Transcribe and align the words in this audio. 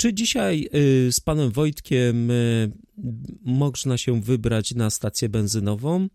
Czy 0.00 0.14
dzisiaj 0.14 0.68
y, 0.74 1.12
z 1.12 1.20
panem 1.20 1.50
Wojtkiem 1.50 2.30
y, 2.30 2.72
można 3.44 3.98
się 3.98 4.20
wybrać 4.20 4.74
na 4.74 4.90
stację 4.90 5.28
benzynową? 5.28 6.08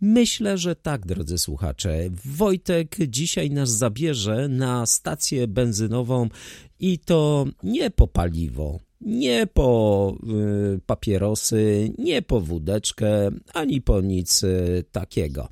Myślę, 0.00 0.58
że 0.58 0.76
tak, 0.76 1.06
drodzy 1.06 1.38
słuchacze. 1.38 2.08
Wojtek 2.24 2.96
dzisiaj 3.08 3.50
nas 3.50 3.70
zabierze 3.70 4.48
na 4.48 4.86
stację 4.86 5.48
benzynową 5.48 6.28
i 6.80 6.98
to 6.98 7.46
nie 7.62 7.90
po 7.90 8.08
paliwo, 8.08 8.80
nie 9.00 9.46
po 9.46 10.16
y, 10.76 10.80
papierosy, 10.86 11.92
nie 11.98 12.22
po 12.22 12.40
wódeczkę, 12.40 13.30
ani 13.54 13.80
po 13.80 14.00
nic 14.00 14.42
y, 14.42 14.84
takiego. 14.92 15.48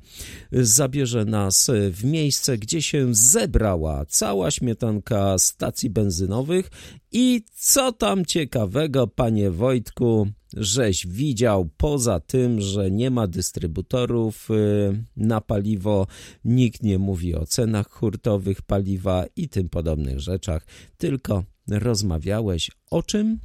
Zabierze 0.51 1.25
nas 1.25 1.71
w 1.91 2.03
miejsce, 2.03 2.57
gdzie 2.57 2.81
się 2.81 3.07
zebrała 3.15 4.05
cała 4.05 4.51
śmietanka 4.51 5.37
stacji 5.37 5.89
benzynowych 5.89 6.71
i 7.11 7.43
co 7.55 7.91
tam 7.91 8.25
ciekawego, 8.25 9.07
panie 9.07 9.51
Wojtku, 9.51 10.27
żeś 10.53 11.07
widział, 11.07 11.69
poza 11.77 12.19
tym, 12.19 12.61
że 12.61 12.91
nie 12.91 13.11
ma 13.11 13.27
dystrybutorów 13.27 14.51
y, 14.51 15.03
na 15.17 15.41
paliwo, 15.41 16.07
nikt 16.45 16.83
nie 16.83 16.99
mówi 16.99 17.35
o 17.35 17.45
cenach 17.45 17.89
hurtowych 17.89 18.61
paliwa 18.61 19.25
i 19.35 19.49
tym 19.49 19.69
podobnych 19.69 20.19
rzeczach, 20.19 20.65
tylko 20.97 21.43
rozmawiałeś 21.71 22.71
o 22.91 23.03
czym? 23.03 23.39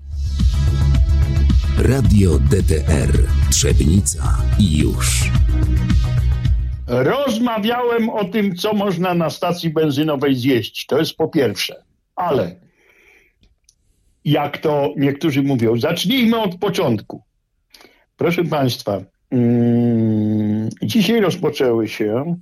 Radio 1.78 2.38
DTR 2.38 3.18
Trzebnica 3.50 4.42
i 4.58 4.78
już. 4.78 5.30
Rozmawiałem 6.86 8.10
o 8.10 8.24
tym, 8.24 8.56
co 8.56 8.72
można 8.72 9.14
na 9.14 9.30
stacji 9.30 9.70
benzynowej 9.70 10.36
zjeść. 10.36 10.86
To 10.86 10.98
jest 10.98 11.16
po 11.16 11.28
pierwsze. 11.28 11.84
Ale 12.16 12.56
jak 14.24 14.58
to 14.58 14.94
niektórzy 14.96 15.42
mówią, 15.42 15.76
zacznijmy 15.76 16.40
od 16.40 16.58
początku. 16.58 17.22
Proszę 18.16 18.44
Państwa, 18.44 19.00
mm, 19.30 20.68
dzisiaj 20.82 21.20
rozpoczęły 21.20 21.88
się 21.88 22.36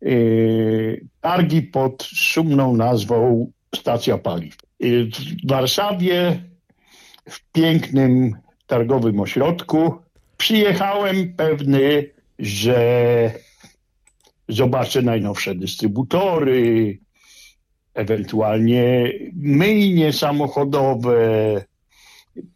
yy, 0.00 1.06
targi 1.20 1.62
pod 1.62 2.02
szumną 2.02 2.76
nazwą 2.76 3.50
Stacja 3.74 4.18
Paliw. 4.18 4.56
Yy, 4.84 5.10
w 5.44 5.48
Warszawie, 5.48 6.40
w 7.28 7.40
pięknym 7.52 8.36
targowym 8.66 9.20
ośrodku, 9.20 9.94
przyjechałem 10.36 11.34
pewny, 11.36 12.10
że 12.38 13.30
zobaczę 14.48 15.02
najnowsze 15.02 15.54
dystrybutory, 15.54 16.98
ewentualnie 17.94 19.12
myjnie 19.36 20.12
samochodowe, 20.12 21.18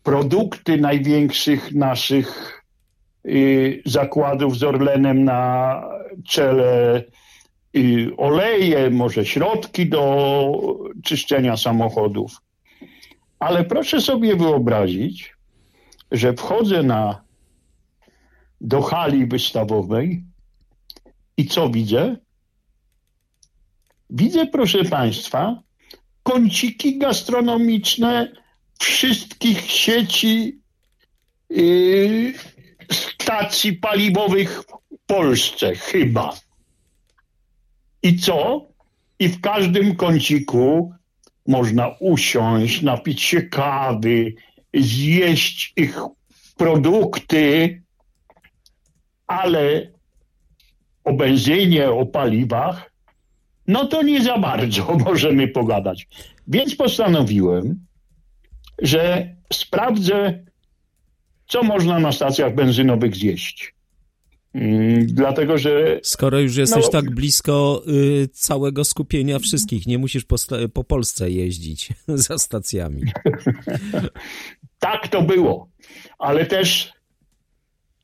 produkty 0.03 0.77
największych 0.77 1.73
naszych 1.73 2.63
y, 3.27 3.83
zakładów 3.87 4.59
z 4.59 4.63
Orlenem 4.63 5.25
na 5.25 5.83
czele, 6.25 6.99
y, 6.99 7.05
oleje, 8.17 8.91
może 8.91 9.27
środki 9.27 9.89
do 9.89 10.55
czyszczenia 11.05 11.57
samochodów. 11.57 12.37
Ale 13.39 13.65
proszę 13.65 14.01
sobie 14.01 14.37
wyobrazić, 14.37 15.35
że 16.13 16.33
wchodzę 16.35 16.83
na, 16.83 17.25
do 18.61 18.83
hali 18.83 19.27
wystawowej 19.27 20.25
i 21.37 21.47
co 21.47 21.71
widzę? 21.71 22.17
Widzę, 24.11 24.47
proszę 24.47 24.85
Państwa, 24.85 25.63
kąciki 26.23 26.99
gastronomiczne 26.99 28.33
wszystkich 28.79 29.71
sieci 29.71 30.59
yy, 31.51 32.35
stacji 32.93 33.73
paliwowych 33.73 34.63
w 34.63 35.07
Polsce, 35.07 35.75
chyba. 35.75 36.48
I 38.03 38.17
co? 38.17 38.69
I 39.19 39.29
w 39.29 39.41
każdym 39.41 39.97
kąciku 39.97 40.93
można 41.47 41.89
usiąść, 42.01 42.83
napić 42.83 43.23
się 43.23 43.43
kawy, 43.43 44.35
zjeść 44.75 45.73
ich 45.77 45.99
produkty, 46.57 47.83
ale 49.27 49.93
o 51.05 51.13
benzynie, 51.13 51.91
o 51.91 52.07
paliwach 52.07 52.91
no 53.69 53.87
to 53.87 54.03
nie 54.03 54.23
za 54.23 54.39
bardzo 54.39 54.97
możemy 55.07 55.49
pogadać. 55.49 56.09
Więc 56.49 56.77
postanowiłem, 56.77 57.87
że 58.83 59.35
sprawdzę, 59.53 60.45
co 61.47 61.63
można 61.63 61.99
na 61.99 62.13
stacjach 62.13 62.55
benzynowych 62.55 63.17
zjeść. 63.17 63.75
Mm, 64.55 65.07
dlatego, 65.07 65.59
że. 65.59 66.01
Skoro 66.03 66.41
już 66.41 66.57
jesteś 66.57 66.85
no, 66.85 66.91
tak 66.91 67.11
blisko 67.11 67.83
y, 67.89 68.29
całego 68.33 68.85
skupienia 68.85 69.39
wszystkich, 69.39 69.87
nie 69.87 69.99
musisz 69.99 70.25
po, 70.25 70.37
po 70.75 70.85
Polsce 70.85 71.31
jeździć 71.31 71.89
za 72.09 72.39
stacjami. 72.39 73.03
tak 74.79 75.09
to 75.09 75.23
było. 75.23 75.69
Ale 76.19 76.47
też, 76.47 76.93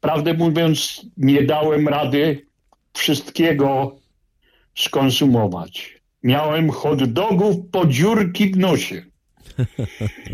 prawdę 0.00 0.34
mówiąc, 0.34 1.06
nie 1.16 1.43
dałem 1.43 1.88
rady 1.88 2.47
wszystkiego 2.93 3.97
skonsumować. 4.75 6.00
Miałem 6.22 6.71
hot 6.71 7.04
dogów 7.04 7.56
po 7.72 7.87
dziurki 7.87 8.50
w 8.50 8.56
nosie. 8.56 9.04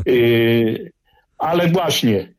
Yy, 0.06 0.90
ale 1.38 1.68
właśnie 1.68 2.34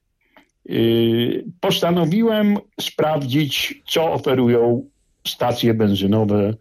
postanowiłem 1.59 2.57
sprawdzić, 2.81 3.81
co 3.87 4.13
oferują 4.13 4.89
stacje 5.27 5.73
benzynowe 5.73 6.53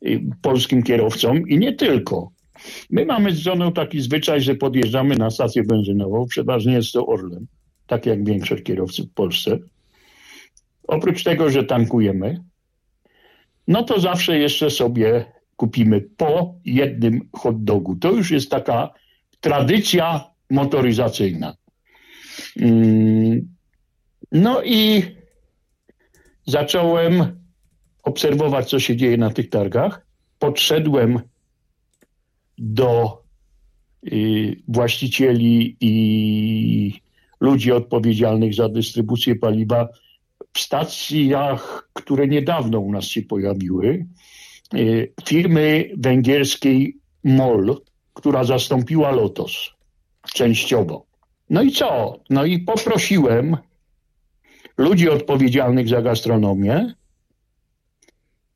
yy, 0.00 0.20
polskim 0.42 0.82
kierowcom 0.82 1.48
i 1.48 1.58
nie 1.58 1.72
tylko. 1.72 2.30
My 2.90 3.06
mamy 3.06 3.32
z 3.32 3.38
żoną 3.38 3.72
taki 3.72 4.00
zwyczaj, 4.00 4.40
że 4.40 4.54
podjeżdżamy 4.54 5.16
na 5.16 5.30
stację 5.30 5.64
benzynową, 5.64 6.26
przeważnie 6.26 6.72
jest 6.72 6.92
to 6.92 7.06
Orlen, 7.06 7.46
tak 7.86 8.06
jak 8.06 8.24
większość 8.24 8.62
kierowców 8.62 9.06
w 9.06 9.14
Polsce. 9.14 9.58
Oprócz 10.88 11.24
tego, 11.24 11.50
że 11.50 11.64
tankujemy, 11.64 12.44
no 13.68 13.82
to 13.82 14.00
zawsze 14.00 14.38
jeszcze 14.38 14.70
sobie 14.70 15.24
kupimy 15.56 16.00
po 16.16 16.54
jednym 16.64 17.28
hot 17.32 17.64
dogu. 17.64 17.96
To 17.96 18.12
już 18.12 18.30
jest 18.30 18.50
taka 18.50 18.90
tradycja 19.40 20.24
motoryzacyjna. 20.50 21.54
Mm, 22.60 23.48
no 24.32 24.62
i 24.64 25.02
zacząłem 26.46 27.42
obserwować, 28.02 28.70
co 28.70 28.80
się 28.80 28.96
dzieje 28.96 29.16
na 29.16 29.30
tych 29.30 29.48
targach. 29.48 30.06
Podszedłem 30.38 31.20
do 32.58 33.22
y, 34.12 34.56
właścicieli 34.68 35.76
i 35.80 37.00
ludzi 37.40 37.72
odpowiedzialnych 37.72 38.54
za 38.54 38.68
dystrybucję 38.68 39.36
paliwa 39.36 39.88
w 40.52 40.60
stacjach, 40.60 41.88
które 41.92 42.28
niedawno 42.28 42.80
u 42.80 42.92
nas 42.92 43.04
się 43.04 43.22
pojawiły, 43.22 44.06
e, 44.74 44.78
firmy 45.24 45.90
węgierskiej 45.96 46.96
MOL, 47.24 47.82
która 48.14 48.44
zastąpiła 48.44 49.10
Lotos 49.10 49.70
częściowo. 50.34 51.11
No 51.52 51.62
i 51.62 51.72
co? 51.72 52.20
No 52.30 52.44
i 52.44 52.58
poprosiłem 52.58 53.56
ludzi 54.78 55.10
odpowiedzialnych 55.10 55.88
za 55.88 56.02
gastronomię, 56.02 56.94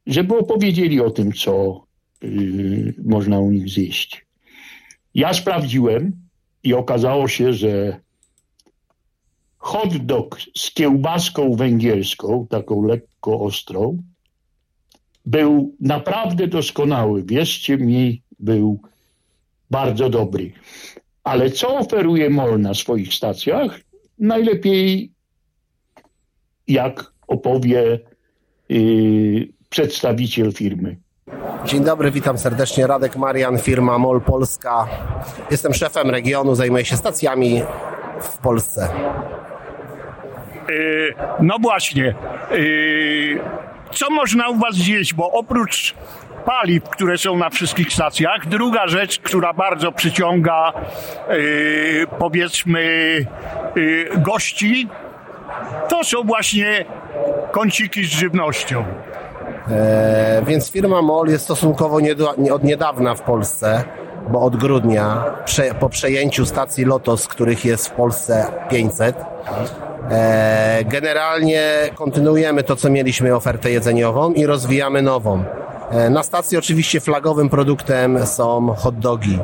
żeby 0.07 0.39
opowiedzieli 0.39 1.01
o 1.01 1.11
tym, 1.11 1.33
co 1.33 1.85
yy, 2.23 2.95
można 3.05 3.41
u 3.41 3.51
nich 3.51 3.69
zjeść. 3.69 4.27
Ja 5.15 5.35
sprawdziłem 5.35 6.12
i 6.62 6.75
okazało 6.75 7.29
się, 7.29 7.53
że 7.53 8.01
hot 9.59 9.97
dog 9.97 10.41
z 10.55 10.70
kiełbaską 10.70 11.55
węgierską, 11.55 12.47
taką 12.50 12.82
lekko 12.82 13.41
ostrą, 13.41 14.03
był 15.26 15.76
naprawdę 15.81 16.47
doskonały. 16.47 17.25
Wierzcie 17.25 17.79
mi, 17.79 18.23
był 18.38 18.81
bardzo 19.70 20.11
dobry. 20.11 20.53
Ale 21.26 21.50
co 21.50 21.78
oferuje 21.78 22.31
MOL 22.31 22.61
na 22.61 22.75
swoich 22.75 23.14
stacjach? 23.14 23.81
Najlepiej 24.19 25.12
jak 26.69 27.12
opowie 27.26 28.00
yy, 28.69 29.49
przedstawiciel 29.69 30.52
firmy. 30.52 30.96
Dzień 31.64 31.84
dobry, 31.84 32.11
witam 32.11 32.38
serdecznie. 32.38 32.87
Radek 32.87 33.17
Marian, 33.17 33.58
firma 33.58 33.99
MOL 33.99 34.20
Polska. 34.20 34.88
Jestem 35.50 35.75
szefem 35.75 36.11
regionu, 36.11 36.55
zajmuję 36.55 36.84
się 36.84 36.96
stacjami 36.96 37.62
w 38.20 38.38
Polsce. 38.38 38.88
No 41.40 41.56
właśnie, 41.61 42.14
co 43.93 44.11
można 44.11 44.49
u 44.49 44.56
Was 44.56 44.75
zjeść, 44.75 45.14
bo 45.14 45.32
oprócz 45.32 45.94
paliw, 46.46 46.84
które 46.84 47.19
są 47.19 47.37
na 47.37 47.50
wszystkich 47.50 47.93
stacjach. 47.93 48.46
Druga 48.48 48.87
rzecz, 48.88 49.19
która 49.19 49.52
bardzo 49.52 49.93
przyciąga 49.93 50.72
yy, 51.28 52.06
powiedzmy 52.19 52.82
yy, 53.76 54.10
gości, 54.16 54.88
to 55.88 56.04
są 56.04 56.22
właśnie 56.22 56.84
kąciki 57.52 58.04
z 58.04 58.10
żywnością. 58.10 58.84
E, 59.70 60.43
więc 60.46 60.70
firma 60.70 61.02
MOL 61.02 61.28
jest 61.28 61.44
stosunkowo 61.44 62.00
nie, 62.00 62.14
nie, 62.38 62.54
od 62.54 62.64
niedawna 62.64 63.14
w 63.14 63.22
Polsce, 63.22 63.84
bo 64.28 64.40
od 64.40 64.56
grudnia 64.56 65.25
prze, 65.44 65.75
po 65.75 65.88
przejęciu 65.88 66.46
stacji 66.46 66.84
Lotos, 66.84 67.28
których 67.28 67.64
jest 67.64 67.88
w 67.88 67.90
Polsce 67.90 68.46
500. 68.70 69.16
E, 70.10 70.84
generalnie 70.84 71.62
kontynuujemy 71.94 72.62
to, 72.62 72.76
co 72.76 72.90
mieliśmy 72.90 73.34
ofertę 73.34 73.70
jedzeniową 73.70 74.32
i 74.32 74.46
rozwijamy 74.46 75.02
nową. 75.02 75.44
E, 75.91 76.11
na 76.11 76.23
stacji 76.23 76.59
oczywiście 76.59 77.00
flagowym 77.00 77.49
produktem 77.49 78.27
są 78.27 78.75
hot 78.79 78.99
dogi. 78.99 79.38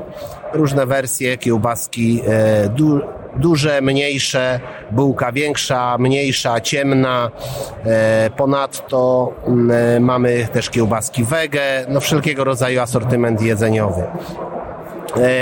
Różne 0.53 0.87
wersje, 0.87 1.39
kiełbaski, 1.39 2.23
e, 2.27 2.69
du 2.69 3.00
duże, 3.37 3.81
mniejsze, 3.81 4.61
bułka 4.91 5.33
większa, 5.33 5.99
mniejsza, 5.99 6.61
ciemna. 6.61 7.31
E, 7.85 8.31
ponadto 8.37 9.33
mm, 9.47 10.05
mamy 10.05 10.49
też 10.53 10.71
kiełbaski 10.71 11.25
wege, 11.25 11.87
no 11.89 12.00
wszelkiego 12.00 12.45
rodzaju 12.45 12.81
asortyment 12.81 13.43
jedzeniowy. 13.43 14.03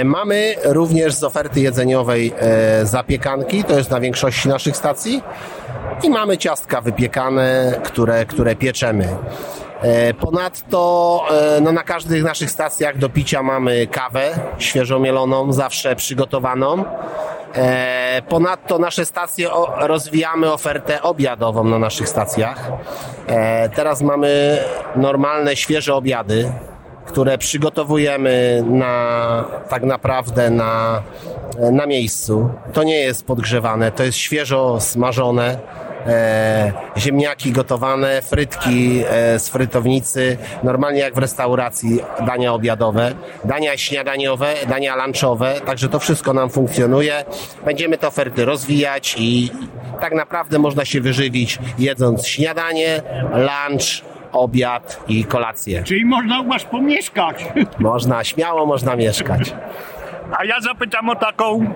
Mamy 0.05 0.55
również 0.65 1.15
z 1.15 1.25
oferty 1.25 1.61
jedzeniowej 1.61 2.33
zapiekanki, 2.83 3.65
to 3.65 3.79
jest 3.79 3.91
na 3.91 4.01
większości 4.01 4.49
naszych 4.49 4.77
stacji. 4.77 5.23
I 6.03 6.11
mamy 6.11 6.39
ciastka 6.39 6.81
wypiekane, 6.81 7.81
które, 7.85 8.27
które 8.27 8.57
pieczemy. 8.57 9.09
E, 9.83 10.15
ponadto 10.15 11.23
e, 11.31 11.61
no, 11.61 11.73
na 11.73 11.83
każdych 11.83 12.25
naszych 12.25 12.51
stacjach 12.51 12.99
do 12.99 13.09
picia 13.09 13.43
mamy 13.43 13.87
kawę 13.87 14.31
świeżo 14.59 14.99
mieloną, 14.99 15.53
zawsze 15.53 15.97
przygotowaną. 15.97 16.85
E, 17.55 18.23
ponadto 18.29 18.79
nasze 18.79 19.05
stacje 19.05 19.49
rozwijamy 19.79 20.53
ofertę 20.53 21.03
obiadową 21.03 21.65
na 21.65 21.79
naszych 21.79 22.09
stacjach. 22.09 22.73
Teraz 23.75 24.03
mamy 24.03 24.59
normalne, 24.97 25.57
świeże 25.57 25.95
obiady, 25.95 26.53
które 27.07 27.39
przygotowujemy 27.39 28.65
na, 28.67 29.45
tak 29.69 29.83
naprawdę 29.83 30.51
na, 30.51 31.03
na 31.73 31.87
miejscu. 31.87 32.51
To 32.73 32.83
nie 32.83 33.01
jest 33.01 33.27
podgrzewane, 33.27 33.93
to 33.93 34.03
jest 34.03 34.19
świeżo 34.19 34.81
smażone 34.81 35.59
e, 36.07 36.73
ziemniaki 36.99 37.53
gotowane, 37.53 38.23
frytki 38.23 39.03
e, 39.11 39.39
z 39.39 39.49
frytownicy, 39.49 40.37
normalnie 40.63 41.01
jak 41.01 41.15
w 41.15 41.19
restauracji, 41.19 42.01
dania 42.27 42.53
obiadowe, 42.53 43.15
dania 43.45 43.77
śniadaniowe, 43.77 44.55
dania 44.69 45.05
lunchowe, 45.05 45.61
także 45.67 45.89
to 45.89 45.99
wszystko 45.99 46.33
nam 46.33 46.51
funkcjonuje. 46.51 47.25
Będziemy 47.65 47.99
te 47.99 48.09
oferty 48.09 48.45
rozwijać 48.45 49.17
i 49.19 49.51
tak 50.01 50.15
naprawdę 50.15 50.59
można 50.59 50.85
się 50.85 51.01
wyżywić 51.01 51.59
jedząc 51.79 52.27
śniadanie, 52.27 53.03
lunch, 53.33 54.11
obiad 54.33 55.05
i 55.09 55.25
kolację. 55.25 55.83
Czyli 55.85 56.05
można 56.05 56.41
u 56.41 56.49
Was 56.49 56.65
pomieszkać. 56.65 57.45
Można, 57.79 58.25
śmiało 58.25 58.67
można 58.67 58.97
mieszkać. 58.97 59.55
A 60.39 60.45
ja 60.45 60.61
zapytam 60.61 61.09
o 61.09 61.17
taką 61.17 61.75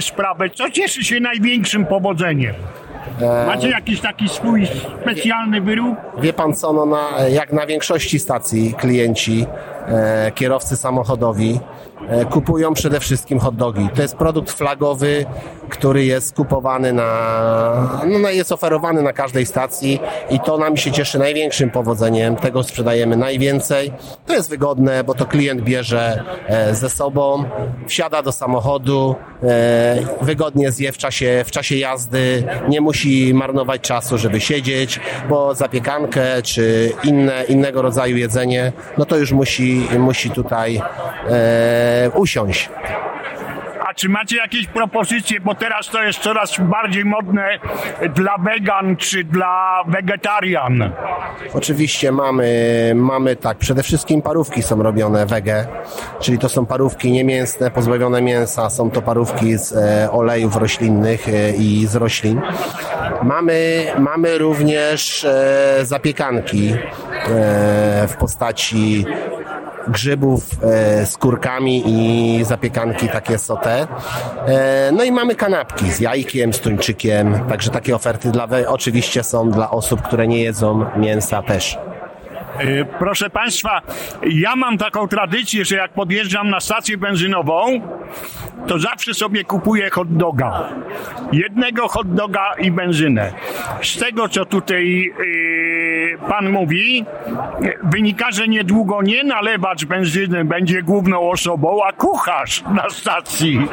sprawę. 0.00 0.50
Co 0.50 0.70
cieszy 0.70 1.04
się 1.04 1.20
największym 1.20 1.86
powodzeniem? 1.86 2.54
Macie 3.46 3.68
jakiś 3.68 4.00
taki 4.00 4.28
swój 4.28 4.66
specjalny 5.02 5.60
wyrób? 5.60 5.96
Wie 6.18 6.32
pan 6.32 6.54
co, 6.54 6.72
no 6.72 6.86
na, 6.86 7.28
jak 7.28 7.52
na 7.52 7.66
większości 7.66 8.18
stacji 8.18 8.74
klienci, 8.74 9.46
e, 9.46 9.75
kierowcy 10.34 10.76
samochodowi 10.76 11.60
e, 12.08 12.24
kupują 12.24 12.74
przede 12.74 13.00
wszystkim 13.00 13.38
hot 13.38 13.56
dogi. 13.56 13.88
To 13.94 14.02
jest 14.02 14.16
produkt 14.16 14.50
flagowy, 14.50 15.26
który 15.68 16.04
jest 16.04 16.36
kupowany 16.36 16.92
na, 16.92 18.00
no, 18.06 18.30
jest 18.30 18.52
oferowany 18.52 19.02
na 19.02 19.12
każdej 19.12 19.46
stacji 19.46 20.00
i 20.30 20.40
to 20.40 20.58
nam 20.58 20.76
się 20.76 20.92
cieszy 20.92 21.18
największym 21.18 21.70
powodzeniem. 21.70 22.36
Tego 22.36 22.62
sprzedajemy 22.62 23.16
najwięcej. 23.16 23.92
To 24.26 24.34
jest 24.34 24.50
wygodne, 24.50 25.04
bo 25.04 25.14
to 25.14 25.26
klient 25.26 25.62
bierze 25.62 26.22
e, 26.46 26.74
ze 26.74 26.90
sobą, 26.90 27.44
wsiada 27.86 28.22
do 28.22 28.32
samochodu, 28.32 29.14
e, 29.42 29.98
wygodnie 30.20 30.72
zje 30.72 30.92
w 30.92 30.98
czasie, 30.98 31.44
w 31.46 31.50
czasie 31.50 31.76
jazdy, 31.76 32.44
nie 32.68 32.80
musi 32.80 33.34
marnować 33.34 33.80
czasu, 33.80 34.18
żeby 34.18 34.40
siedzieć, 34.40 35.00
bo 35.28 35.54
zapiekankę 35.54 36.42
czy 36.42 36.92
inne, 37.04 37.44
innego 37.48 37.82
rodzaju 37.82 38.16
jedzenie, 38.16 38.72
no 38.98 39.04
to 39.04 39.16
już 39.16 39.32
musi, 39.32 39.75
musi 39.98 40.30
tutaj 40.30 40.80
e, 41.30 42.10
usiąść 42.14 42.70
czy 43.96 44.08
macie 44.08 44.36
jakieś 44.36 44.66
propozycje, 44.66 45.40
bo 45.40 45.54
teraz 45.54 45.88
to 45.88 46.02
jest 46.02 46.18
coraz 46.18 46.60
bardziej 46.60 47.04
modne 47.04 47.58
dla 48.14 48.38
wegan 48.38 48.96
czy 48.96 49.24
dla 49.24 49.84
wegetarian? 49.86 50.92
Oczywiście 51.54 52.12
mamy, 52.12 52.92
mamy 52.94 53.36
tak, 53.36 53.58
przede 53.58 53.82
wszystkim 53.82 54.22
parówki 54.22 54.62
są 54.62 54.82
robione 54.82 55.26
wege, 55.26 55.66
czyli 56.20 56.38
to 56.38 56.48
są 56.48 56.66
parówki 56.66 57.12
niemięsne, 57.12 57.70
pozbawione 57.70 58.22
mięsa, 58.22 58.70
są 58.70 58.90
to 58.90 59.02
parówki 59.02 59.58
z 59.58 59.72
e, 59.72 60.12
olejów 60.12 60.56
roślinnych 60.56 61.28
e, 61.28 61.50
i 61.50 61.86
z 61.86 61.96
roślin. 61.96 62.40
Mamy, 63.22 63.86
mamy 63.98 64.38
również 64.38 65.24
e, 65.24 65.78
zapiekanki 65.82 66.72
e, 66.72 66.78
w 68.08 68.16
postaci 68.18 69.06
grzybów 69.88 70.50
e, 70.62 71.06
z 71.06 71.16
kurkami 71.16 71.82
i 71.86 72.44
zapiekanki 72.44 73.08
takie 73.08 73.38
sote. 73.38 73.86
E, 74.46 74.90
no 74.92 75.04
i 75.04 75.12
mamy 75.12 75.34
kanapki 75.34 75.90
z 75.90 76.00
jajkiem, 76.00 76.52
z 76.52 76.60
tuńczykiem, 76.60 77.40
także 77.48 77.70
takie 77.70 77.94
oferty 77.94 78.30
dla, 78.30 78.48
oczywiście 78.68 79.22
są 79.22 79.50
dla 79.50 79.70
osób, 79.70 80.02
które 80.02 80.28
nie 80.28 80.42
jedzą 80.42 80.86
mięsa 80.96 81.42
też. 81.42 81.78
E, 82.58 82.84
proszę 82.84 83.30
Państwa, 83.30 83.82
ja 84.22 84.56
mam 84.56 84.78
taką 84.78 85.08
tradycję, 85.08 85.64
że 85.64 85.76
jak 85.76 85.92
podjeżdżam 85.92 86.50
na 86.50 86.60
stację 86.60 86.98
benzynową, 86.98 87.80
to 88.66 88.78
zawsze 88.78 89.14
sobie 89.14 89.44
kupuję 89.44 89.90
hot 89.90 90.16
doga. 90.16 90.68
Jednego 91.32 91.88
hot 91.88 92.14
doga 92.14 92.54
i 92.58 92.70
benzynę. 92.70 93.32
Z 93.82 93.98
tego, 93.98 94.28
co 94.28 94.44
tutaj 94.44 95.12
yy, 95.18 95.96
Pan 96.28 96.50
mówi, 96.50 97.04
wynika, 97.82 98.30
że 98.30 98.48
niedługo 98.48 99.02
nie 99.02 99.24
nalewacz 99.24 99.84
benzyny 99.84 100.44
będzie 100.44 100.82
główną 100.82 101.30
osobą, 101.30 101.78
a 101.84 101.92
kucharz 101.92 102.64
na 102.74 102.90
stacji. 102.90 103.68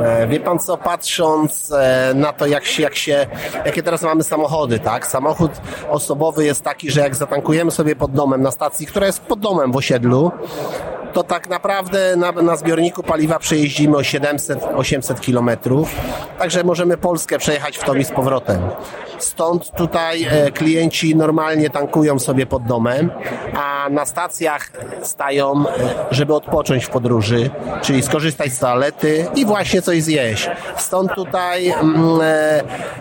E, 0.00 0.26
wie 0.26 0.40
Pan 0.40 0.58
co, 0.58 0.76
patrząc 0.76 1.72
e, 1.72 2.12
na 2.14 2.32
to, 2.32 2.46
jak 2.46 2.64
się, 2.64 2.82
jak 2.82 2.94
się, 2.94 3.26
jakie 3.66 3.82
teraz 3.82 4.02
mamy 4.02 4.22
samochody, 4.22 4.78
tak? 4.78 5.06
Samochód 5.06 5.52
osobowy 5.90 6.44
jest 6.44 6.64
taki, 6.64 6.90
że 6.90 7.00
jak 7.00 7.14
zatankujemy 7.14 7.70
sobie 7.70 7.96
pod 7.96 8.11
domem 8.12 8.42
na 8.42 8.50
stacji, 8.50 8.86
która 8.86 9.06
jest 9.06 9.20
pod 9.20 9.40
domem 9.40 9.72
w 9.72 9.76
osiedlu, 9.76 10.30
to 11.12 11.22
tak 11.22 11.48
naprawdę 11.48 12.16
na, 12.16 12.32
na 12.32 12.56
zbiorniku 12.56 13.02
paliwa 13.02 13.38
przejeździmy 13.38 13.96
o 13.96 14.00
700-800 14.00 15.20
kilometrów, 15.20 15.94
także 16.38 16.64
możemy 16.64 16.96
Polskę 16.96 17.38
przejechać 17.38 17.78
w 17.78 17.84
tom 17.84 17.98
i 17.98 18.04
z 18.04 18.10
powrotem. 18.10 18.58
Stąd 19.18 19.70
tutaj 19.70 20.24
e, 20.24 20.50
klienci 20.50 21.16
normalnie 21.16 21.70
tankują 21.70 22.18
sobie 22.18 22.46
pod 22.46 22.62
domem, 22.62 23.10
a 23.56 23.88
na 23.90 24.06
stacjach 24.06 24.70
stają, 25.02 25.64
e, 25.68 25.72
żeby 26.10 26.34
odpocząć 26.34 26.84
w 26.84 26.90
podróży, 26.90 27.50
czyli 27.82 28.02
skorzystać 28.02 28.52
z 28.52 28.58
toalety 28.58 29.26
i 29.34 29.44
właśnie 29.44 29.82
coś 29.82 30.02
zjeść. 30.02 30.50
Stąd 30.76 31.14
tutaj 31.14 31.68
mm, 31.68 32.20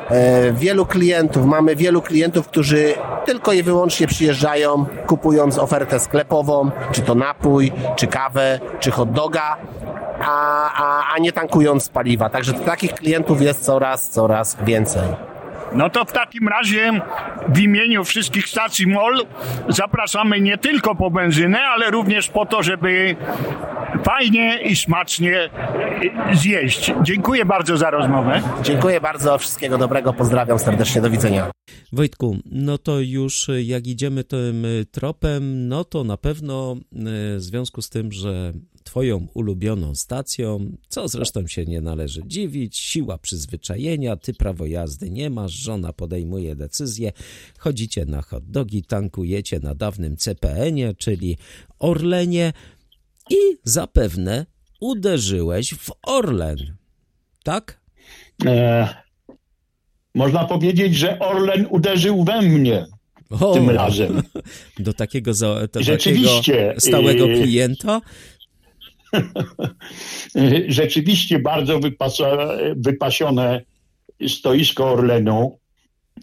e, 0.10 0.51
wielu 0.53 0.86
klientów, 0.86 1.46
mamy 1.46 1.75
wielu 1.75 2.01
klientów, 2.01 2.48
którzy 2.48 2.94
tylko 3.25 3.53
i 3.53 3.63
wyłącznie 3.63 4.08
przyjeżdżają, 4.08 4.86
kupując 5.08 5.58
ofertę 5.58 6.00
sklepową, 6.00 6.72
czy 6.91 7.01
to 7.01 7.15
napój, 7.15 7.72
czy 8.01 8.08
kawę, 8.08 8.60
czy 8.79 8.91
hot 8.91 9.12
doga, 9.12 9.58
a, 10.22 10.72
a, 10.74 11.13
a 11.13 11.17
nie 11.17 11.31
tankując 11.31 11.89
paliwa. 11.89 12.29
Także 12.29 12.53
takich 12.53 12.93
klientów 12.93 13.41
jest 13.41 13.65
coraz, 13.65 14.10
coraz 14.10 14.58
więcej. 14.63 15.31
No 15.74 15.90
to 15.90 16.06
w 16.06 16.12
takim 16.12 16.48
razie 16.48 17.01
w 17.48 17.60
imieniu 17.60 18.04
wszystkich 18.04 18.48
stacji 18.48 18.88
MOL 18.88 19.25
zapraszamy 19.70 20.42
nie 20.42 20.58
tylko 20.58 20.96
po 20.96 21.12
benzynę, 21.12 21.60
ale 21.60 21.92
również 21.92 22.28
po 22.28 22.46
to, 22.46 22.63
żeby 22.63 23.16
fajnie 24.04 24.62
i 24.62 24.75
smacznie 24.75 25.50
zjeść. 26.34 26.94
Dziękuję 27.01 27.46
bardzo 27.46 27.78
za 27.78 27.90
rozmowę. 27.90 28.42
Dziękuję 28.63 29.01
bardzo, 29.01 29.38
wszystkiego 29.38 29.78
dobrego, 29.78 30.13
pozdrawiam 30.13 30.60
serdecznie, 30.60 31.01
do 31.01 31.10
widzenia. 31.10 31.51
Wojtku, 31.94 32.38
no 32.46 32.78
to 32.78 33.00
już 33.00 33.48
jak 33.63 33.88
idziemy 33.88 34.24
tym 34.24 34.66
tropem, 34.92 35.68
no 35.68 35.84
to 35.84 36.04
na 36.04 36.18
pewno 36.18 36.75
e, 36.75 36.78
w 37.36 37.42
związku 37.42 37.82
z 37.82 37.90
tym, 37.90 38.12
że 38.12 38.51
twoją 38.84 39.28
ulubioną 39.34 39.96
stacją, 39.96 40.78
co 40.88 41.08
zresztą 41.08 41.48
się 41.48 41.66
nie 41.66 41.82
należy 41.82 42.22
dziwić, 42.26 42.78
siła 42.78 43.18
przyzwyczajenia, 43.18 44.16
ty 44.16 44.34
prawo 44.34 44.66
jazdy 44.66 45.10
nie 45.10 45.30
masz, 45.30 45.52
żona 45.52 45.94
podejmuje 45.94 46.56
decyzję, 46.56 47.12
chodzicie 47.58 48.06
na 48.06 48.22
hot 48.22 48.46
dogi, 48.46 48.84
tankujecie 48.84 49.60
na 49.60 49.76
dawnym 49.76 50.18
CPN-ie, 50.18 50.94
czyli 50.94 51.38
Orlenie 51.80 52.54
i 53.30 53.58
zapewne 53.64 54.46
uderzyłeś 54.80 55.74
w 55.74 55.92
Orlen, 56.04 56.76
tak? 57.44 57.82
E, 58.46 58.88
można 60.16 60.46
powiedzieć, 60.46 60.96
że 60.96 61.20
Orlen 61.20 61.68
uderzył 61.70 62.24
we 62.24 62.42
mnie 62.42 62.88
o, 63.40 63.54
tym 63.54 63.70
razem. 63.70 64.24
Do 64.80 64.94
takiego, 64.94 65.32
do 65.74 65.82
Rzeczywiście, 65.82 66.54
takiego 66.54 66.80
stałego 66.80 67.26
klienta? 67.26 68.02
Rzeczywiście 70.68 71.39
bardzo 71.39 71.80
wypasa, 71.80 72.25
wypasione 72.75 73.62
stoisko 74.27 74.91
Orlenu, 74.91 75.60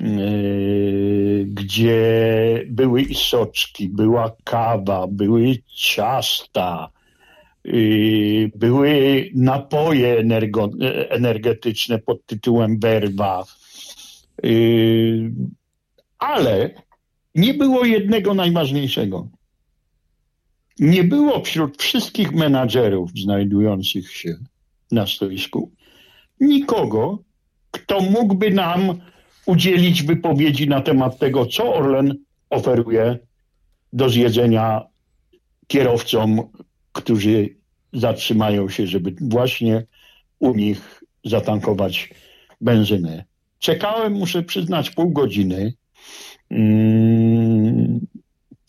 y, 0.01 1.47
gdzie 1.49 2.65
były 2.67 3.03
i 3.03 3.15
soczki, 3.15 3.89
była 3.89 4.37
kawa, 4.45 5.07
były 5.07 5.57
ciasta, 5.75 6.91
y, 7.67 8.51
były 8.55 9.25
napoje 9.35 10.19
energo, 10.19 10.71
energetyczne 11.09 11.99
pod 11.99 12.27
tytułem 12.27 12.79
Berwa. 12.79 13.45
Ale 16.19 16.71
nie 17.35 17.55
było 17.55 17.85
jednego 17.85 18.35
najważniejszego. 18.35 19.29
Nie 20.79 21.05
było 21.05 21.45
wśród 21.45 21.83
wszystkich 21.83 22.33
menadżerów 22.33 23.11
znajdujących 23.11 24.13
się 24.17 24.37
na 24.93 25.07
stoisku 25.07 25.73
nikogo, 26.41 27.19
kto 27.71 28.01
mógłby 28.01 28.51
nam 28.51 29.01
udzielić 29.47 30.03
wypowiedzi 30.03 30.69
na 30.69 30.81
temat 30.81 31.19
tego, 31.19 31.47
co 31.47 31.75
Orlen 31.75 32.15
oferuje 32.51 33.19
do 33.93 34.09
zjedzenia 34.09 34.83
kierowcom, 35.67 36.43
którzy 36.93 37.57
zatrzymają 37.93 38.69
się, 38.69 38.87
żeby 38.87 39.15
właśnie 39.21 39.87
u 40.39 40.55
nich 40.55 41.05
zatankować 41.25 42.11
benzynę. 42.61 43.25
Czekałem, 43.59 44.13
muszę 44.13 44.43
przyznać, 44.43 44.91
pół 44.91 45.11
godziny 45.13 45.73
Mm, 46.51 48.01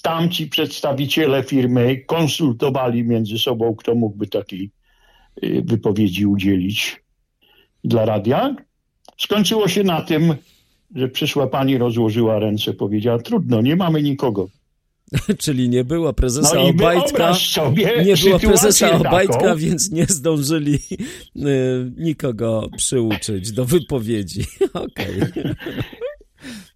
tamci 0.02 0.48
przedstawiciele 0.48 1.44
firmy 1.44 1.98
konsultowali 1.98 3.04
między 3.04 3.38
sobą, 3.38 3.76
kto 3.76 3.96
mógłby 3.96 4.28
takiej 4.28 4.72
y, 5.44 5.64
wypowiedzi 5.66 6.26
udzielić 6.26 7.04
dla 7.84 8.06
radia. 8.06 8.56
Skończyło 9.18 9.68
się 9.68 9.84
na 9.84 10.02
tym, 10.02 10.36
że 10.96 11.08
przyszła 11.10 11.48
pani, 11.48 11.78
rozłożyła 11.78 12.40
ręce, 12.40 12.74
powiedziała: 12.74 13.20
Trudno, 13.20 13.62
nie 13.62 13.76
mamy 13.76 14.04
nikogo. 14.04 14.48
Czyli 15.44 15.70
nie 15.70 15.84
było 15.84 16.14
prezesa 16.14 16.56
no 16.56 16.68
Obajtka. 16.68 17.34
nie 18.06 18.16
było 18.16 18.40
prezesa 18.40 18.92
Obajtka, 18.92 19.56
więc 19.56 19.92
nie 19.92 20.06
zdążyli 20.06 20.80
y, 21.36 21.92
nikogo 21.98 22.70
przyuczyć 22.78 23.52
do 23.52 23.66
wypowiedzi. 23.66 24.44
Okej. 24.74 25.22
Okay 25.22 25.56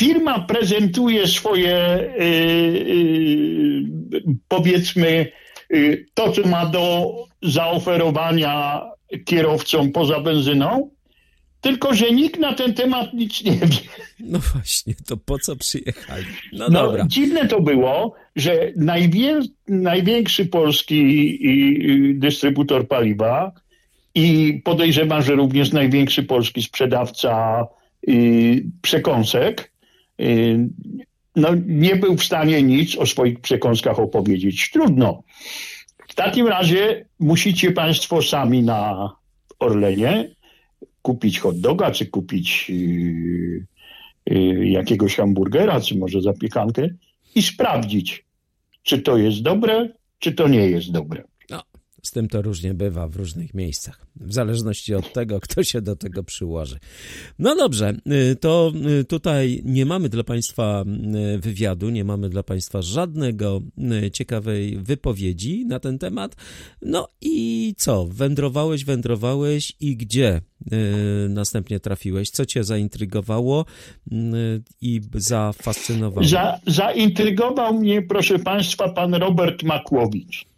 firma 0.00 0.40
prezentuje 0.40 1.28
swoje, 1.28 1.76
y, 2.20 2.24
y, 4.14 4.34
powiedzmy, 4.48 5.32
y, 5.72 6.06
to, 6.14 6.32
co 6.32 6.48
ma 6.48 6.66
do 6.66 7.14
zaoferowania 7.42 8.82
kierowcom 9.24 9.92
poza 9.92 10.20
benzyną, 10.20 10.90
tylko 11.60 11.94
że 11.94 12.10
nikt 12.10 12.40
na 12.40 12.52
ten 12.54 12.74
temat 12.74 13.14
nic 13.14 13.44
nie 13.44 13.52
wie. 13.52 13.66
No 14.20 14.38
właśnie, 14.38 14.94
to 15.06 15.16
po 15.16 15.38
co 15.38 15.56
przyjechali? 15.56 16.24
No, 16.52 16.68
no 16.68 16.82
dobra. 16.82 17.04
Dziwne 17.06 17.48
to 17.48 17.60
było, 17.60 18.14
że 18.36 18.72
najwię, 18.76 19.40
największy 19.68 20.46
polski 20.46 21.38
dystrybutor 22.14 22.88
paliwa 22.88 23.52
i 24.14 24.60
podejrzewam, 24.64 25.22
że 25.22 25.34
również 25.34 25.72
największy 25.72 26.22
polski 26.22 26.62
sprzedawca 26.62 27.66
przekąsek 28.82 29.70
no, 31.36 31.48
nie 31.66 31.96
był 31.96 32.16
w 32.16 32.24
stanie 32.24 32.62
nic 32.62 32.96
o 32.96 33.06
swoich 33.06 33.40
przekąskach 33.40 33.98
opowiedzieć. 33.98 34.70
Trudno. 34.70 35.22
W 36.08 36.14
takim 36.14 36.46
razie 36.46 37.06
musicie 37.20 37.72
Państwo 37.72 38.22
sami 38.22 38.62
na 38.62 39.10
Orlenie 39.58 40.30
kupić 41.02 41.38
hot 41.38 41.60
doga, 41.60 41.90
czy 41.90 42.06
kupić 42.06 42.70
yy, 42.70 43.66
yy, 44.26 44.68
jakiegoś 44.68 45.16
hamburgera, 45.16 45.80
czy 45.80 45.98
może 45.98 46.22
zapiekankę 46.22 46.88
i 47.34 47.42
sprawdzić, 47.42 48.24
czy 48.82 48.98
to 48.98 49.16
jest 49.16 49.42
dobre, 49.42 49.88
czy 50.18 50.32
to 50.32 50.48
nie 50.48 50.70
jest 50.70 50.92
dobre. 50.92 51.24
Z 52.02 52.10
tym 52.10 52.28
to 52.28 52.42
różnie 52.42 52.74
bywa 52.74 53.08
w 53.08 53.16
różnych 53.16 53.54
miejscach, 53.54 54.06
w 54.16 54.32
zależności 54.32 54.94
od 54.94 55.12
tego, 55.12 55.40
kto 55.40 55.64
się 55.64 55.80
do 55.82 55.96
tego 55.96 56.24
przyłoży. 56.24 56.78
No 57.38 57.56
dobrze, 57.56 57.96
y, 58.32 58.36
to 58.36 58.72
y, 59.00 59.04
tutaj 59.04 59.62
nie 59.64 59.86
mamy 59.86 60.08
dla 60.08 60.24
Państwa 60.24 60.84
y, 61.34 61.38
wywiadu, 61.38 61.90
nie 61.90 62.04
mamy 62.04 62.28
dla 62.28 62.42
Państwa 62.42 62.82
żadnego 62.82 63.60
ciekawej 64.12 64.78
wypowiedzi 64.78 65.66
na 65.66 65.80
ten 65.80 65.98
temat. 65.98 66.36
No 66.82 67.08
i 67.20 67.74
co? 67.78 68.06
Wędrowałeś, 68.06 68.84
wędrowałeś 68.84 69.72
i 69.80 69.96
gdzie 69.96 70.40
następnie 71.28 71.80
trafiłeś? 71.80 72.30
Co 72.30 72.46
Cię 72.46 72.64
zaintrygowało 72.64 73.64
i 74.80 75.00
zafascynowało? 75.14 76.26
Za, 76.26 76.60
zaintrygował 76.66 77.74
mnie, 77.74 78.02
proszę 78.02 78.38
Państwa, 78.38 78.88
pan 78.88 79.14
Robert 79.14 79.62
Makłowicz. 79.62 80.49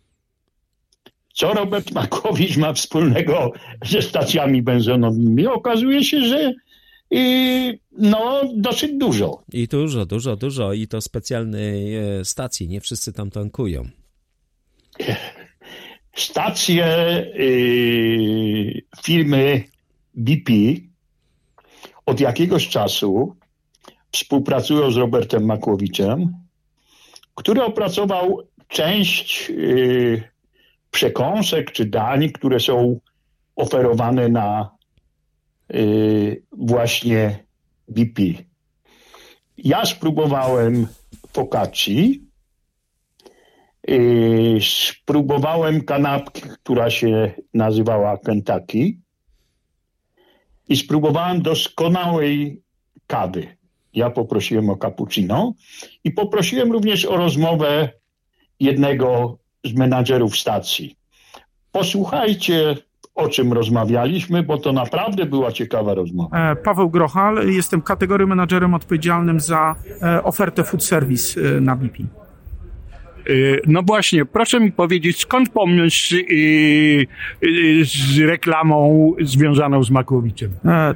Co 1.32 1.54
Robert 1.54 1.92
Makowicz 1.92 2.56
ma 2.56 2.72
wspólnego 2.72 3.52
ze 3.84 4.02
stacjami 4.02 4.62
benzynowymi? 4.62 5.46
Okazuje 5.46 6.04
się, 6.04 6.20
że 6.20 6.52
i 7.14 7.78
no, 7.98 8.42
dosyć 8.56 8.92
dużo. 8.98 9.42
I 9.52 9.68
dużo, 9.68 10.06
dużo, 10.06 10.36
dużo. 10.36 10.72
I 10.72 10.88
to 10.88 11.00
specjalnej 11.00 11.96
e, 11.96 12.24
stacji. 12.24 12.68
Nie 12.68 12.80
wszyscy 12.80 13.12
tam 13.12 13.30
tankują. 13.30 13.88
Stacje 16.16 16.86
y, 17.40 18.82
firmy 19.04 19.64
BP 20.14 20.52
od 22.06 22.20
jakiegoś 22.20 22.68
czasu 22.68 23.36
współpracują 24.12 24.90
z 24.90 24.96
Robertem 24.96 25.44
Makłowiczem, 25.44 26.34
który 27.34 27.62
opracował 27.62 28.42
część 28.68 29.50
y, 29.50 30.31
przekąsek 30.92 31.72
czy 31.72 31.84
dań, 31.84 32.30
które 32.30 32.60
są 32.60 33.00
oferowane 33.56 34.28
na 34.28 34.70
y, 35.74 36.42
właśnie 36.52 37.44
BP. 37.88 38.22
Ja 39.58 39.86
spróbowałem 39.86 40.86
focacci, 41.32 42.26
y, 43.90 44.58
spróbowałem 44.60 45.84
kanapki, 45.84 46.42
która 46.42 46.90
się 46.90 47.32
nazywała 47.54 48.18
Kentucky 48.18 48.98
i 50.68 50.76
spróbowałem 50.76 51.42
doskonałej 51.42 52.62
kawy. 53.06 53.56
Ja 53.94 54.10
poprosiłem 54.10 54.70
o 54.70 54.76
cappuccino 54.76 55.54
i 56.04 56.10
poprosiłem 56.10 56.72
również 56.72 57.04
o 57.04 57.16
rozmowę 57.16 57.90
jednego 58.60 59.38
z 59.64 59.74
menadżerów 59.74 60.36
stacji. 60.36 60.96
Posłuchajcie, 61.72 62.76
o 63.14 63.28
czym 63.28 63.52
rozmawialiśmy, 63.52 64.42
bo 64.42 64.58
to 64.58 64.72
naprawdę 64.72 65.26
była 65.26 65.52
ciekawa 65.52 65.94
rozmowa. 65.94 66.50
E, 66.50 66.56
Paweł 66.56 66.90
Grochal, 66.90 67.48
jestem 67.48 67.82
kategorii 67.82 68.26
menadżerem 68.26 68.74
odpowiedzialnym 68.74 69.40
za 69.40 69.74
e, 70.02 70.22
ofertę 70.22 70.64
food 70.64 70.84
service 70.84 71.40
e, 71.40 71.60
na 71.60 71.76
BP. 71.76 72.02
No 73.66 73.82
właśnie, 73.82 74.24
proszę 74.24 74.60
mi 74.60 74.72
powiedzieć, 74.72 75.20
skąd 75.20 75.48
pomysł 75.48 76.14
z 77.82 78.18
reklamą 78.18 79.12
związaną 79.20 79.82
z 79.82 79.90
Makłowiczem? 79.90 80.50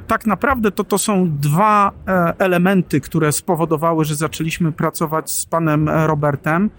Tak 0.07 0.25
naprawdę 0.25 0.71
to, 0.71 0.83
to 0.83 0.97
są 0.97 1.31
dwa 1.41 1.91
elementy, 2.37 3.01
które 3.01 3.31
spowodowały, 3.31 4.05
że 4.05 4.15
zaczęliśmy 4.15 4.71
pracować 4.71 5.31
z 5.31 5.45
panem 5.45 5.89
Robertem. 5.89 6.69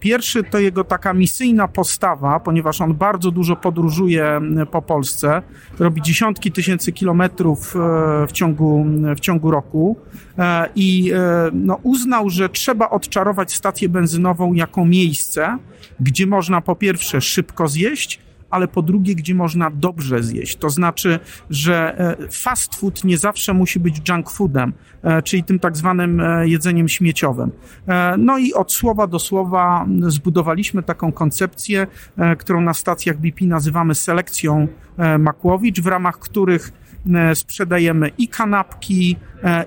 Pierwszy 0.00 0.44
to 0.44 0.58
jego 0.58 0.84
taka 0.84 1.14
misyjna 1.14 1.68
postawa, 1.68 2.40
ponieważ 2.40 2.80
on 2.80 2.94
bardzo 2.94 3.30
dużo 3.30 3.56
podróżuje 3.56 4.40
po 4.70 4.82
Polsce, 4.82 5.42
robi 5.78 6.02
dziesiątki 6.02 6.52
tysięcy 6.52 6.92
kilometrów 6.92 7.74
w 8.28 8.32
ciągu, 8.32 8.86
w 9.16 9.20
ciągu 9.20 9.50
roku. 9.50 9.96
I 10.74 11.12
no, 11.52 11.78
uznał, 11.82 12.30
że 12.30 12.48
trzeba 12.48 12.90
odczarować 12.90 13.54
stację 13.54 13.88
benzynową 13.88 14.52
jako 14.52 14.84
miejsce, 14.84 15.58
gdzie 16.00 16.26
można 16.26 16.60
po 16.60 16.76
pierwsze 16.76 17.20
szybko 17.20 17.68
zjeść, 17.68 18.25
ale 18.50 18.68
po 18.68 18.82
drugie, 18.82 19.14
gdzie 19.14 19.34
można 19.34 19.70
dobrze 19.70 20.22
zjeść. 20.22 20.56
To 20.56 20.70
znaczy, 20.70 21.18
że 21.50 21.98
e, 21.98 22.28
fast 22.30 22.74
food 22.74 23.04
nie 23.04 23.18
zawsze 23.18 23.54
musi 23.54 23.80
być 23.80 24.08
junk 24.08 24.30
foodem, 24.30 24.72
e, 25.02 25.22
czyli 25.22 25.44
tym 25.44 25.58
tak 25.58 25.76
zwanym 25.76 26.20
e, 26.20 26.48
jedzeniem 26.48 26.88
śmieciowym. 26.88 27.50
No 28.18 28.38
i 28.38 28.52
od 28.52 28.72
słowa 28.72 29.06
do 29.06 29.18
słowa 29.18 29.86
zbudowaliśmy 30.06 30.82
taką 30.82 31.12
koncepcję, 31.12 31.86
którą 32.38 32.60
na 32.60 32.74
stacjach 32.74 33.18
BP 33.18 33.44
nazywamy 33.44 33.94
selekcją 33.94 34.68
Makłowicz, 35.18 35.80
w 35.80 35.86
ramach 35.86 36.18
których 36.18 36.72
sprzedajemy 37.34 38.10
i 38.18 38.28
kanapki, 38.28 39.16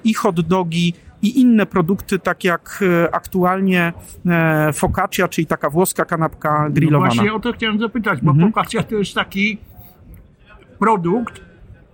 i 0.04 0.14
hot 0.14 0.42
dogi, 0.42 0.94
i 1.22 1.40
inne 1.42 1.66
produkty, 1.66 2.20
tak 2.20 2.44
jak 2.44 2.80
e, 2.82 3.16
aktualnie 3.16 3.94
e, 4.26 4.74
focaccia, 4.74 5.28
czyli 5.28 5.48
taka 5.48 5.70
włoska 5.70 6.06
kanapka 6.06 6.64
no 6.64 6.70
grillowana. 6.70 7.10
No 7.10 7.16
właśnie 7.16 7.34
o 7.34 7.40
to 7.40 7.54
chciałem 7.54 7.80
zapytać, 7.80 8.20
bo 8.22 8.32
mhm. 8.32 8.52
focaccia 8.52 8.84
to 8.84 8.96
jest 8.96 9.16
taki 9.16 9.58
produkt, 10.80 11.42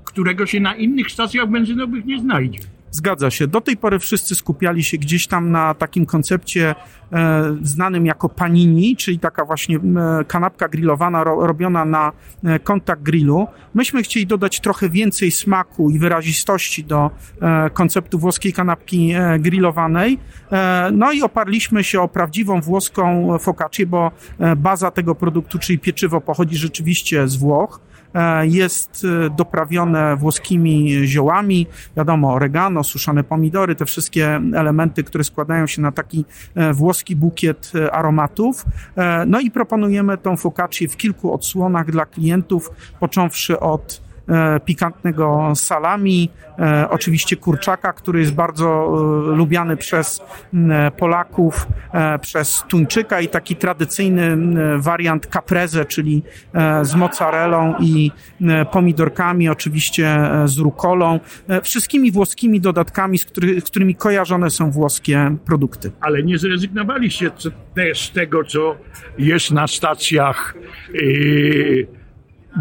którego 0.03 0.46
się 0.46 0.60
na 0.60 0.75
innych 0.75 1.12
stacjach 1.12 1.50
benzynowych 1.50 2.05
nie 2.05 2.20
znajdzie. 2.20 2.60
Zgadza 2.96 3.32
się. 3.32 3.48
Do 3.48 3.62
tej 3.62 3.78
pory 3.78 4.00
wszyscy 4.00 4.36
skupiali 4.36 4.84
się 4.84 4.98
gdzieś 4.98 5.28
tam 5.28 5.52
na 5.52 5.74
takim 5.74 6.06
koncepcie 6.06 6.75
e, 7.14 7.56
znanym 7.62 8.06
jako 8.06 8.30
panini, 8.30 8.96
czyli 8.96 9.20
taka 9.20 9.46
właśnie 9.46 9.78
e, 9.78 9.80
kanapka 10.28 10.68
grillowana 10.68 11.24
ro, 11.24 11.48
robiona 11.48 11.86
na 11.86 12.12
e, 12.44 12.60
kontakt 12.60 13.02
grillu. 13.02 13.48
Myśmy 13.74 14.04
chcieli 14.04 14.28
dodać 14.28 14.60
trochę 14.60 14.90
więcej 14.90 15.32
smaku 15.32 15.90
i 15.90 16.00
wyrazistości 16.00 16.84
do 16.84 17.12
e, 17.42 17.70
konceptu 17.70 18.20
włoskiej 18.20 18.54
kanapki 18.54 19.12
e, 19.12 19.40
grillowanej. 19.40 20.20
E, 20.52 20.90
no 20.94 21.12
i 21.12 21.22
oparliśmy 21.22 21.84
się 21.84 22.02
o 22.02 22.08
prawdziwą 22.08 22.62
włoską 22.62 23.38
focaccię, 23.40 23.86
bo 23.86 24.12
baza 24.58 24.92
tego 24.92 25.16
produktu, 25.16 25.60
czyli 25.60 25.80
pieczywo 25.80 26.22
pochodzi 26.22 26.58
rzeczywiście 26.58 27.28
z 27.28 27.36
Włoch. 27.36 27.80
E, 28.15 28.48
jest 28.48 29.05
e, 29.25 29.29
doprawione 29.29 30.15
włoskimi 30.15 31.07
ziołami, 31.07 31.67
wiadomo, 31.98 32.34
oregano, 32.34 32.84
suszone 32.84 33.24
pomidory, 33.24 33.75
te 33.75 33.86
wszystkie 33.86 34.41
elementy, 34.55 35.03
które 35.03 35.24
składają 35.24 35.67
się 35.67 35.81
na 35.81 35.91
taki 35.91 36.25
e, 36.55 36.74
włoski 36.74 37.15
bukiet 37.15 37.72
aromatów. 37.91 38.65
No 39.27 39.39
i 39.39 39.51
proponujemy 39.51 40.17
tą 40.17 40.38
focaccię 40.38 40.88
w 40.88 40.98
kilku 40.98 41.34
odsłonach 41.34 41.91
dla 41.91 42.05
klientów, 42.05 42.72
począwszy 43.00 43.60
od 43.60 44.05
pikantnego 44.65 45.53
salami, 45.55 46.29
e, 46.60 46.89
oczywiście 46.89 47.36
kurczaka, 47.36 47.94
który 47.94 48.20
jest 48.20 48.34
bardzo 48.34 48.65
e, 48.67 49.36
lubiany 49.36 49.77
przez 49.77 50.22
Polaków, 50.98 51.67
przez 52.22 52.63
tuńczyka 52.67 53.22
i 53.22 53.27
taki 53.27 53.55
tradycyjny 53.55 54.38
wariant 54.77 55.27
caprese, 55.27 55.86
czyli 55.86 56.24
z 56.82 56.96
mozzarellą 56.96 57.75
i 57.79 58.12
pomidorkami, 58.72 59.50
oczywiście 59.50 60.29
z 60.46 60.58
rukolą, 60.58 61.20
wszystkimi 61.63 62.12
włoskimi 62.12 62.62
dodatkami, 62.62 63.17
z 63.17 63.25
którymi 63.65 63.96
kojarzone 63.96 64.50
są 64.50 64.72
włoskie 64.72 65.36
produkty. 65.46 65.91
Ale 66.01 66.24
nie 66.24 66.38
zrezygnowaliście 66.38 67.32
też 67.75 68.08
z 68.08 68.12
tego, 68.12 68.44
co 68.44 68.75
jest 69.17 69.51
na 69.51 69.67
stacjach 69.67 70.55
yy 70.94 72.05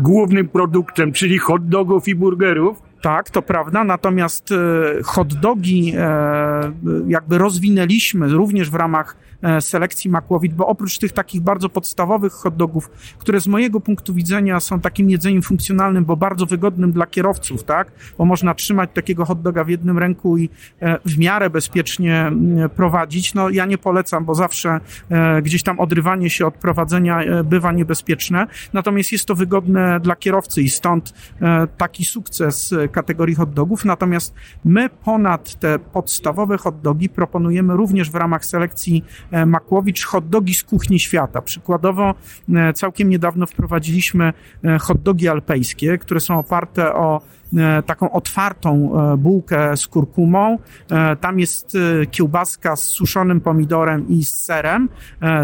głównym 0.02 0.48
produktem, 0.48 1.12
czyli 1.12 1.38
hot 1.38 1.68
dogów 1.68 2.08
i 2.08 2.14
burgerów, 2.14 2.82
tak, 3.02 3.30
to 3.30 3.42
prawda, 3.42 3.84
natomiast 3.84 4.52
e, 4.52 4.56
hot 5.02 5.34
dogi 5.34 5.92
e, 5.96 6.72
jakby 7.08 7.38
rozwinęliśmy 7.38 8.28
również 8.28 8.70
w 8.70 8.74
ramach 8.74 9.16
selekcji 9.60 10.10
Makłowit, 10.10 10.54
bo 10.54 10.66
oprócz 10.66 10.98
tych 10.98 11.12
takich 11.12 11.40
bardzo 11.40 11.68
podstawowych 11.68 12.32
hot 12.32 12.56
dogów, 12.56 12.90
które 13.18 13.40
z 13.40 13.46
mojego 13.46 13.80
punktu 13.80 14.14
widzenia 14.14 14.60
są 14.60 14.80
takim 14.80 15.10
jedzeniem 15.10 15.42
funkcjonalnym, 15.42 16.04
bo 16.04 16.16
bardzo 16.16 16.46
wygodnym 16.46 16.92
dla 16.92 17.06
kierowców, 17.06 17.64
tak, 17.64 17.92
bo 18.18 18.24
można 18.24 18.54
trzymać 18.54 18.90
takiego 18.94 19.24
hot 19.24 19.42
doga 19.42 19.64
w 19.64 19.68
jednym 19.68 19.98
ręku 19.98 20.38
i 20.38 20.48
w 21.04 21.18
miarę 21.18 21.50
bezpiecznie 21.50 22.32
prowadzić, 22.76 23.34
no 23.34 23.50
ja 23.50 23.66
nie 23.66 23.78
polecam, 23.78 24.24
bo 24.24 24.34
zawsze 24.34 24.80
gdzieś 25.42 25.62
tam 25.62 25.80
odrywanie 25.80 26.30
się 26.30 26.46
od 26.46 26.54
prowadzenia 26.54 27.20
bywa 27.44 27.72
niebezpieczne, 27.72 28.46
natomiast 28.72 29.12
jest 29.12 29.24
to 29.24 29.34
wygodne 29.34 30.00
dla 30.00 30.16
kierowcy 30.16 30.62
i 30.62 30.70
stąd 30.70 31.14
taki 31.76 32.04
sukces 32.04 32.74
kategorii 32.92 33.34
hot 33.34 33.52
dogów, 33.52 33.84
natomiast 33.84 34.34
my 34.64 34.88
ponad 34.88 35.54
te 35.54 35.78
podstawowe 35.78 36.58
hot 36.58 36.80
dogi 36.80 37.08
proponujemy 37.08 37.76
również 37.76 38.10
w 38.10 38.14
ramach 38.14 38.44
selekcji 38.44 39.04
e, 39.32 39.33
Makłowicz 39.46 40.04
hot 40.04 40.28
dogi 40.28 40.54
z 40.54 40.64
kuchni 40.64 41.00
świata. 41.00 41.42
Przykładowo 41.42 42.14
e, 42.54 42.72
całkiem 42.72 43.08
niedawno 43.08 43.46
wprowadziliśmy 43.46 44.32
e, 44.64 44.78
hot 44.78 45.02
dogi 45.02 45.28
alpejskie, 45.28 45.98
które 45.98 46.20
są 46.20 46.38
oparte 46.38 46.94
o 46.94 47.20
E, 47.20 47.43
taką 47.86 48.10
otwartą 48.10 48.90
e, 49.12 49.16
bułkę 49.16 49.76
z 49.76 49.86
kurkumą. 49.86 50.58
E, 50.90 51.16
tam 51.16 51.40
jest 51.40 51.76
kiełbaska 52.10 52.76
z 52.76 52.82
suszonym 52.82 53.40
pomidorem 53.40 54.08
i 54.08 54.24
z 54.24 54.44
serem, 54.44 54.88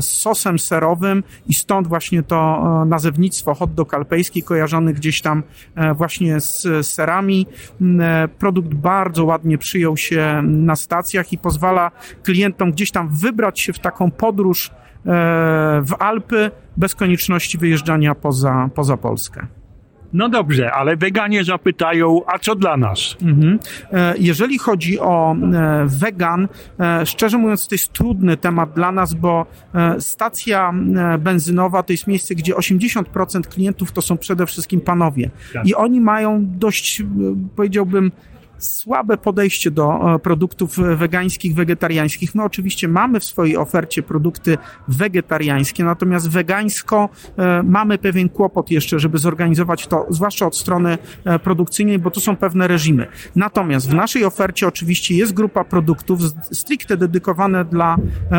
z 0.01 0.07
sosem 0.07 0.59
serowym 0.59 1.23
i 1.49 1.55
stąd 1.55 1.87
właśnie 1.87 2.23
to 2.23 2.85
nazewnictwo 2.87 3.55
hot 3.55 3.75
dog 3.75 3.94
alpejski 3.94 4.42
kojarzony 4.42 4.92
gdzieś 4.92 5.20
tam 5.20 5.42
właśnie 5.94 6.40
z 6.40 6.87
serami. 6.87 7.46
Produkt 8.38 8.75
bardzo 8.75 9.25
ładnie 9.25 9.59
przyjął 9.59 9.96
się 9.96 10.42
na 10.42 10.77
stacjach 10.77 11.33
i 11.33 11.38
pozwala 11.38 11.90
klientom 12.23 12.73
gdzieś 12.73 12.90
tam 12.90 13.09
wybrać 13.09 13.61
się 13.61 13.73
w 13.73 13.79
taką 13.79 14.11
podróż 14.11 14.70
w 15.83 15.92
Alpy 15.99 16.51
bez 16.77 16.94
konieczności 16.94 17.59
wyjeżdżania 17.59 18.14
poza, 18.14 18.70
poza 18.75 18.96
Polskę. 18.96 19.60
No 20.12 20.29
dobrze, 20.29 20.73
ale 20.73 20.96
weganie 20.96 21.44
zapytają, 21.44 22.20
a 22.27 22.38
co 22.38 22.55
dla 22.55 22.77
nas? 22.77 23.16
Mhm. 23.23 23.59
E, 23.92 24.14
jeżeli 24.18 24.59
chodzi 24.59 25.01
o 25.01 25.35
e, 25.35 25.87
wegan, 25.87 26.49
e, 26.81 27.07
szczerze 27.07 27.38
mówiąc, 27.38 27.68
to 27.68 27.75
jest 27.75 27.92
trudny 27.92 28.37
temat 28.37 28.73
dla 28.73 28.92
nas, 28.92 29.14
bo 29.14 29.46
stacja 29.99 30.73
benzynowa 31.18 31.83
to 31.83 31.92
jest 31.92 32.07
miejsce, 32.07 32.35
gdzie 32.35 32.55
80% 32.55 33.46
klientów 33.49 33.92
to 33.92 34.03
są 34.03 34.18
przede 34.18 34.46
wszystkim 34.46 34.81
panowie. 34.81 35.31
Tak. 35.53 35.66
I 35.66 35.75
oni 35.75 36.01
mają 36.01 36.46
dość, 36.46 37.03
powiedziałbym, 37.57 38.12
słabe 38.61 39.16
podejście 39.16 39.70
do 39.70 40.14
e, 40.14 40.18
produktów 40.18 40.77
wegańskich, 40.96 41.55
wegetariańskich. 41.55 42.35
My 42.35 42.44
oczywiście 42.44 42.88
mamy 42.88 43.20
w 43.20 43.25
swojej 43.25 43.57
ofercie 43.57 44.03
produkty 44.03 44.59
wegetariańskie, 44.88 45.85
natomiast 45.85 46.31
wegańsko 46.31 47.09
e, 47.37 47.62
mamy 47.62 47.99
pewien 47.99 48.29
kłopot 48.29 48.70
jeszcze, 48.70 48.99
żeby 48.99 49.18
zorganizować 49.18 49.87
to, 49.87 50.07
zwłaszcza 50.09 50.46
od 50.46 50.57
strony 50.57 50.99
e, 51.25 51.38
produkcyjnej, 51.38 51.99
bo 51.99 52.11
tu 52.11 52.20
są 52.20 52.37
pewne 52.37 52.68
reżimy. 52.68 53.07
Natomiast 53.37 53.90
w 53.90 53.94
naszej 53.94 54.25
ofercie 54.25 54.68
oczywiście 54.68 55.14
jest 55.14 55.33
grupa 55.35 55.64
produktów 55.64 56.20
stricte 56.53 56.96
dedykowane 56.96 57.64
dla 57.64 57.96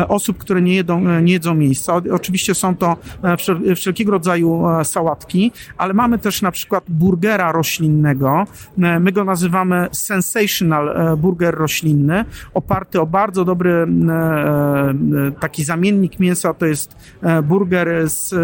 osób, 0.08 0.38
które 0.38 0.62
nie 0.62 0.74
jedzą, 0.74 1.20
nie 1.20 1.32
jedzą 1.32 1.54
miejsca. 1.54 2.00
Oczywiście 2.12 2.54
są 2.54 2.76
to 2.76 2.96
wszelkiego 3.76 4.12
rodzaju 4.12 4.64
sałatki, 4.84 5.52
ale 5.76 5.94
mamy 5.94 6.18
też 6.18 6.42
na 6.42 6.50
przykład 6.50 6.84
burgera 6.88 7.52
roślinnego. 7.52 8.44
My 8.76 9.12
go 9.12 9.24
nazywamy 9.24 9.88
sensational 10.12 10.88
e, 10.88 11.16
burger 11.16 11.54
roślinny, 11.54 12.24
oparty 12.54 13.00
o 13.00 13.06
bardzo 13.06 13.44
dobry 13.44 13.72
e, 13.72 13.84
e, 13.84 15.32
taki 15.40 15.64
zamiennik 15.64 16.20
mięsa, 16.20 16.54
to 16.54 16.66
jest 16.66 16.96
burger 17.42 18.10
z, 18.10 18.34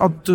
od 0.00 0.28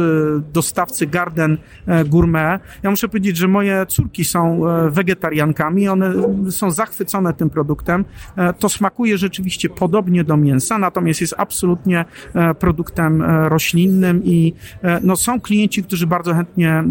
dostawcy 0.53 1.07
Garden 1.07 1.57
Gourmet. 2.05 2.61
Ja 2.83 2.89
muszę 2.89 3.07
powiedzieć, 3.07 3.37
że 3.37 3.47
moje 3.47 3.85
córki 3.85 4.25
są 4.25 4.61
wegetariankami, 4.89 5.89
one 5.89 6.13
są 6.51 6.71
zachwycone 6.71 7.33
tym 7.33 7.49
produktem. 7.49 8.05
To 8.59 8.69
smakuje 8.69 9.17
rzeczywiście 9.17 9.69
podobnie 9.69 10.23
do 10.23 10.37
mięsa, 10.37 10.77
natomiast 10.77 11.21
jest 11.21 11.35
absolutnie 11.37 12.05
produktem 12.59 13.21
roślinnym 13.47 14.21
i 14.25 14.53
no, 15.01 15.15
są 15.15 15.41
klienci, 15.41 15.83
którzy 15.83 16.07
bardzo 16.07 16.33
chętnie 16.33 16.83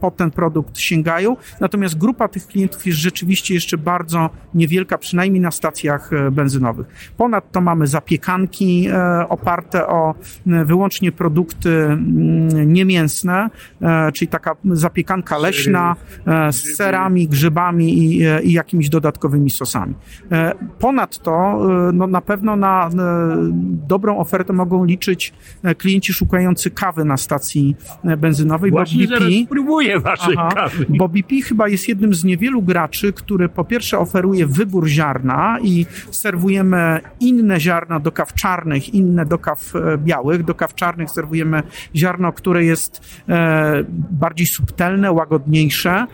po 0.00 0.10
ten 0.10 0.30
produkt 0.30 0.78
sięgają, 0.78 1.36
natomiast 1.60 1.98
grupa 1.98 2.28
tych 2.28 2.46
klientów 2.46 2.86
jest 2.86 2.99
jest 3.00 3.04
rzeczywiście 3.04 3.54
jeszcze 3.54 3.78
bardzo 3.78 4.30
niewielka, 4.54 4.98
przynajmniej 4.98 5.40
na 5.40 5.50
stacjach 5.50 6.10
benzynowych. 6.32 7.12
Ponadto 7.16 7.60
mamy 7.60 7.86
zapiekanki 7.86 8.88
oparte 9.28 9.86
o 9.86 10.14
wyłącznie 10.46 11.12
produkty 11.12 11.96
niemięsne, 12.66 13.50
czyli 14.14 14.28
taka 14.28 14.56
zapiekanka 14.64 15.38
leśna 15.38 15.96
z 16.50 16.76
serami, 16.76 17.28
grzybami 17.28 17.98
i, 17.98 18.22
i 18.42 18.52
jakimiś 18.52 18.88
dodatkowymi 18.88 19.50
sosami. 19.50 19.94
Ponadto 20.78 21.60
no, 21.92 22.06
na 22.06 22.20
pewno 22.20 22.56
na 22.56 22.90
dobrą 23.88 24.18
ofertę 24.18 24.52
mogą 24.52 24.84
liczyć 24.84 25.32
klienci 25.78 26.12
szukający 26.12 26.70
kawy 26.70 27.04
na 27.04 27.16
stacji 27.16 27.76
benzynowej, 28.18 28.70
Właśnie 28.70 29.08
bo 29.08 29.14
BP, 29.14 29.26
spróbuję 29.44 30.00
waszej 30.00 30.34
Aha, 30.38 30.50
kawy. 30.54 30.86
bo 30.88 31.08
BP 31.08 31.42
chyba 31.44 31.68
jest 31.68 31.88
jednym 31.88 32.14
z 32.14 32.24
niewielu 32.24 32.62
graczy, 32.62 32.89
który 33.12 33.48
po 33.48 33.64
pierwsze 33.64 33.98
oferuje 33.98 34.46
wybór 34.46 34.86
ziarna 34.86 35.58
i 35.62 35.86
serwujemy 36.10 37.00
inne 37.20 37.60
ziarna 37.60 38.00
do 38.00 38.12
kaw 38.12 38.34
czarnych, 38.34 38.94
inne 38.94 39.26
do 39.26 39.38
kaw 39.38 39.76
e, 39.76 39.98
białych. 39.98 40.44
Do 40.44 40.54
kaw 40.54 40.74
czarnych 40.74 41.10
serwujemy 41.10 41.62
ziarno, 41.96 42.32
które 42.32 42.64
jest 42.64 43.20
e, 43.28 43.84
bardziej 44.10 44.46
subtelne, 44.46 45.12
łagodniejsze, 45.12 46.06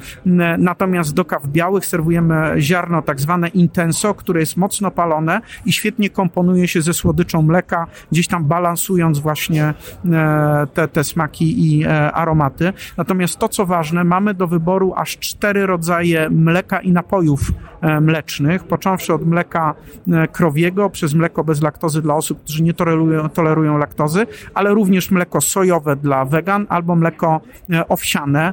natomiast 0.58 1.14
do 1.14 1.24
kaw 1.24 1.46
białych 1.46 1.86
serwujemy 1.86 2.54
ziarno 2.58 3.02
tak 3.02 3.20
zwane 3.20 3.48
intenso, 3.48 4.14
które 4.14 4.40
jest 4.40 4.56
mocno 4.56 4.90
palone 4.90 5.40
i 5.66 5.72
świetnie 5.72 6.10
komponuje 6.10 6.68
się 6.68 6.82
ze 6.82 6.94
słodyczą 6.94 7.42
mleka, 7.42 7.86
gdzieś 8.12 8.28
tam 8.28 8.44
balansując 8.44 9.18
właśnie 9.18 9.74
e, 10.12 10.66
te, 10.74 10.88
te 10.88 11.04
smaki 11.04 11.66
i 11.66 11.86
aromaty. 12.12 12.72
Natomiast 12.96 13.38
to, 13.38 13.48
co 13.48 13.66
ważne, 13.66 14.04
mamy 14.04 14.34
do 14.34 14.46
wyboru 14.46 14.92
aż 14.96 15.18
cztery 15.18 15.66
rodzaje 15.66 16.30
mleka 16.66 16.80
i 16.80 16.92
napojów 16.92 17.40
e, 17.80 18.00
mlecznych, 18.00 18.64
począwszy 18.64 19.14
od 19.14 19.26
mleka 19.26 19.74
e, 20.12 20.28
krowiego, 20.28 20.90
przez 20.90 21.14
mleko 21.14 21.44
bez 21.44 21.62
laktozy 21.62 22.02
dla 22.02 22.14
osób, 22.14 22.42
którzy 22.44 22.62
nie 22.62 22.74
tolerują, 22.74 23.28
tolerują 23.28 23.78
laktozy, 23.78 24.26
ale 24.54 24.74
również 24.74 25.10
mleko 25.10 25.40
sojowe 25.40 25.96
dla 25.96 26.24
wegan 26.24 26.66
albo 26.68 26.96
mleko 26.96 27.40
e, 27.72 27.88
owsiane 27.88 28.52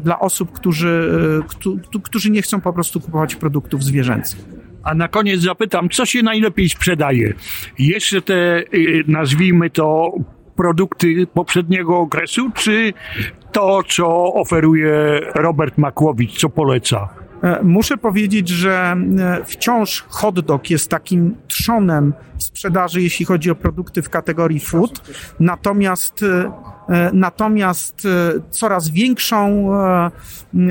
dla 0.00 0.18
osób, 0.20 0.52
którzy, 0.52 1.10
któ- 1.48 2.00
którzy 2.02 2.30
nie 2.30 2.42
chcą 2.42 2.60
po 2.60 2.72
prostu 2.72 3.00
kupować 3.00 3.36
produktów 3.36 3.84
zwierzęcych. 3.84 4.44
A 4.82 4.94
na 4.94 5.08
koniec 5.08 5.40
zapytam, 5.40 5.88
co 5.88 6.06
się 6.06 6.22
najlepiej 6.22 6.68
sprzedaje? 6.68 7.32
Jeszcze 7.78 8.22
te, 8.22 8.58
y, 8.74 9.04
nazwijmy 9.08 9.70
to, 9.70 10.12
produkty 10.56 11.26
poprzedniego 11.26 11.98
okresu, 11.98 12.50
czy 12.54 12.92
to, 13.52 13.82
co 13.88 14.34
oferuje 14.34 15.20
Robert 15.34 15.78
Makłowicz, 15.78 16.38
co 16.40 16.48
poleca? 16.48 17.08
E, 17.44 17.62
Muszę 17.62 17.96
powiedzieć, 17.96 18.48
że 18.48 18.96
e, 19.18 19.44
wciąż 19.44 20.04
hot 20.08 20.40
dog 20.40 20.70
jest 20.70 20.90
takim 20.90 21.36
trzonem 21.48 22.12
sprzedaży, 22.38 23.02
jeśli 23.02 23.26
chodzi 23.26 23.50
o 23.50 23.54
produkty 23.54 24.02
w 24.02 24.10
kategorii 24.10 24.60
food. 24.60 25.14
Natomiast, 25.40 26.22
e, 26.22 27.10
natomiast 27.12 28.08
coraz 28.50 28.88
większą 28.88 29.68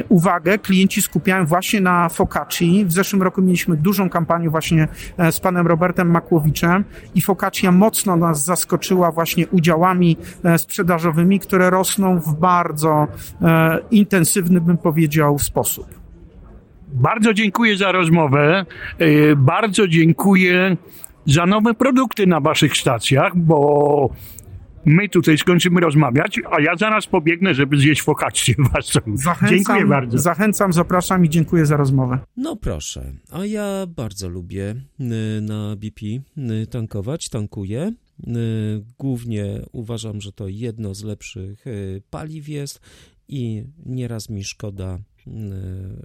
uwagę 0.09 0.57
klienci 0.57 1.01
skupiają 1.01 1.45
właśnie 1.45 1.81
na 1.81 2.09
focacci. 2.09 2.85
W 2.85 2.91
zeszłym 2.91 3.23
roku 3.23 3.41
mieliśmy 3.41 3.77
dużą 3.77 4.09
kampanię 4.09 4.49
właśnie 4.49 4.87
z 5.31 5.39
panem 5.39 5.67
Robertem 5.67 6.11
Makłowiczem 6.11 6.83
i 7.15 7.21
focaccia 7.21 7.71
mocno 7.71 8.15
nas 8.15 8.45
zaskoczyła 8.45 9.11
właśnie 9.11 9.47
udziałami 9.47 10.17
sprzedażowymi, 10.57 11.39
które 11.39 11.69
rosną 11.69 12.19
w 12.19 12.35
bardzo 12.35 13.07
intensywny, 13.91 14.61
bym 14.61 14.77
powiedział, 14.77 15.39
sposób. 15.39 16.02
Bardzo 16.93 17.33
dziękuję 17.33 17.77
za 17.77 17.91
rozmowę. 17.91 18.65
y, 19.01 19.35
Bardzo 19.37 19.87
dziękuję 19.87 20.77
za 21.25 21.45
nowe 21.45 21.73
produkty 21.73 22.27
na 22.27 22.39
waszych 22.39 22.77
stacjach, 22.77 23.37
bo 23.37 24.09
my 24.85 25.09
tutaj 25.09 25.37
skończymy 25.37 25.81
rozmawiać, 25.81 26.39
a 26.51 26.61
ja 26.61 26.75
zaraz 26.75 27.07
pobiegnę, 27.07 27.53
żeby 27.53 27.77
zjeść 27.77 28.01
focaccię 28.01 28.53
waszą. 28.73 28.99
Zachęcam, 29.13 29.57
Dziękuję 29.57 29.85
bardzo. 29.85 30.17
Zachęcam, 30.17 30.73
zapraszam 30.73 31.25
i 31.25 31.29
dziękuję 31.29 31.65
za 31.65 31.77
rozmowę. 31.77 32.19
No 32.37 32.55
proszę, 32.55 33.13
a 33.31 33.45
ja 33.45 33.85
bardzo 33.87 34.29
lubię 34.29 34.75
y, 34.99 35.41
na 35.41 35.75
BP 35.75 36.05
y, 36.05 36.67
tankować, 36.67 37.29
tankuję. 37.29 37.91
Y, 38.27 38.33
Głównie 38.99 39.45
uważam, 39.71 40.21
że 40.21 40.31
to 40.31 40.47
jedno 40.47 40.93
z 40.93 41.03
lepszych 41.03 41.65
paliw 42.09 42.49
jest 42.49 42.79
i 43.27 43.63
nieraz 43.85 44.29
mi 44.29 44.43
szkoda, 44.43 44.99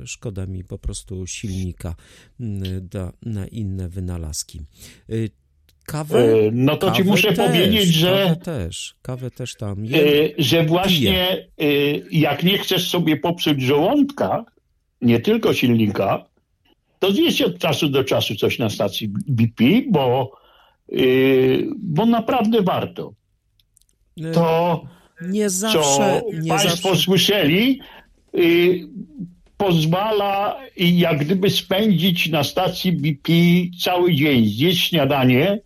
szkoda 0.05 0.47
mi 0.47 0.65
po 0.65 0.79
prostu 0.79 1.27
silnika 1.27 1.95
y, 2.41 2.45
da, 2.81 3.13
na 3.23 3.47
inne 3.47 3.89
wynalazki. 3.89 4.61
Y, 5.11 5.31
Kawę? 5.87 6.25
No 6.53 6.77
to 6.77 6.91
ci 6.91 7.05
muszę 7.05 7.33
też, 7.33 7.47
powiedzieć, 7.47 7.89
że 7.95 8.25
Kawę 8.25 8.37
też, 8.37 8.95
kawę 9.03 9.31
też 9.31 9.55
tam. 9.57 9.85
E, 9.85 9.87
że 10.39 10.65
właśnie 10.65 11.47
jak 12.11 12.43
nie 12.43 12.59
chcesz 12.59 12.91
sobie 12.91 13.17
popsuć 13.17 13.63
żołądka, 13.63 14.45
nie 15.01 15.21
tylko 15.21 15.55
silnika, 15.55 16.25
to 16.99 17.13
zjedz 17.13 17.41
od 17.41 17.59
czasu 17.59 17.89
do 17.89 18.05
czasu 18.05 18.35
coś 18.35 18.59
na 18.59 18.71
stacji 18.71 19.09
BP, 19.29 19.65
bo, 19.91 20.33
bo 21.79 22.07
naprawdę 22.07 22.63
warto. 22.63 23.13
Y, 24.21 24.33
To, 24.33 24.83
Nie 25.23 25.45
co 25.45 25.57
zawsze, 25.57 26.23
nie 26.43 26.49
Państwo 26.49 26.89
zawsze. 26.89 27.03
słyszeli, 27.05 27.81
y, 27.81 27.98
pozwala 29.59 30.57
y, 30.81 30.85
jak 30.85 31.19
gdyby 31.25 31.51
spędzić 31.51 32.29
na 32.29 32.45
stacji 32.45 32.93
BP 32.93 33.33
cały 33.83 34.15
dzień, 34.15 34.49
zjeść 34.49 34.89
śniadanie, 34.89 35.61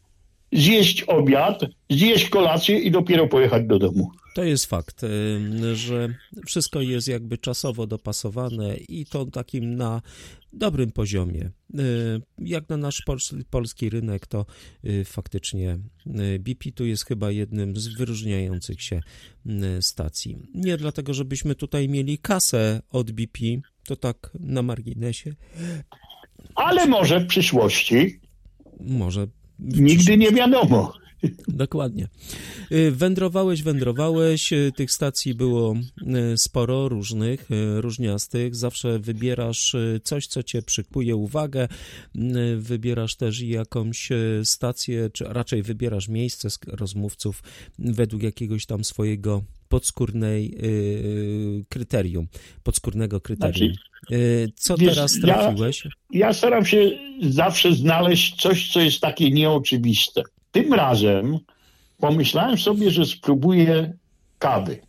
zjeść 0.53 1.03
obiad, 1.03 1.61
zjeść 1.91 2.29
kolację 2.29 2.79
i 2.79 2.91
dopiero 2.91 3.29
pojechać 3.29 3.67
do 3.67 3.79
domu. 3.79 4.11
To 4.35 4.45
jest 4.45 4.67
fakt, 4.67 5.05
y, 5.05 5.77
że 5.77 6.15
wszystko 6.47 6.81
jest 6.81 7.09
jakby 7.09 7.39
czasowo 7.39 7.87
dopasowane 7.87 8.77
i 8.77 9.07
to 9.07 9.27
takim 9.27 9.77
na 9.77 10.03
dobrym 10.53 10.93
poziomie. 10.93 11.51
Y, 11.75 11.81
Jak 12.39 12.69
na 12.69 12.77
nasz 12.77 13.03
pols- 13.09 13.45
polski 13.51 13.91
rynek, 13.91 14.27
to 14.27 14.47
y, 14.85 15.05
faktycznie 15.05 15.79
y, 16.07 16.39
BP 16.39 16.73
tu 16.73 16.87
jest 16.87 17.07
chyba 17.07 17.31
jednym 17.31 17.77
z 17.77 17.89
wyróżniających 17.89 18.83
się 18.83 19.01
stacji. 19.81 20.39
Nie 20.55 20.77
dlatego, 20.77 21.15
żebyśmy 21.15 21.55
tutaj 21.55 21.89
mieli 21.89 22.19
kasę 22.19 22.83
od 22.91 23.11
BP, 23.11 23.39
to 23.85 23.97
tak 23.97 24.31
na 24.41 24.63
marginesie, 24.63 25.35
Ale 26.55 26.87
może 26.87 27.21
w 27.21 27.27
przyszłości, 27.27 28.21
może 28.81 29.27
nigdy 29.59 30.17
nie 30.17 30.31
wiadomo. 30.31 30.93
Dokładnie. 31.49 32.09
Y, 32.73 32.91
Wędrowałeś, 32.93 33.63
wędrowałeś, 33.63 34.53
y, 34.53 34.73
tych 34.77 34.91
stacji 34.93 35.35
było 35.35 35.75
y, 36.33 36.39
sporo 36.39 36.89
różnych, 36.89 37.49
różniastych. 37.77 38.57
Zawsze 38.57 38.99
wybierasz 38.99 39.77
coś, 40.05 40.27
co 40.27 40.43
cię 40.43 40.63
przykuje 40.63 41.17
uwagę. 41.17 41.69
Wybierasz 42.59 43.17
też 43.17 43.41
jakąś 43.41 44.09
stację, 44.45 45.11
czy 45.13 45.25
raczej 45.25 45.63
wybierasz 45.63 46.09
miejsce 46.09 46.51
z 46.51 46.59
rozmówców 46.67 47.43
według 47.79 48.23
jakiegoś 48.23 48.67
tam 48.67 48.85
swojego 48.85 49.43
podskórnej 49.69 50.55
y, 50.65 51.65
kryterium, 51.69 52.27
podskórnego 52.63 53.21
kryterium. 53.21 53.73
Y, 54.13 54.49
Co 54.57 54.67
Znaczy, 54.77 54.85
wiesz, 54.85 54.95
teraz 54.95 55.17
ja- 55.17 55.35
trafiłeś? 55.35 55.89
Ja 56.11 56.33
staram 56.33 56.65
się 56.65 56.91
zawsze 57.23 57.75
znaleźć 57.75 58.43
coś, 58.43 58.73
co 58.73 58.81
jest 58.81 59.01
takie 59.01 59.31
nieoczywiste. 59.31 60.23
Tym 60.53 60.75
razem 60.75 61.39
pomyślałem 61.99 62.59
sobie, 62.59 62.91
że 62.91 63.07
spróbuję 63.07 63.93
kawy. 64.39 64.81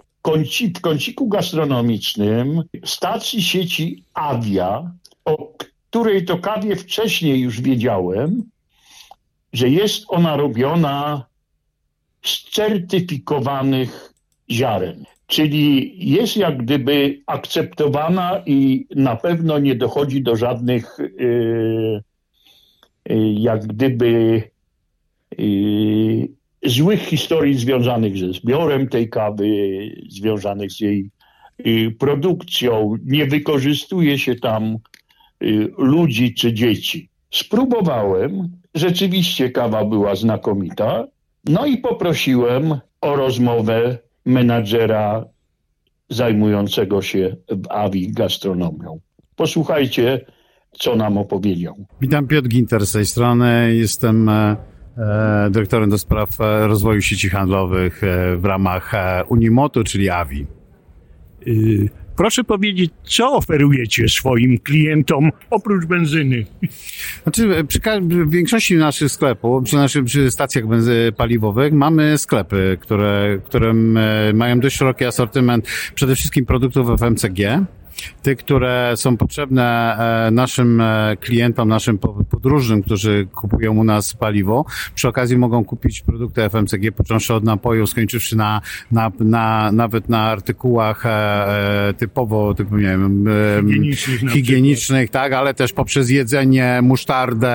W 0.75 0.81
kąciku 0.81 1.27
gastronomicznym 1.27 2.63
stacji 2.85 3.43
sieci 3.43 4.03
Avia, 4.13 4.91
o 5.25 5.53
której 5.89 6.25
to 6.25 6.37
kawie 6.37 6.75
wcześniej 6.75 7.39
już 7.39 7.61
wiedziałem, 7.61 8.43
że 9.53 9.69
jest 9.69 10.05
ona 10.07 10.37
robiona 10.37 11.25
z 12.25 12.49
certyfikowanych 12.49 14.13
ziaren. 14.51 15.05
Czyli 15.27 15.93
jest 16.09 16.37
jak 16.37 16.57
gdyby 16.57 17.21
akceptowana 17.27 18.43
i 18.45 18.87
na 18.95 19.15
pewno 19.15 19.59
nie 19.59 19.75
dochodzi 19.75 20.21
do 20.21 20.35
żadnych 20.35 20.97
yy, 21.19 22.03
yy, 23.09 23.33
jak 23.33 23.67
gdyby 23.67 24.43
złych 26.65 27.01
historii 27.01 27.57
związanych 27.57 28.17
ze 28.17 28.33
zbiorem 28.33 28.87
tej 28.87 29.09
kawy, 29.09 29.47
związanych 30.09 30.71
z 30.71 30.79
jej 30.79 31.09
yy, 31.65 31.91
produkcją. 31.91 32.95
Nie 33.05 33.25
wykorzystuje 33.25 34.19
się 34.19 34.35
tam 34.35 34.77
yy, 35.41 35.71
ludzi 35.77 36.33
czy 36.33 36.53
dzieci. 36.53 37.09
Spróbowałem, 37.31 38.49
rzeczywiście 38.75 39.49
kawa 39.49 39.85
była 39.85 40.15
znakomita, 40.15 41.07
no 41.45 41.65
i 41.65 41.77
poprosiłem 41.77 42.79
o 43.01 43.15
rozmowę 43.15 43.97
menadżera 44.25 45.25
zajmującego 46.09 47.01
się 47.01 47.35
w 47.49 47.71
AWI 47.71 48.11
gastronomią. 48.11 48.99
Posłuchajcie, 49.35 50.25
co 50.71 50.95
nam 50.95 51.17
opowiedział. 51.17 51.75
Witam 52.01 52.27
Piotr 52.27 52.47
Ginter 52.47 52.85
z 52.85 52.91
tej 52.91 53.05
strony. 53.05 53.75
Jestem 53.75 54.29
e, 54.29 54.55
dyrektorem 55.49 55.89
do 55.89 55.97
spraw 55.97 56.41
e, 56.41 56.67
rozwoju 56.67 57.01
sieci 57.01 57.29
handlowych 57.29 58.01
w 58.37 58.45
ramach 58.45 58.91
Unimoto, 59.27 59.83
czyli 59.83 60.09
AVI. 60.09 60.45
Y, 61.47 61.89
proszę 62.15 62.43
powiedzieć, 62.43 62.91
co 63.03 63.33
oferujecie 63.33 64.09
swoim 64.09 64.59
klientom 64.59 65.31
oprócz 65.49 65.85
benzyny? 65.85 66.45
Znaczy, 67.23 67.65
przy 67.67 67.79
w 68.01 68.29
większości 68.29 68.75
naszych 68.75 69.11
sklepów, 69.11 69.63
przy 69.63 69.75
naszych 69.75 70.03
przy 70.03 70.31
stacjach 70.31 70.63
paliwowych 71.17 71.73
mamy 71.73 72.17
sklepy, 72.17 72.77
które, 72.81 73.39
które 73.45 73.73
mają 74.33 74.59
dość 74.59 74.75
szeroki 74.75 75.05
asortyment 75.05 75.67
przede 75.95 76.15
wszystkim 76.15 76.45
produktów 76.45 76.99
FMCG 76.99 77.65
tych, 78.21 78.37
które 78.37 78.93
są 78.95 79.17
potrzebne 79.17 79.95
e, 80.27 80.31
naszym 80.31 80.81
e, 80.81 81.17
klientom, 81.19 81.69
naszym 81.69 81.97
podróżnym, 82.29 82.83
którzy 82.83 83.27
kupują 83.35 83.77
u 83.77 83.83
nas 83.83 84.13
paliwo. 84.13 84.65
Przy 84.95 85.07
okazji 85.07 85.37
mogą 85.37 85.65
kupić 85.65 86.01
produkty 86.01 86.49
FMCG, 86.49 86.91
począwszy 86.91 87.33
od 87.33 87.43
napojów, 87.43 87.89
skończywszy 87.89 88.37
na, 88.37 88.61
na, 88.91 89.11
na 89.19 89.71
nawet 89.71 90.09
na 90.09 90.21
artykułach 90.21 91.05
e, 91.05 91.93
typowo, 91.97 92.53
typu, 92.53 92.77
nie 92.77 92.83
wiem, 92.83 93.25
higienicznych, 93.67 94.31
higienicznych 94.31 95.09
tak, 95.09 95.33
ale 95.33 95.53
też 95.53 95.73
poprzez 95.73 96.09
jedzenie, 96.09 96.79
musztardę, 96.83 97.53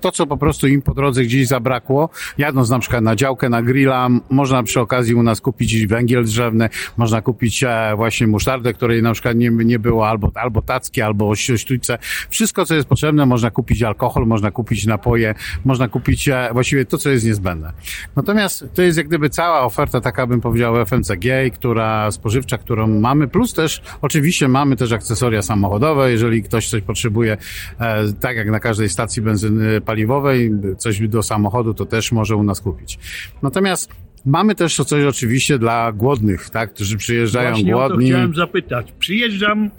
to, 0.00 0.12
co 0.12 0.26
po 0.26 0.36
prostu 0.36 0.68
im 0.68 0.82
po 0.82 0.94
drodze 0.94 1.22
gdzieś 1.22 1.46
zabrakło. 1.46 2.10
Jadąc 2.38 2.70
na 2.70 2.78
przykład 2.78 3.02
na 3.02 3.16
działkę, 3.16 3.48
na 3.48 3.62
grilla, 3.62 4.08
można 4.30 4.62
przy 4.62 4.80
okazji 4.80 5.14
u 5.14 5.22
nas 5.22 5.40
kupić 5.40 5.86
węgiel 5.86 6.24
drzewny, 6.24 6.68
można 6.96 7.22
kupić 7.22 7.64
właśnie 7.96 8.26
musztardę, 8.26 8.74
której 8.74 9.02
na 9.02 9.12
przykład 9.12 9.36
nie, 9.36 9.71
nie 9.72 9.78
było, 9.78 10.08
albo, 10.08 10.30
albo 10.34 10.62
tacki, 10.62 11.02
albo 11.02 11.34
sztućce. 11.34 11.98
Wszystko, 12.28 12.66
co 12.66 12.74
jest 12.74 12.88
potrzebne, 12.88 13.26
można 13.26 13.50
kupić 13.50 13.82
alkohol, 13.82 14.26
można 14.26 14.50
kupić 14.50 14.86
napoje, 14.86 15.34
można 15.64 15.88
kupić 15.88 16.28
e, 16.28 16.48
właściwie 16.52 16.84
to, 16.84 16.98
co 16.98 17.10
jest 17.10 17.26
niezbędne. 17.26 17.72
Natomiast 18.16 18.64
to 18.74 18.82
jest 18.82 18.98
jak 18.98 19.08
gdyby 19.08 19.30
cała 19.30 19.60
oferta, 19.64 20.00
taka 20.00 20.26
bym 20.26 20.40
powiedział, 20.40 20.86
FMCG, 20.86 21.50
która 21.54 22.10
spożywcza, 22.10 22.58
którą 22.58 22.86
mamy, 22.86 23.28
plus 23.28 23.54
też 23.54 23.82
oczywiście 24.02 24.48
mamy 24.48 24.76
też 24.76 24.92
akcesoria 24.92 25.42
samochodowe, 25.42 26.12
jeżeli 26.12 26.42
ktoś 26.42 26.68
coś 26.68 26.82
potrzebuje, 26.82 27.36
e, 27.80 28.12
tak 28.20 28.36
jak 28.36 28.50
na 28.50 28.60
każdej 28.60 28.88
stacji 28.88 29.22
benzyny 29.22 29.80
paliwowej, 29.80 30.50
coś 30.78 31.08
do 31.08 31.22
samochodu, 31.22 31.74
to 31.74 31.86
też 31.86 32.12
może 32.12 32.36
u 32.36 32.42
nas 32.42 32.60
kupić. 32.60 32.98
Natomiast 33.42 33.90
Mamy 34.24 34.54
też 34.54 34.76
coś 34.76 35.04
oczywiście 35.04 35.58
dla 35.58 35.92
głodnych, 35.92 36.50
tak, 36.50 36.74
którzy 36.74 36.96
przyjeżdżają 36.96 37.50
Właśnie 37.50 37.72
głodni. 37.72 37.96
Właśnie 37.96 38.10
chciałem 38.10 38.34
zapytać. 38.34 38.92
Przyjeżdżam 38.98 39.70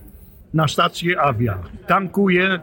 na 0.54 0.68
stację 0.68 1.22
Avia, 1.22 1.60
tankuję, 1.88 2.60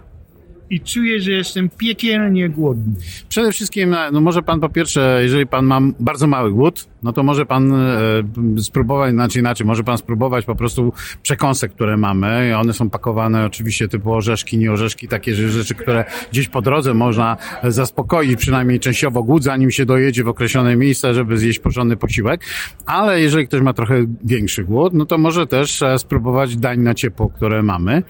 i 0.70 0.80
czuję, 0.80 1.20
że 1.20 1.32
jestem 1.32 1.68
piekielnie 1.68 2.48
głodny. 2.48 2.94
Przede 3.28 3.52
wszystkim, 3.52 3.96
no 4.12 4.20
może 4.20 4.42
pan 4.42 4.60
po 4.60 4.68
pierwsze, 4.68 5.20
jeżeli 5.22 5.46
pan 5.46 5.66
ma 5.66 5.80
bardzo 6.00 6.26
mały 6.26 6.52
głód, 6.52 6.88
no 7.02 7.12
to 7.12 7.22
może 7.22 7.46
pan 7.46 7.72
e, 7.72 8.22
spróbować, 8.62 9.12
znaczy 9.12 9.38
inaczej, 9.38 9.66
może 9.66 9.84
pan 9.84 9.98
spróbować 9.98 10.44
po 10.44 10.54
prostu 10.54 10.92
przekąsek, 11.22 11.72
które 11.72 11.96
mamy. 11.96 12.56
One 12.56 12.72
są 12.72 12.90
pakowane 12.90 13.46
oczywiście 13.46 13.88
typu 13.88 14.12
orzeszki, 14.14 14.58
nie 14.58 14.72
orzeszki, 14.72 15.08
takie 15.08 15.34
rzeczy, 15.34 15.74
które 15.74 16.04
gdzieś 16.32 16.48
po 16.48 16.62
drodze 16.62 16.94
można 16.94 17.36
zaspokoić 17.64 18.36
przynajmniej 18.36 18.80
częściowo 18.80 19.22
głód, 19.22 19.42
zanim 19.42 19.70
się 19.70 19.86
dojedzie 19.86 20.24
w 20.24 20.28
określone 20.28 20.76
miejsce, 20.76 21.14
żeby 21.14 21.38
zjeść 21.38 21.58
porządny 21.58 21.96
posiłek. 21.96 22.44
Ale 22.86 23.20
jeżeli 23.20 23.46
ktoś 23.46 23.60
ma 23.60 23.72
trochę 23.72 23.94
większy 24.24 24.64
głód, 24.64 24.94
no 24.94 25.06
to 25.06 25.18
może 25.18 25.46
też 25.46 25.82
spróbować 25.96 26.56
dań 26.56 26.80
na 26.80 26.94
ciepło, 26.94 27.28
które 27.28 27.62
mamy. 27.62 28.02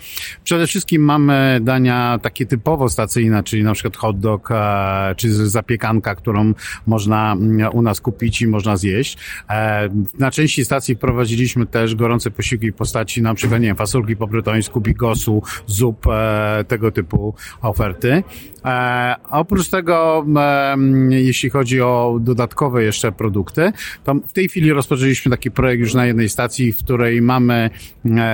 Przede 0.45 0.67
wszystkim 0.67 1.03
mamy 1.03 1.61
dania 1.63 2.19
takie 2.23 2.47
typowo 2.47 2.89
stacyjne, 2.89 3.43
czyli 3.43 3.65
na 3.65 3.73
przykład 3.73 3.97
hot 3.97 4.19
dog, 4.19 4.49
e, 4.51 5.15
czy 5.17 5.49
zapiekanka, 5.49 6.15
którą 6.15 6.53
można 6.87 7.33
mm, 7.33 7.71
u 7.73 7.83
nas 7.83 8.01
kupić 8.01 8.43
i 8.43 8.47
można 8.47 8.77
zjeść. 8.81 9.19
E, 9.51 9.89
na 10.19 10.31
części 10.31 10.65
stacji 10.65 10.97
prowadziliśmy 10.97 11.67
też 11.67 11.95
gorące 11.95 12.31
posiłki 12.31 12.73
w 12.73 12.75
postaci 12.75 13.23
na 13.23 13.35
przykład, 13.35 13.61
nie 13.61 13.67
wiem, 13.67 13.77
fasolki 13.77 14.17
po 14.17 14.27
brytońsku, 14.27 14.81
bigosu, 14.81 15.43
zup, 15.67 16.07
e, 16.07 16.65
tego 16.69 16.91
typu 16.91 17.35
oferty. 17.63 18.23
E, 18.65 19.15
oprócz 19.31 19.69
tego, 19.69 20.27
jeśli 21.11 21.51
chodzi 21.51 21.81
o 21.81 22.19
dodatkowe 22.21 22.85
jeszcze 22.85 23.13
produkty, 23.13 23.73
to 24.05 24.15
w 24.15 24.33
tej 24.33 24.49
chwili 24.49 24.73
rozpoczęliśmy 24.73 25.31
taki 25.31 25.51
projekt 25.51 25.81
już 25.81 25.95
na 25.95 26.07
jednej 26.07 26.29
stacji, 26.29 26.73
w 26.73 26.79
której 26.79 27.23
mamy 27.23 27.71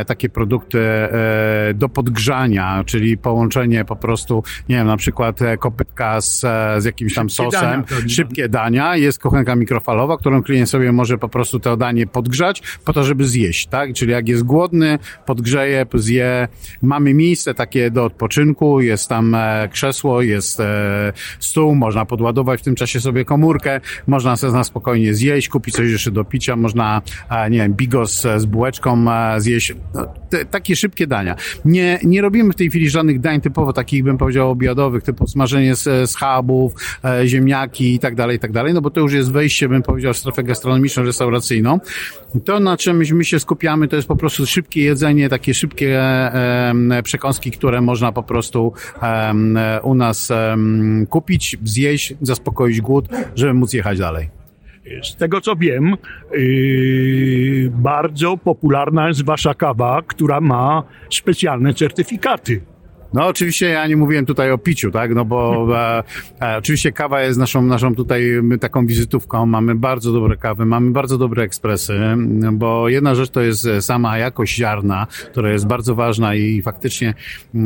takie 0.07 0.29
produkty 0.29 0.79
do 1.75 1.89
podgrzania, 1.89 2.85
czyli 2.87 3.19
połączenie 3.19 3.85
po 3.85 3.97
prostu, 3.97 4.43
nie 4.69 4.77
wiem, 4.77 4.87
na 4.87 4.97
przykład 4.97 5.41
kopytka 5.59 6.21
z, 6.21 6.41
z 6.79 6.85
jakimś 6.85 7.15
tam 7.15 7.29
szybkie 7.29 7.51
sosem, 7.53 7.85
dania, 7.91 8.09
szybkie 8.09 8.49
dania, 8.49 8.97
jest 8.97 9.19
kochenka 9.19 9.57
mikrofalowa, 9.57 10.17
którą 10.17 10.43
klient 10.43 10.71
sobie 10.71 10.93
może 10.93 11.19
po 11.19 11.29
prostu 11.29 11.61
to 11.61 11.77
danie 11.77 12.07
podgrzać 12.07 12.63
po 12.85 12.93
to, 12.93 13.05
żeby 13.05 13.25
zjeść, 13.25 13.67
tak? 13.67 13.93
Czyli 13.93 14.13
jak 14.13 14.29
jest 14.29 14.43
głodny, 14.43 14.99
podgrzeje, 15.27 15.87
zje. 15.95 16.49
Mamy 16.83 17.15
miejsce 17.15 17.55
takie 17.55 17.91
do 17.91 18.05
odpoczynku, 18.05 18.81
jest 18.81 19.09
tam 19.09 19.35
e, 19.35 19.69
jest 20.23 20.61
e, 20.61 21.13
stół, 21.41 21.75
można 21.75 22.07
podładować 22.07 22.61
w 22.61 22.65
tym 22.65 22.75
czasie 22.75 23.01
sobie 23.01 23.25
komórkę, 23.25 23.81
można 24.07 24.37
sobie 24.37 24.53
na 24.53 24.65
spokojnie 24.65 25.15
zjeść, 25.15 25.49
kupić 25.49 25.75
coś 25.75 25.91
jeszcze 25.91 26.11
do 26.11 26.25
picia, 26.25 26.57
można, 26.57 27.03
e, 27.31 27.51
nie 27.51 27.59
wiem, 27.59 27.75
bigos 27.75 28.27
z 28.37 28.45
bułeczką 28.45 29.05
zjeść. 29.39 29.75
No, 29.95 30.07
te, 30.31 30.45
takie 30.45 30.77
szybkie 30.77 31.07
dania. 31.07 31.37
Nie, 31.65 31.99
nie 32.05 32.23
robimy 32.23 32.53
w 32.53 32.57
tej 32.57 32.71
chwili 32.71 32.91
żadnych 32.91 33.21
dań 33.21 33.41
typowo 33.41 33.73
takich, 33.73 34.05
bym 34.05 34.19
powiedział, 34.19 34.51
obiadowych, 34.51 35.03
typu 35.03 35.27
smażenie 35.27 35.77
z, 35.77 36.11
schabów, 36.11 36.73
ziemniaki 37.25 37.95
i 37.95 37.99
tak 37.99 38.15
dalej, 38.15 38.37
i 38.37 38.41
tak 38.41 38.53
dalej, 38.53 38.75
no 38.75 38.81
bo 38.81 38.91
to 38.91 39.01
już 39.01 39.13
jest 39.13 39.33
wejście, 39.33 39.69
bym 39.69 39.83
powiedział, 39.83 40.13
w 40.13 40.17
strefę 40.17 40.43
gastronomiczną, 40.43 41.03
restauracyjną. 41.03 41.81
To, 42.45 42.61
na 42.61 42.77
czym 42.77 42.97
my 42.97 43.25
się 43.25 43.41
skupiamy, 43.41 43.89
to 43.89 43.97
jest 43.97 44.09
po 44.09 44.17
prostu 44.17 44.47
szybkie 44.47 44.83
jedzenie, 44.83 45.29
takie 45.29 45.55
szybkie 45.55 46.01
e, 46.01 47.03
przekąski, 47.03 47.51
które 47.51 47.81
można 47.81 48.13
po 48.13 48.23
prostu 48.23 48.73
e, 49.03 49.81
u 49.83 49.95
nas 49.95 50.06
e, 50.31 50.57
kupić, 51.09 51.57
zjeść, 51.65 52.15
zaspokoić 52.21 52.81
głód, 52.81 53.09
żeby 53.35 53.55
móc 53.55 53.73
jechać 53.73 53.99
dalej. 53.99 54.29
Z 55.03 55.17
tego 55.17 55.41
co 55.41 55.57
wiem, 55.57 55.97
yy, 56.33 57.71
bardzo 57.71 58.37
popularna 58.37 59.09
jest 59.09 59.25
wasza 59.25 59.55
kawa, 59.55 60.03
która 60.07 60.41
ma 60.41 60.83
specjalne 61.11 61.75
certyfikaty. 61.75 62.61
No 63.15 63.27
oczywiście 63.27 63.69
ja 63.69 63.87
nie 63.87 63.97
mówiłem 63.97 64.27
tutaj 64.27 64.51
o 64.51 64.59
piciu, 64.59 64.91
tak, 64.91 65.15
no 65.15 65.25
bo 65.25 65.67
e, 65.79 66.03
e, 66.41 66.57
oczywiście 66.57 66.93
kawa 66.93 67.23
jest 67.23 67.39
naszą, 67.39 67.63
naszą 67.63 67.95
tutaj 67.95 68.23
taką 68.61 68.87
wizytówką, 68.87 69.47
mamy 69.47 69.75
bardzo 69.75 70.13
dobre 70.13 70.37
kawy, 70.37 70.67
mamy 70.67 70.91
bardzo 70.91 71.19
dobre 71.19 71.43
ekspresy, 71.43 72.01
bo 72.53 72.89
jedna 72.89 73.15
rzecz 73.15 73.31
to 73.31 73.41
jest 73.41 73.69
sama 73.81 74.19
jakość 74.19 74.57
ziarna, 74.57 75.07
która 75.31 75.53
jest 75.53 75.67
bardzo 75.67 75.95
ważna 75.95 76.35
i 76.35 76.63
faktycznie 76.63 77.15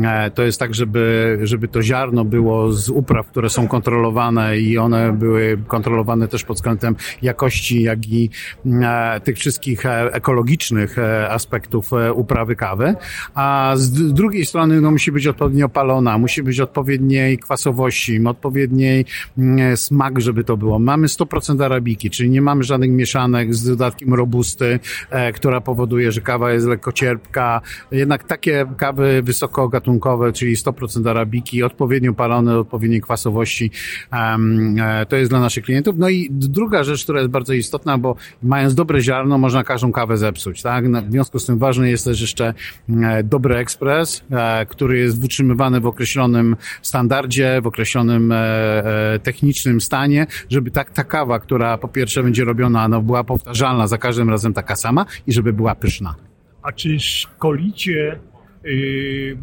e, 0.03 0.31
to 0.31 0.43
jest 0.43 0.59
tak, 0.59 0.75
żeby, 0.75 1.39
żeby 1.43 1.67
to 1.67 1.81
ziarno 1.81 2.25
było 2.25 2.71
z 2.71 2.89
upraw, 2.89 3.27
które 3.27 3.49
są 3.49 3.67
kontrolowane 3.67 4.59
i 4.59 4.77
one 4.77 5.13
były 5.13 5.57
kontrolowane 5.67 6.27
też 6.27 6.43
pod 6.43 6.57
względem 6.57 6.95
jakości, 7.21 7.81
jak 7.83 8.07
i 8.07 8.29
e, 8.65 9.19
tych 9.19 9.37
wszystkich 9.37 9.85
e, 9.85 10.13
ekologicznych 10.13 10.97
e, 10.97 11.29
aspektów 11.29 11.91
uprawy 12.13 12.55
kawy, 12.55 12.95
a 13.33 13.73
z 13.75 14.13
drugiej 14.13 14.45
strony 14.45 14.81
no 14.81 14.91
musi 14.91 15.11
być 15.11 15.27
odpowiednio 15.31 15.69
palona, 15.69 16.17
musi 16.17 16.43
być 16.43 16.59
odpowiedniej 16.59 17.37
kwasowości, 17.37 18.21
odpowiedniej 18.25 19.05
mm, 19.37 19.77
smak, 19.77 20.21
żeby 20.21 20.43
to 20.43 20.57
było. 20.57 20.79
Mamy 20.79 21.07
100% 21.07 21.63
arabiki, 21.63 22.09
czyli 22.09 22.29
nie 22.29 22.41
mamy 22.41 22.63
żadnych 22.63 22.91
mieszanek 22.91 23.55
z 23.55 23.67
dodatkiem 23.67 24.13
robusty, 24.13 24.79
e, 25.09 25.33
która 25.33 25.61
powoduje, 25.61 26.11
że 26.11 26.21
kawa 26.21 26.51
jest 26.51 26.67
lekko 26.67 26.91
cierpka. 26.91 27.61
Jednak 27.91 28.23
takie 28.23 28.65
kawy 28.77 29.21
wysokogatunkowe, 29.21 30.33
czyli 30.33 30.55
100% 30.55 31.09
arabiki, 31.09 31.63
odpowiednio 31.63 32.13
palone, 32.13 32.57
odpowiedniej 32.59 33.01
kwasowości, 33.01 33.71
e, 34.13 35.05
to 35.05 35.15
jest 35.15 35.31
dla 35.31 35.39
naszych 35.39 35.63
klientów. 35.63 35.95
No 35.97 36.09
i 36.09 36.27
druga 36.31 36.83
rzecz, 36.83 37.03
która 37.03 37.19
jest 37.19 37.31
bardzo 37.31 37.53
istotna, 37.53 37.97
bo 37.97 38.15
mając 38.43 38.75
dobre 38.75 39.01
ziarno, 39.01 39.37
można 39.37 39.63
każdą 39.63 39.91
kawę 39.91 40.17
zepsuć, 40.17 40.61
tak? 40.61 40.91
W 40.91 41.11
związku 41.11 41.39
z 41.39 41.45
tym 41.45 41.57
ważny 41.57 41.89
jest 41.89 42.05
też 42.05 42.21
jeszcze 42.21 42.53
e, 42.89 43.23
dobry 43.23 43.55
ekspres, 43.55 44.23
e, 44.31 44.65
który 44.65 44.99
jest 44.99 45.19
utrzymywane 45.23 45.79
w 45.79 45.85
określonym 45.85 46.55
standardzie, 46.81 47.61
w 47.63 47.67
określonym 47.67 48.31
e, 48.31 48.35
e, 48.35 49.19
technicznym 49.19 49.81
stanie, 49.81 50.27
żeby 50.49 50.71
tak 50.71 50.91
ta 50.91 51.03
kawa, 51.03 51.39
która 51.39 51.77
po 51.77 51.87
pierwsze 51.87 52.23
będzie 52.23 52.45
robiona, 52.45 52.87
no, 52.87 53.01
była 53.01 53.23
powtarzalna 53.23 53.87
za 53.87 53.97
każdym 53.97 54.29
razem 54.29 54.53
taka 54.53 54.75
sama 54.75 55.05
i 55.27 55.33
żeby 55.33 55.53
była 55.53 55.75
pyszna. 55.75 56.15
A 56.63 56.71
czy 56.71 56.99
szkolicie 56.99 58.19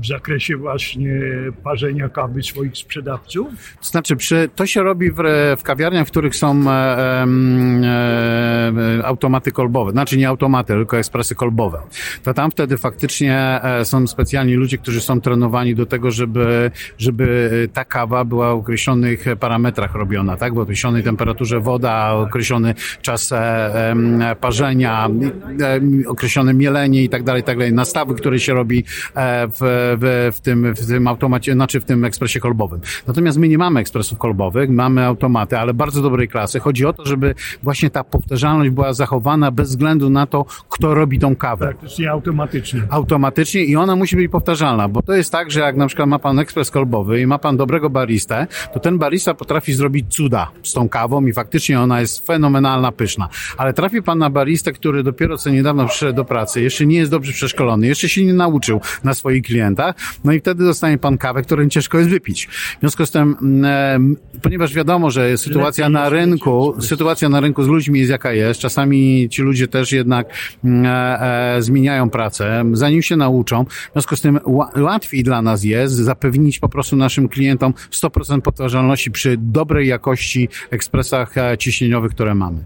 w 0.01 0.07
zakresie 0.07 0.57
właśnie 0.57 1.21
parzenia 1.65 2.09
kawy 2.09 2.43
swoich 2.43 2.77
sprzedawców? 2.77 3.49
To 3.81 3.87
znaczy, 3.87 4.17
przy, 4.17 4.49
to 4.57 4.67
się 4.67 4.83
robi 4.83 5.11
w, 5.11 5.17
w 5.59 5.63
kawiarniach, 5.63 6.07
w 6.07 6.11
których 6.11 6.37
są 6.37 6.71
e, 6.71 7.27
e, 8.99 9.05
automaty 9.05 9.53
kolbowe. 9.53 9.91
Znaczy 9.91 10.17
nie 10.17 10.29
automaty, 10.29 10.73
tylko 10.73 10.99
ekspresy 10.99 11.35
kolbowe. 11.35 11.79
To 12.23 12.35
tam 12.35 12.51
wtedy 12.51 12.79
faktycznie 12.79 13.61
e, 13.63 13.85
są 13.85 14.07
specjalni 14.07 14.55
ludzie, 14.55 14.79
którzy 14.79 15.01
są 15.01 15.21
trenowani 15.21 15.75
do 15.75 15.87
tego, 15.87 16.11
żeby, 16.11 16.71
żeby 16.99 17.69
ta 17.73 17.85
kawa 17.85 18.25
była 18.25 18.55
w 18.55 18.59
określonych 18.59 19.25
parametrach 19.41 19.95
robiona, 19.95 20.37
tak? 20.37 20.55
W 20.55 20.59
określonej 20.59 21.03
temperaturze 21.03 21.61
woda, 21.61 22.13
określony 22.13 22.75
czas 23.03 23.33
e, 23.33 23.95
parzenia, 24.41 25.09
e, 25.61 25.81
określone 26.09 26.55
mielenie 26.55 27.03
i 27.03 27.09
tak 27.09 27.23
dalej, 27.23 27.43
tak 27.43 27.59
dalej. 27.59 27.73
Nastawy, 27.73 28.15
które 28.15 28.39
się 28.39 28.55
robi 28.55 28.79
e, 28.79 29.08
w, 29.15 29.59
w, 30.01 30.37
w, 30.37 30.41
tym, 30.41 30.75
w 30.75 30.87
tym 30.87 31.09
automacie, 31.09 31.53
znaczy 31.53 31.81
w 31.81 31.85
tym 31.85 32.05
ekspresie 32.05 32.41
kolbowym. 32.41 32.81
Natomiast 33.07 33.39
my 33.39 33.49
nie 33.49 33.59
mamy 33.59 33.81
ekspresów 33.81 34.19
kolbowych, 34.19 34.71
mamy 34.71 35.05
automaty, 35.05 35.59
ale 35.59 35.75
bardzo 35.75 36.03
dobrej 36.03 36.29
klasy. 36.29 36.61
Chodzi 36.61 36.87
o 36.87 36.93
to, 36.93 37.07
żeby 37.07 37.35
właśnie 37.63 37.91
ta 37.91 38.05
powtarzalność 38.05 38.71
była 38.71 38.93
zachowana 38.93 39.51
bez 39.51 39.69
względu 39.69 40.11
na 40.11 40.27
to, 40.27 40.47
kto 40.69 40.95
robi 40.95 41.19
tą 41.19 41.37
kawę. 41.37 41.67
Praktycznie 41.67 42.11
automatycznie. 42.11 42.83
Automatycznie 42.91 43.65
i 43.65 43.77
ona 43.77 43.97
musi 43.97 44.17
być 44.17 44.31
powtarzalna, 44.31 44.89
bo 44.89 45.03
to 45.03 45.13
jest 45.13 45.33
tak, 45.33 45.51
że 45.51 45.61
jak 45.61 45.77
na 45.77 45.87
przykład 45.87 46.09
ma 46.09 46.19
pan 46.19 46.39
ekspres 46.39 46.71
kolbowy 46.71 47.21
i 47.21 47.27
ma 47.27 47.39
pan 47.39 47.57
dobrego 47.57 47.91
baristę, 47.91 48.47
to 48.75 48.81
ten 48.81 48.99
barista 48.99 49.35
potrafi 49.35 49.73
zrobić 49.73 50.15
cuda 50.15 50.51
z 50.63 50.73
tą 50.73 50.89
kawą 50.89 51.27
i 51.27 51.33
faktycznie 51.33 51.81
ona 51.81 52.01
jest 52.01 52.27
fenomenalna, 52.27 52.93
pyszna. 52.93 53.29
Ale 53.57 53.73
trafi 53.73 54.03
pan 54.03 54.19
na 54.19 54.31
baristę, 54.31 54.73
który 54.73 55.03
dopiero 55.03 55.39
co 55.39 55.51
niedawno 55.51 55.87
przyszedł 55.87 56.17
do 56.17 56.25
pracy, 56.25 56.63
jeszcze 56.63 56.87
nie 56.87 56.99
jest 56.99 57.11
dobrze 57.11 57.33
przeszkolony, 57.33 57.87
jeszcze 57.87 58.09
się 58.09 58.25
nie 58.25 58.35
nauczył 58.35 58.81
na 59.05 59.15
swoich 59.15 59.43
klientach, 59.43 59.95
no 60.25 60.33
i 60.33 60.41
wtedy 60.41 60.65
dostanie 60.65 60.99
pan 60.99 61.19
kawę, 61.19 61.43
którą 61.43 61.69
ciężko 61.69 61.99
jest 61.99 62.11
wypić. 62.11 62.47
W 62.47 62.81
związku 62.81 63.07
z 63.07 63.11
tym, 63.11 63.37
e, 63.65 63.99
ponieważ 64.43 64.75
wiadomo, 64.75 65.11
że 65.11 65.39
sytuacja 65.39 65.89
na 65.89 66.09
rynku, 66.09 66.75
sytuacja 66.81 67.29
na 67.29 67.41
rynku 67.41 67.63
z 67.63 67.69
ludźmi 67.69 67.99
jest 67.99 68.11
jaka 68.11 68.33
jest, 68.33 68.61
czasami 68.61 69.29
ci 69.29 69.43
ludzie 69.43 69.69
też 69.69 69.93
jednak 69.93 70.27
mm, 70.65 70.87
e, 70.87 71.57
e, 71.57 71.63
zmieniają 71.63 72.11
pracę, 72.11 72.65
zanim 72.73 73.03
się 73.03 73.17
nauczą, 73.17 73.65
w 73.65 73.93
związku 73.93 74.17
z 74.17 74.21
tym 74.21 74.39
łatwiej 74.77 75.23
dla 75.23 75.43
nas 75.43 75.65
jest 75.65 75.95
zapewnić 75.95 76.59
po 76.59 76.69
prostu 76.69 76.97
naszym 76.97 77.29
klientom 77.29 77.75
100% 77.91 78.41
powtarzalności 78.41 79.11
przy 79.11 79.37
dobrej 79.39 79.89
jakości 79.89 80.49
ekspresach 80.71 81.35
ciśnieniowych, 81.59 82.13
które 82.13 82.35
mamy. 82.35 82.65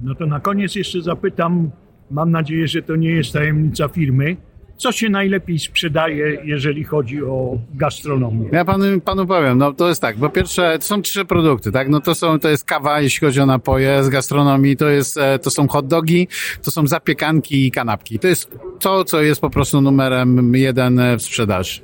No 0.00 0.14
to 0.14 0.26
na 0.26 0.40
koniec 0.40 0.74
jeszcze 0.74 1.02
zapytam, 1.02 1.70
mam 2.10 2.30
nadzieję, 2.30 2.68
że 2.68 2.82
to 2.82 2.96
nie 2.96 3.10
jest 3.10 3.32
tajemnica 3.32 3.88
firmy, 3.88 4.36
co 4.78 4.92
się 4.92 5.08
najlepiej 5.08 5.58
sprzedaje, 5.58 6.38
jeżeli 6.44 6.84
chodzi 6.84 7.22
o 7.22 7.58
gastronomię? 7.74 8.48
Ja 8.52 8.64
panu, 8.64 9.00
panu 9.00 9.26
powiem, 9.26 9.58
no 9.58 9.72
to 9.72 9.88
jest 9.88 10.02
tak, 10.02 10.16
po 10.16 10.30
pierwsze, 10.30 10.78
to 10.78 10.84
są 10.84 11.02
trzy 11.02 11.24
produkty, 11.24 11.72
tak, 11.72 11.88
no 11.88 12.00
to 12.00 12.14
są, 12.14 12.38
to 12.38 12.48
jest 12.48 12.64
kawa, 12.64 13.00
jeśli 13.00 13.26
chodzi 13.26 13.40
o 13.40 13.46
napoje 13.46 14.04
z 14.04 14.08
gastronomii, 14.08 14.76
to 14.76 14.88
jest, 14.88 15.16
e, 15.16 15.38
to 15.38 15.50
są 15.50 15.68
hot 15.68 15.86
dogi, 15.86 16.28
to 16.62 16.70
są 16.70 16.86
zapiekanki 16.86 17.66
i 17.66 17.70
kanapki. 17.70 18.18
To 18.18 18.28
jest 18.28 18.58
to, 18.80 19.04
co 19.04 19.22
jest 19.22 19.40
po 19.40 19.50
prostu 19.50 19.80
numerem 19.80 20.54
jeden 20.54 21.00
w 21.18 21.22
sprzedaży. 21.22 21.80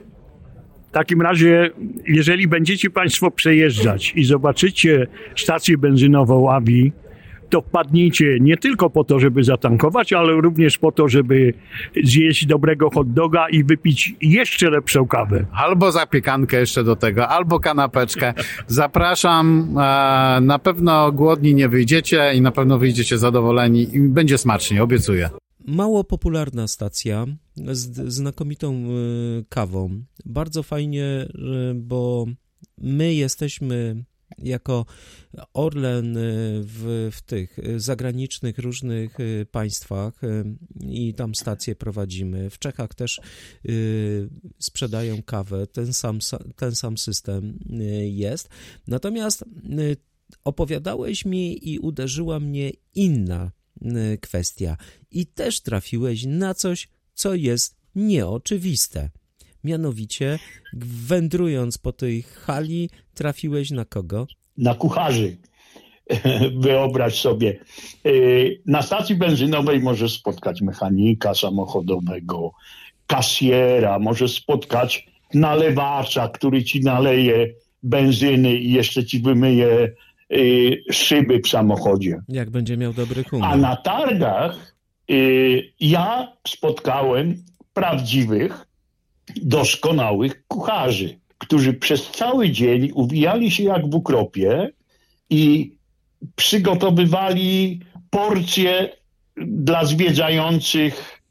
W 0.88 0.92
takim 0.92 1.22
razie, 1.22 1.70
jeżeli 2.06 2.48
będziecie 2.48 2.90
Państwo 2.90 3.30
przejeżdżać 3.30 4.12
i 4.16 4.24
zobaczycie 4.24 5.06
stację 5.36 5.78
benzynową 5.78 6.50
AVI, 6.50 6.92
to 7.54 7.62
wpadnijcie 7.62 8.38
nie 8.40 8.56
tylko 8.56 8.90
po 8.90 9.04
to, 9.04 9.20
żeby 9.20 9.44
zatankować, 9.44 10.12
ale 10.12 10.32
również 10.32 10.78
po 10.78 10.92
to, 10.92 11.08
żeby 11.08 11.54
zjeść 12.04 12.46
dobrego 12.46 12.90
hot 12.90 13.12
doga 13.12 13.48
i 13.48 13.64
wypić 13.64 14.14
jeszcze 14.20 14.70
lepszą 14.70 15.06
kawę. 15.06 15.46
Albo 15.52 15.92
zapiekankę 15.92 16.60
jeszcze 16.60 16.84
do 16.84 16.96
tego, 16.96 17.28
albo 17.28 17.60
kanapeczkę. 17.60 18.34
Zapraszam. 18.66 19.68
E, 19.78 20.40
na 20.40 20.58
pewno 20.58 21.12
głodni 21.12 21.54
nie 21.54 21.68
wyjdziecie 21.68 22.34
i 22.34 22.40
na 22.40 22.50
pewno 22.50 22.78
wyjdziecie 22.78 23.18
zadowoleni 23.18 23.96
i 23.96 24.00
będzie 24.00 24.38
smacznie, 24.38 24.82
obiecuję. 24.82 25.30
Mało 25.66 26.04
popularna 26.04 26.68
stacja 26.68 27.26
z 27.56 28.12
znakomitą 28.14 28.74
e, 28.74 28.88
kawą. 29.48 30.02
Bardzo 30.24 30.62
fajnie, 30.62 31.28
bo 31.74 32.26
my 32.78 33.14
jesteśmy 33.14 34.04
jako 34.38 34.86
Orlen 35.54 36.16
y, 36.16 36.20
w, 36.64 37.10
w 37.12 37.22
tych 37.22 37.56
zagranicznych 37.76 38.58
różnych 38.58 39.20
y, 39.20 39.46
państwach 39.50 40.24
y, 40.24 40.44
i 40.80 41.14
tam 41.14 41.34
stacje 41.34 41.76
prowadzimy. 41.76 42.50
W 42.50 42.58
Czechach 42.58 42.94
też 42.94 43.20
sprzedają 44.58 45.22
kawę, 45.22 45.66
ten 45.66 45.92
sam, 45.92 46.18
ten 46.56 46.74
sam 46.74 46.98
system 46.98 47.58
jest. 48.04 48.48
Natomiast 48.86 49.44
opowiadałeś 50.44 51.24
mi 51.24 51.70
i 51.72 51.78
uderzyła 51.78 52.40
mnie 52.40 52.72
inna 52.94 53.52
kwestia 54.20 54.76
i 55.10 55.26
też 55.26 55.60
trafiłeś 55.60 56.24
na 56.26 56.54
coś, 56.54 56.88
co 57.14 57.34
jest 57.34 57.76
nieoczywiste. 57.94 59.10
Mianowicie, 59.64 60.38
wędrując 61.06 61.78
po 61.78 61.92
tej 61.92 62.22
hali, 62.22 62.90
trafiłeś 63.14 63.70
na 63.70 63.84
kogo? 63.84 64.26
Na 64.58 64.74
kucharzy. 64.74 65.36
Wyobraź 66.64 67.20
sobie. 67.20 67.58
Y, 68.06 68.62
na 68.66 68.82
stacji 68.82 69.14
benzynowej 69.14 69.80
możesz 69.80 70.18
spotkać 70.18 70.62
mechanika 70.62 71.34
samochodowego, 71.34 72.52
kasjera, 73.06 73.98
możesz 73.98 74.34
spotkać 74.34 75.06
nalewacza, 75.34 76.28
który 76.28 76.64
ci 76.64 76.80
naleje 76.80 77.54
benzyny 77.82 78.56
i 78.56 78.72
jeszcze 78.72 79.04
ci 79.04 79.20
wymyje 79.20 79.92
y, 80.32 80.82
szyby 80.92 81.40
w 81.40 81.48
samochodzie. 81.48 82.20
Jak 82.28 82.50
będzie 82.50 82.76
miał 82.76 82.92
dobry 82.92 83.24
humor. 83.24 83.48
A 83.52 83.56
na 83.56 83.76
targach 83.76 84.76
y, 85.10 85.72
ja 85.80 86.32
spotkałem 86.48 87.44
prawdziwych 87.72 88.66
doskonałych 89.36 90.46
kucharzy, 90.48 91.18
którzy 91.38 91.72
przez 91.72 92.10
cały 92.10 92.50
dzień 92.50 92.90
uwijali 92.94 93.50
się 93.50 93.62
jak 93.62 93.90
w 93.90 93.94
ukropie 93.94 94.70
i 95.30 95.72
przygotowywali 96.36 97.80
porcje 98.10 98.88
dla 99.36 99.84
zwiedzających, 99.84 101.22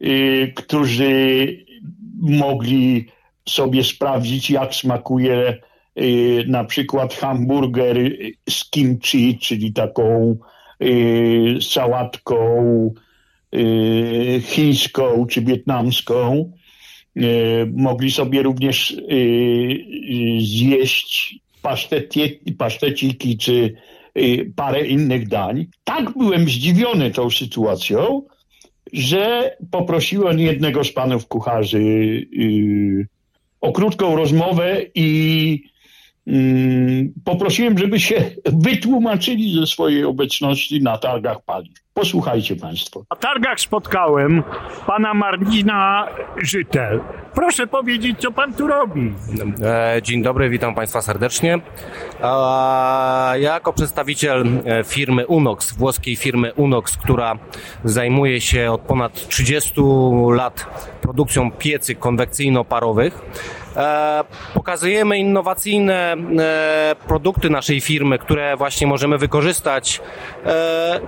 yy, 0.00 0.52
którzy 0.56 1.46
mogli 2.20 3.06
sobie 3.48 3.84
sprawdzić, 3.84 4.50
jak 4.50 4.74
smakuje 4.74 5.58
yy, 5.96 6.44
na 6.46 6.64
przykład 6.64 7.14
hamburger 7.14 7.96
z 8.50 8.70
kimchi, 8.70 9.38
czyli 9.38 9.72
taką 9.72 10.36
yy, 10.80 11.62
sałatką 11.62 12.90
y, 13.54 14.42
chińską 14.44 15.26
czy 15.26 15.42
wietnamską. 15.42 16.52
E, 17.16 17.22
mogli 17.72 18.10
sobie 18.10 18.42
również 18.42 18.92
e, 18.92 18.96
e, 18.96 20.40
zjeść 20.40 21.38
paszteciki 22.58 23.38
czy 23.38 23.74
parę 24.56 24.86
innych 24.86 25.28
dań. 25.28 25.66
Tak 25.84 26.18
byłem 26.18 26.48
zdziwiony 26.48 27.10
tą 27.10 27.30
sytuacją, 27.30 28.22
że 28.92 29.56
poprosiłem 29.70 30.38
jednego 30.38 30.84
z 30.84 30.92
panów 30.92 31.26
kucharzy 31.26 32.26
o 33.60 33.72
krótką 33.72 34.16
rozmowę 34.16 34.76
i 34.94 35.62
mm, 36.26 37.12
poprosiłem, 37.24 37.78
żeby 37.78 38.00
się 38.00 38.30
wytłumaczyli 38.44 39.54
ze 39.54 39.66
swojej 39.66 40.04
obecności 40.04 40.82
na 40.82 40.98
targach 40.98 41.44
paliw. 41.44 41.78
Posłuchajcie 41.94 42.56
Państwo. 42.56 43.04
Na 43.10 43.16
targach 43.16 43.60
spotkałem 43.60 44.42
pana 44.86 45.14
Marcina 45.14 46.08
Żytel. 46.42 47.00
Proszę 47.34 47.66
powiedzieć, 47.66 48.20
co 48.20 48.32
pan 48.32 48.54
tu 48.54 48.66
robi. 48.66 49.14
E, 49.62 50.02
dzień 50.02 50.22
dobry, 50.22 50.50
witam 50.50 50.74
Państwa 50.74 51.02
serdecznie. 51.02 51.58
Ja 52.20 53.32
jako 53.36 53.72
przedstawiciel 53.72 54.46
e, 54.64 54.84
firmy 54.84 55.26
Unox, 55.26 55.72
włoskiej 55.72 56.16
firmy 56.16 56.54
Unox, 56.54 56.96
która 56.96 57.34
zajmuje 57.84 58.40
się 58.40 58.72
od 58.72 58.80
ponad 58.80 59.28
30 59.28 59.80
lat 60.30 60.66
produkcją 61.00 61.50
piecy 61.50 61.94
konwekcyjno-parowych, 61.94 63.22
e, 63.76 64.24
pokazujemy 64.54 65.18
innowacyjne 65.18 66.16
produkty 67.08 67.50
naszej 67.50 67.80
firmy, 67.80 68.18
które 68.18 68.56
właśnie 68.56 68.86
możemy 68.86 69.18
wykorzystać 69.18 70.00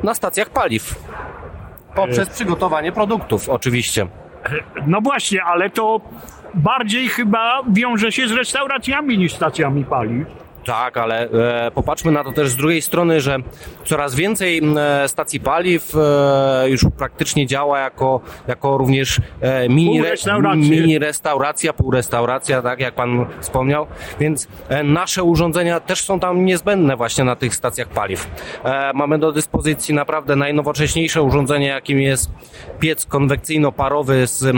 na 0.02 0.14
stacjach 0.14 0.50
paliw. 0.50 0.71
Poprzez 1.94 2.28
przygotowanie 2.30 2.92
produktów, 2.92 3.48
oczywiście. 3.48 4.06
No 4.86 5.00
właśnie, 5.00 5.44
ale 5.44 5.70
to 5.70 6.00
bardziej 6.54 7.08
chyba 7.08 7.62
wiąże 7.68 8.12
się 8.12 8.28
z 8.28 8.32
restauracjami 8.32 9.18
niż 9.18 9.34
stacjami 9.34 9.84
paliw. 9.84 10.26
Tak, 10.64 10.96
ale 10.96 11.28
e, 11.66 11.70
popatrzmy 11.70 12.12
na 12.12 12.24
to 12.24 12.32
też 12.32 12.48
z 12.48 12.56
drugiej 12.56 12.82
strony, 12.82 13.20
że 13.20 13.38
coraz 13.84 14.14
więcej 14.14 14.62
e, 14.76 15.08
stacji 15.08 15.40
paliw 15.40 15.92
e, 15.96 16.70
już 16.70 16.86
praktycznie 16.98 17.46
działa 17.46 17.78
jako, 17.78 18.20
jako 18.48 18.78
również 18.78 19.20
e, 19.40 19.68
mini, 19.68 20.00
re, 20.00 20.16
mini 20.56 20.98
restauracja, 20.98 21.72
półrestauracja, 21.72 22.62
tak 22.62 22.80
jak 22.80 22.94
pan 22.94 23.26
wspomniał, 23.40 23.86
więc 24.20 24.48
e, 24.68 24.82
nasze 24.82 25.24
urządzenia 25.24 25.80
też 25.80 26.04
są 26.04 26.20
tam 26.20 26.44
niezbędne 26.44 26.96
właśnie 26.96 27.24
na 27.24 27.36
tych 27.36 27.54
stacjach 27.54 27.88
paliw. 27.88 28.30
E, 28.64 28.92
mamy 28.94 29.18
do 29.18 29.32
dyspozycji 29.32 29.94
naprawdę 29.94 30.36
najnowocześniejsze 30.36 31.22
urządzenie, 31.22 31.66
jakim 31.66 32.00
jest 32.00 32.30
piec 32.80 33.06
konwekcyjno-parowy 33.06 34.26
z 34.26 34.56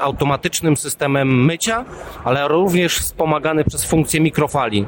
automatycznym 0.00 0.76
systemem 0.76 1.44
mycia, 1.44 1.84
ale 2.24 2.48
również 2.48 2.98
wspomagany 2.98 3.64
przez 3.64 3.84
funkcję 3.84 4.20
mikrofali 4.20 4.86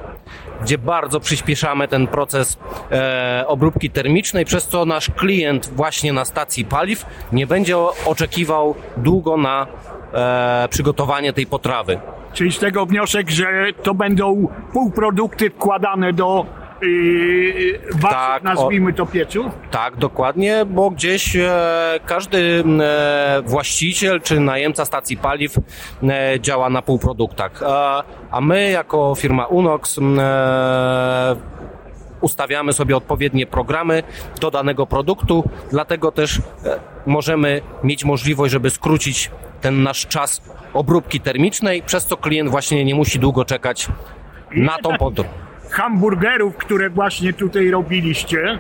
gdzie 0.62 0.78
bardzo 0.78 1.20
przyspieszamy 1.20 1.88
ten 1.88 2.06
proces 2.06 2.58
e, 2.90 3.44
obróbki 3.46 3.90
termicznej, 3.90 4.44
przez 4.44 4.66
co 4.66 4.84
nasz 4.84 5.10
klient 5.10 5.70
właśnie 5.76 6.12
na 6.12 6.24
stacji 6.24 6.64
paliw 6.64 7.06
nie 7.32 7.46
będzie 7.46 7.78
oczekiwał 8.06 8.74
długo 8.96 9.36
na 9.36 9.66
e, 10.12 10.68
przygotowanie 10.70 11.32
tej 11.32 11.46
potrawy. 11.46 12.00
Czyli 12.32 12.52
z 12.52 12.58
tego 12.58 12.86
wniosek, 12.86 13.30
że 13.30 13.66
to 13.82 13.94
będą 13.94 14.48
półprodukty 14.72 15.50
wkładane 15.50 16.12
do 16.12 16.46
yy, 16.82 17.78
waszych, 17.94 18.10
Tak, 18.10 18.42
nazwijmy 18.42 18.92
to 18.92 19.06
pieców? 19.06 19.46
Tak, 19.70 19.96
dokładnie, 19.96 20.64
bo 20.66 20.90
gdzieś 20.90 21.36
e, 21.36 21.50
każdy 22.06 22.64
e, 22.80 23.42
właściciel 23.46 24.20
czy 24.20 24.40
najemca 24.40 24.84
stacji 24.84 25.16
paliw 25.16 25.56
e, 26.02 26.40
działa 26.40 26.70
na 26.70 26.82
półproduktach. 26.82 27.62
A, 27.66 28.04
a 28.30 28.40
my 28.40 28.70
jako 28.70 29.14
firma 29.14 29.46
Unox 29.46 29.98
e, 29.98 31.36
ustawiamy 32.20 32.72
sobie 32.72 32.96
odpowiednie 32.96 33.46
programy 33.46 34.02
do 34.40 34.50
danego 34.50 34.86
produktu, 34.86 35.44
dlatego 35.70 36.12
też 36.12 36.38
e, 36.38 36.40
możemy 37.06 37.60
mieć 37.84 38.04
możliwość, 38.04 38.52
żeby 38.52 38.70
skrócić 38.70 39.30
ten 39.60 39.82
nasz 39.82 40.06
czas 40.06 40.42
obróbki 40.74 41.20
termicznej, 41.20 41.82
przez 41.82 42.06
co 42.06 42.16
klient 42.16 42.50
właśnie 42.50 42.84
nie 42.84 42.94
musi 42.94 43.18
długo 43.18 43.44
czekać 43.44 43.88
na 44.50 44.78
tą 44.78 44.98
potrę. 44.98 45.24
Hamburgerów, 45.70 46.56
które 46.56 46.90
właśnie 46.90 47.32
tutaj 47.32 47.70
robiliście. 47.70 48.58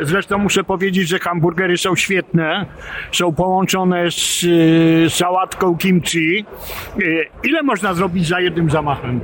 Zresztą 0.00 0.38
muszę 0.38 0.64
powiedzieć, 0.64 1.08
że 1.08 1.18
hamburgery 1.18 1.78
są 1.78 1.96
świetne. 1.96 2.66
Są 3.12 3.34
połączone 3.34 4.10
z 4.10 4.42
y, 4.42 5.10
sałatką 5.10 5.76
kimchi. 5.78 6.44
Y, 7.02 7.26
ile 7.44 7.62
można 7.62 7.94
zrobić 7.94 8.26
za 8.28 8.40
jednym 8.40 8.70
zamachem? 8.70 9.20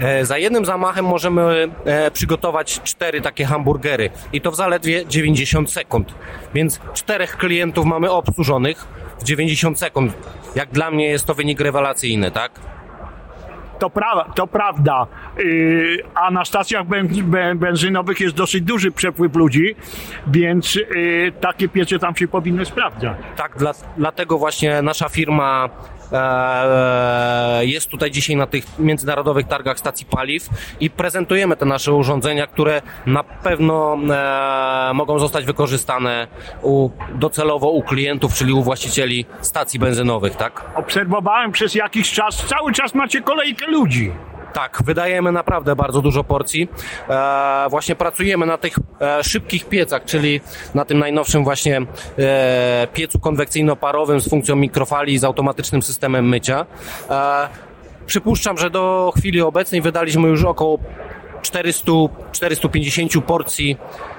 E, 0.00 0.24
Za 0.24 0.38
jednym 0.38 0.64
zamachem 0.64 1.04
możemy 1.04 1.68
e, 1.84 2.10
przygotować 2.10 2.80
cztery 2.80 3.20
takie 3.20 3.44
hamburgery 3.44 4.10
i 4.32 4.40
to 4.40 4.50
w 4.50 4.56
zaledwie 4.56 5.06
90 5.06 5.70
sekund. 5.70 6.14
Więc 6.54 6.80
czterech 6.94 7.36
klientów 7.36 7.86
mamy 7.86 8.10
obsłużonych 8.10 8.86
w 9.20 9.24
90 9.24 9.78
sekund. 9.78 10.12
Jak 10.54 10.70
dla 10.70 10.90
mnie 10.90 11.06
jest 11.06 11.26
to 11.26 11.34
wynik 11.34 11.60
rewelacyjny, 11.60 12.30
tak? 12.30 12.52
To, 13.80 13.88
pra- 13.88 14.32
to 14.34 14.46
prawda. 14.46 15.06
Y, 15.38 16.02
a 16.14 16.30
na 16.30 16.44
stacjach 16.44 16.86
ben- 16.86 17.08
ben- 17.08 17.58
benzynowych 17.58 18.20
jest 18.20 18.34
dosyć 18.36 18.62
duży 18.62 18.90
przepływ 18.90 19.36
ludzi, 19.36 19.74
więc 20.26 20.76
y, 20.76 21.32
takie 21.40 21.68
piece 21.68 21.98
tam 21.98 22.16
się 22.16 22.28
powinny 22.28 22.64
sprawdzać. 22.64 23.18
Tak, 23.36 23.56
dla, 23.58 23.72
dlatego 23.96 24.38
właśnie 24.38 24.82
nasza 24.82 25.08
firma 25.08 25.68
jest 27.60 27.88
tutaj 27.88 28.10
dzisiaj 28.10 28.36
na 28.36 28.46
tych 28.46 28.78
międzynarodowych 28.78 29.46
targach 29.46 29.78
stacji 29.78 30.06
paliw 30.06 30.48
i 30.80 30.90
prezentujemy 30.90 31.56
te 31.56 31.66
nasze 31.66 31.92
urządzenia, 31.92 32.46
które 32.46 32.82
na 33.06 33.24
pewno 33.24 33.98
e, 34.10 34.94
mogą 34.94 35.18
zostać 35.18 35.44
wykorzystane 35.44 36.26
u, 36.62 36.90
docelowo 37.14 37.70
u 37.70 37.82
klientów, 37.82 38.34
czyli 38.34 38.52
u 38.52 38.62
właścicieli 38.62 39.26
stacji 39.40 39.80
benzynowych, 39.80 40.36
tak? 40.36 40.70
Obserwowałem 40.74 41.52
przez 41.52 41.74
jakiś 41.74 42.12
czas, 42.12 42.46
cały 42.46 42.72
czas 42.72 42.94
macie 42.94 43.20
kolejkę 43.20 43.66
ludzi. 43.66 44.12
Tak, 44.52 44.82
wydajemy 44.84 45.32
naprawdę 45.32 45.76
bardzo 45.76 46.00
dużo 46.00 46.24
porcji. 46.24 46.68
E, 47.08 47.66
właśnie 47.70 47.94
pracujemy 47.96 48.46
na 48.46 48.58
tych 48.58 48.74
e, 49.00 49.24
szybkich 49.24 49.68
piecach, 49.68 50.04
czyli 50.04 50.40
na 50.74 50.84
tym 50.84 50.98
najnowszym 50.98 51.44
właśnie 51.44 51.80
e, 52.18 52.88
piecu 52.92 53.18
konwekcyjno-parowym 53.18 54.20
z 54.20 54.28
funkcją 54.28 54.56
mikrofali 54.56 55.12
i 55.12 55.18
z 55.18 55.24
automatycznym 55.24 55.82
systemem 55.82 56.28
mycia. 56.28 56.66
E, 57.10 57.48
przypuszczam, 58.06 58.58
że 58.58 58.70
do 58.70 59.12
chwili 59.16 59.40
obecnej 59.40 59.80
wydaliśmy 59.80 60.28
już 60.28 60.44
około 60.44 60.78
400-450 61.42 63.20
porcji 63.20 63.76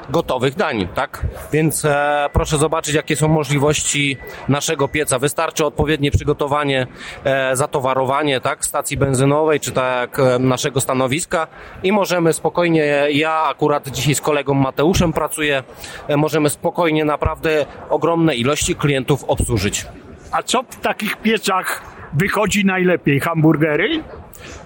gotowych 0.10 0.56
dań, 0.56 0.88
tak? 0.96 1.22
Więc 1.54 1.86
e, 1.86 2.30
proszę 2.34 2.58
zobaczyć, 2.58 2.96
jakie 2.96 3.16
są 3.16 3.28
możliwości 3.28 4.18
naszego 4.48 4.88
pieca. 4.88 5.20
Wystarczy 5.20 5.66
odpowiednie 5.66 6.12
przygotowanie, 6.12 6.88
e, 7.24 7.56
zatowarowanie, 7.56 8.42
tak? 8.42 8.66
Stacji 8.66 8.98
benzynowej, 8.98 9.60
czy 9.60 9.72
tak 9.72 10.20
e, 10.20 10.40
naszego 10.40 10.82
stanowiska 10.82 11.48
i 11.84 11.92
możemy 11.92 12.34
spokojnie, 12.34 13.08
ja 13.12 13.44
akurat 13.44 13.88
dzisiaj 13.88 14.16
z 14.16 14.22
kolegą 14.22 14.54
Mateuszem 14.54 15.14
pracuję, 15.14 15.64
e, 16.08 16.18
możemy 16.18 16.50
spokojnie 16.50 17.06
naprawdę 17.06 17.66
ogromne 17.90 18.36
ilości 18.36 18.76
klientów 18.76 19.24
obsłużyć. 19.24 19.86
A 20.32 20.44
co 20.44 20.64
w 20.64 20.76
takich 20.76 21.18
piecach 21.18 21.82
wychodzi 22.14 22.66
najlepiej? 22.66 23.20
Hamburgery? 23.20 24.04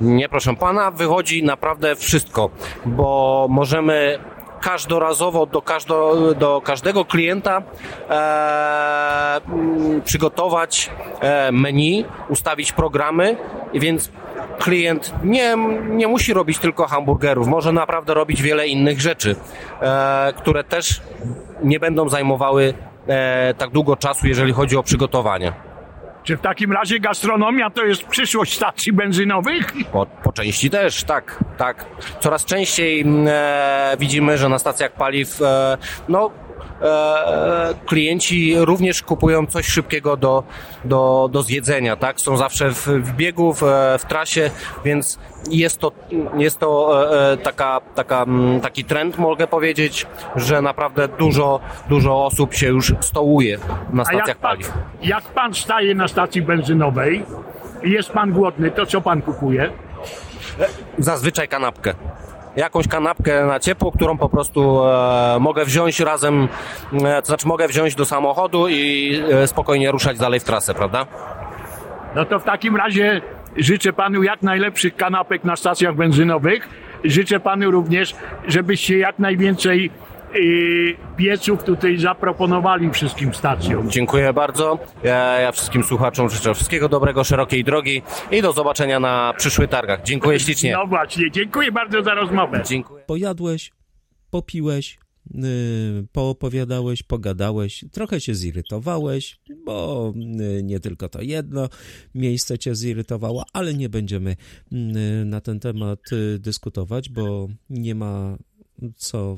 Nie, 0.01 0.29
proszę 0.29 0.55
pana, 0.55 0.91
wychodzi 0.91 1.43
naprawdę 1.43 1.95
wszystko, 1.95 2.49
bo 2.85 3.47
możemy 3.49 4.19
każdorazowo 4.61 5.45
do, 5.45 5.61
każdo, 5.61 6.33
do 6.33 6.61
każdego 6.61 7.05
klienta 7.05 7.61
e, 8.09 9.41
mm, 9.47 10.01
przygotować 10.01 10.89
e, 11.19 11.51
menu, 11.51 12.05
ustawić 12.29 12.71
programy, 12.71 13.37
więc 13.73 14.11
klient 14.59 15.13
nie, 15.23 15.55
nie 15.89 16.07
musi 16.07 16.33
robić 16.33 16.59
tylko 16.59 16.87
hamburgerów, 16.87 17.47
może 17.47 17.71
naprawdę 17.71 18.13
robić 18.13 18.41
wiele 18.41 18.67
innych 18.67 19.01
rzeczy, 19.01 19.35
e, 19.81 20.33
które 20.37 20.63
też 20.63 21.01
nie 21.63 21.79
będą 21.79 22.09
zajmowały 22.09 22.73
e, 23.07 23.53
tak 23.53 23.69
długo 23.69 23.95
czasu, 23.95 24.27
jeżeli 24.27 24.53
chodzi 24.53 24.77
o 24.77 24.83
przygotowanie. 24.83 25.53
Czy 26.25 26.37
w 26.37 26.41
takim 26.41 26.71
razie 26.71 26.99
gastronomia 26.99 27.69
to 27.69 27.85
jest 27.85 28.03
przyszłość 28.03 28.55
stacji 28.55 28.93
benzynowych? 28.93 29.73
Po, 29.91 30.05
po 30.05 30.31
części 30.31 30.69
też, 30.69 31.03
tak, 31.03 31.43
tak. 31.57 31.85
Coraz 32.19 32.45
częściej 32.45 33.01
mm, 33.01 33.27
e, 33.29 33.95
widzimy, 33.99 34.37
że 34.37 34.49
na 34.49 34.59
stacjach 34.59 34.91
paliw, 34.91 35.41
e, 35.41 35.77
no, 36.09 36.31
klienci 37.85 38.55
również 38.57 39.03
kupują 39.03 39.45
coś 39.45 39.67
szybkiego 39.67 40.17
do, 40.17 40.43
do, 40.85 41.29
do 41.31 41.43
zjedzenia, 41.43 41.95
tak? 41.95 42.21
Są 42.21 42.37
zawsze 42.37 42.71
w, 42.71 42.87
w 42.87 43.15
biegu, 43.15 43.53
w, 43.53 43.61
w 43.99 44.05
trasie, 44.07 44.51
więc 44.85 45.19
jest 45.51 45.77
to, 45.79 45.91
jest 46.37 46.59
to 46.59 47.01
e, 47.13 47.31
e, 47.31 47.37
taka, 47.37 47.81
taka, 47.95 48.23
mm, 48.23 48.61
taki 48.61 48.83
trend, 48.85 49.17
mogę 49.17 49.47
powiedzieć, 49.47 50.05
że 50.35 50.61
naprawdę 50.61 51.07
dużo, 51.07 51.59
dużo 51.89 52.25
osób 52.25 52.53
się 52.53 52.67
już 52.67 52.93
stołuje 52.99 53.57
na 53.93 54.01
A 54.01 54.05
stacjach 54.05 54.27
jak 54.27 54.37
pan, 54.37 54.51
paliw. 54.51 54.73
jak 55.01 55.23
pan 55.23 55.53
staje 55.53 55.95
na 55.95 56.07
stacji 56.07 56.41
benzynowej 56.41 57.25
i 57.83 57.91
jest 57.91 58.09
pan 58.09 58.31
głodny, 58.33 58.71
to 58.71 58.85
co 58.85 59.01
pan 59.01 59.21
kupuje? 59.21 59.71
Zazwyczaj 60.97 61.47
kanapkę. 61.47 61.93
Jakąś 62.55 62.87
kanapkę 62.87 63.45
na 63.45 63.59
ciepło, 63.59 63.91
którą 63.91 64.17
po 64.17 64.29
prostu 64.29 64.85
e, 64.85 65.37
mogę 65.39 65.65
wziąć 65.65 65.99
razem, 65.99 66.47
e, 66.93 67.21
to 67.21 67.25
znaczy 67.25 67.47
mogę 67.47 67.67
wziąć 67.67 67.95
do 67.95 68.05
samochodu 68.05 68.67
i 68.67 69.15
e, 69.31 69.47
spokojnie 69.47 69.91
ruszać 69.91 70.17
dalej 70.17 70.39
w 70.39 70.43
trasę, 70.43 70.73
prawda? 70.73 71.05
No 72.15 72.25
to 72.25 72.39
w 72.39 72.43
takim 72.43 72.75
razie 72.75 73.21
życzę 73.57 73.93
panu 73.93 74.23
jak 74.23 74.41
najlepszych 74.41 74.95
kanapek 74.95 75.43
na 75.43 75.55
stacjach 75.55 75.95
benzynowych. 75.95 76.69
Życzę 77.03 77.39
panu 77.39 77.71
również, 77.71 78.15
żebyście 78.47 78.97
jak 78.97 79.19
najwięcej 79.19 79.91
pieców 81.17 81.63
tutaj 81.63 81.97
zaproponowali 81.97 82.91
wszystkim 82.91 83.33
stacjom. 83.33 83.91
Dziękuję 83.91 84.33
bardzo. 84.33 84.79
Ja, 85.03 85.39
ja 85.39 85.51
wszystkim 85.51 85.83
słuchaczom 85.83 86.29
życzę 86.29 86.53
wszystkiego 86.53 86.89
dobrego, 86.89 87.23
szerokiej 87.23 87.63
drogi 87.63 88.01
i 88.31 88.41
do 88.41 88.53
zobaczenia 88.53 88.99
na 88.99 89.33
przyszłych 89.37 89.69
targach. 89.69 90.03
Dziękuję 90.03 90.39
ślicznie. 90.39 90.73
No 90.73 90.87
właśnie, 90.87 91.31
dziękuję 91.31 91.71
bardzo 91.71 92.03
za 92.03 92.13
rozmowę. 92.13 92.63
Dziękuję. 92.65 93.03
Pojadłeś, 93.07 93.71
popiłeś, 94.29 94.97
yy, 95.33 96.07
poopowiadałeś, 96.11 97.03
pogadałeś, 97.03 97.85
trochę 97.91 98.21
się 98.21 98.35
zirytowałeś, 98.35 99.39
bo 99.65 100.13
yy, 100.15 100.63
nie 100.63 100.79
tylko 100.79 101.09
to 101.09 101.21
jedno 101.21 101.69
miejsce 102.15 102.57
cię 102.57 102.75
zirytowało, 102.75 103.45
ale 103.53 103.73
nie 103.73 103.89
będziemy 103.89 104.35
yy, 104.71 104.79
na 105.25 105.41
ten 105.41 105.59
temat 105.59 105.99
dyskutować, 106.39 107.09
bo 107.09 107.47
nie 107.69 107.95
ma 107.95 108.37
co 108.95 109.37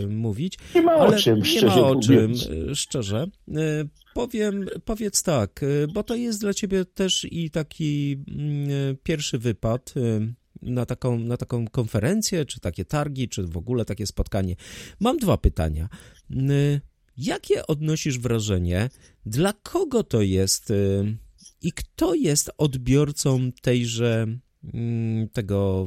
yy, 0.00 0.06
mówić. 0.08 0.58
Nie 0.74 0.82
ma 0.82 0.96
o 0.96 1.00
ale 1.00 1.18
czym, 1.18 1.38
nie 1.38 1.44
szczerze 1.44 1.66
ma 1.66 1.88
o 1.88 2.00
czym, 2.00 2.32
yy, 2.32 2.74
szczerze. 2.74 3.26
Yy, 3.48 3.88
Powiem, 4.14 4.66
powiedz 4.84 5.22
tak, 5.22 5.60
yy, 5.62 5.88
bo 5.92 6.02
to 6.02 6.14
jest 6.14 6.40
dla 6.40 6.54
ciebie 6.54 6.84
też 6.84 7.26
i 7.30 7.50
taki 7.50 8.10
yy, 8.10 8.96
pierwszy 9.02 9.38
wypad 9.38 9.92
yy, 9.96 10.34
na 10.62 10.86
taką, 10.86 11.18
na 11.18 11.36
taką 11.36 11.68
konferencję, 11.68 12.44
czy 12.44 12.60
takie 12.60 12.84
targi, 12.84 13.28
czy 13.28 13.46
w 13.46 13.56
ogóle 13.56 13.84
takie 13.84 14.06
spotkanie. 14.06 14.56
Mam 15.00 15.18
dwa 15.18 15.36
pytania. 15.36 15.88
Y, 16.30 16.80
jakie 17.16 17.66
odnosisz 17.66 18.18
wrażenie? 18.18 18.90
Dla 19.26 19.52
kogo 19.52 20.04
to 20.04 20.22
jest 20.22 20.70
y, 20.70 21.16
i 21.62 21.72
kto 21.72 22.14
jest 22.14 22.50
odbiorcą 22.58 23.52
tejże 23.62 24.26
mm, 24.74 25.28
tego 25.28 25.86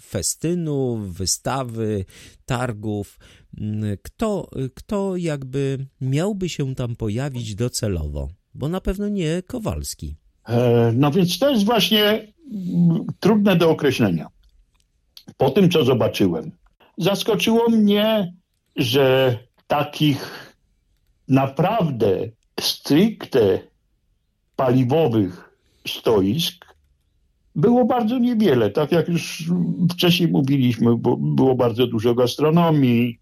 festynu, 0.00 0.96
wystawy, 0.96 2.04
targów? 2.46 3.18
Mm, 3.60 3.96
kto, 4.02 4.50
kto 4.74 5.16
jakby 5.16 5.86
miałby 6.00 6.48
się 6.48 6.74
tam 6.74 6.96
pojawić 6.96 7.54
docelowo? 7.54 8.28
Bo 8.54 8.68
na 8.68 8.80
pewno 8.80 9.08
nie 9.08 9.42
Kowalski. 9.42 10.16
E, 10.48 10.92
no 10.94 11.10
więc 11.10 11.38
to 11.38 11.50
jest 11.50 11.64
właśnie 11.64 12.02
mm, 12.02 13.06
trudne 13.20 13.56
do 13.56 13.70
określenia. 13.70 14.28
Po 15.36 15.50
tym, 15.50 15.70
co 15.70 15.84
zobaczyłem, 15.84 16.50
zaskoczyło 16.98 17.70
mnie, 17.70 18.34
że 18.76 19.38
takich 19.66 20.54
naprawdę 21.28 22.18
stricte 22.60 23.58
paliwowych 24.56 25.58
stoisk 25.88 26.73
było 27.54 27.84
bardzo 27.84 28.18
niewiele. 28.18 28.70
Tak 28.70 28.92
jak 28.92 29.08
już 29.08 29.44
wcześniej 29.92 30.28
mówiliśmy, 30.28 30.96
było 31.18 31.54
bardzo 31.54 31.86
dużo 31.86 32.14
gastronomii, 32.14 33.18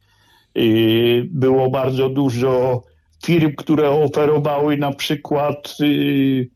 y, 0.58 1.28
było 1.30 1.70
bardzo 1.70 2.08
dużo 2.08 2.82
firm, 3.24 3.54
które 3.56 3.90
oferowały 3.90 4.76
na 4.76 4.92
przykład 4.92 5.76
y, 5.80 6.48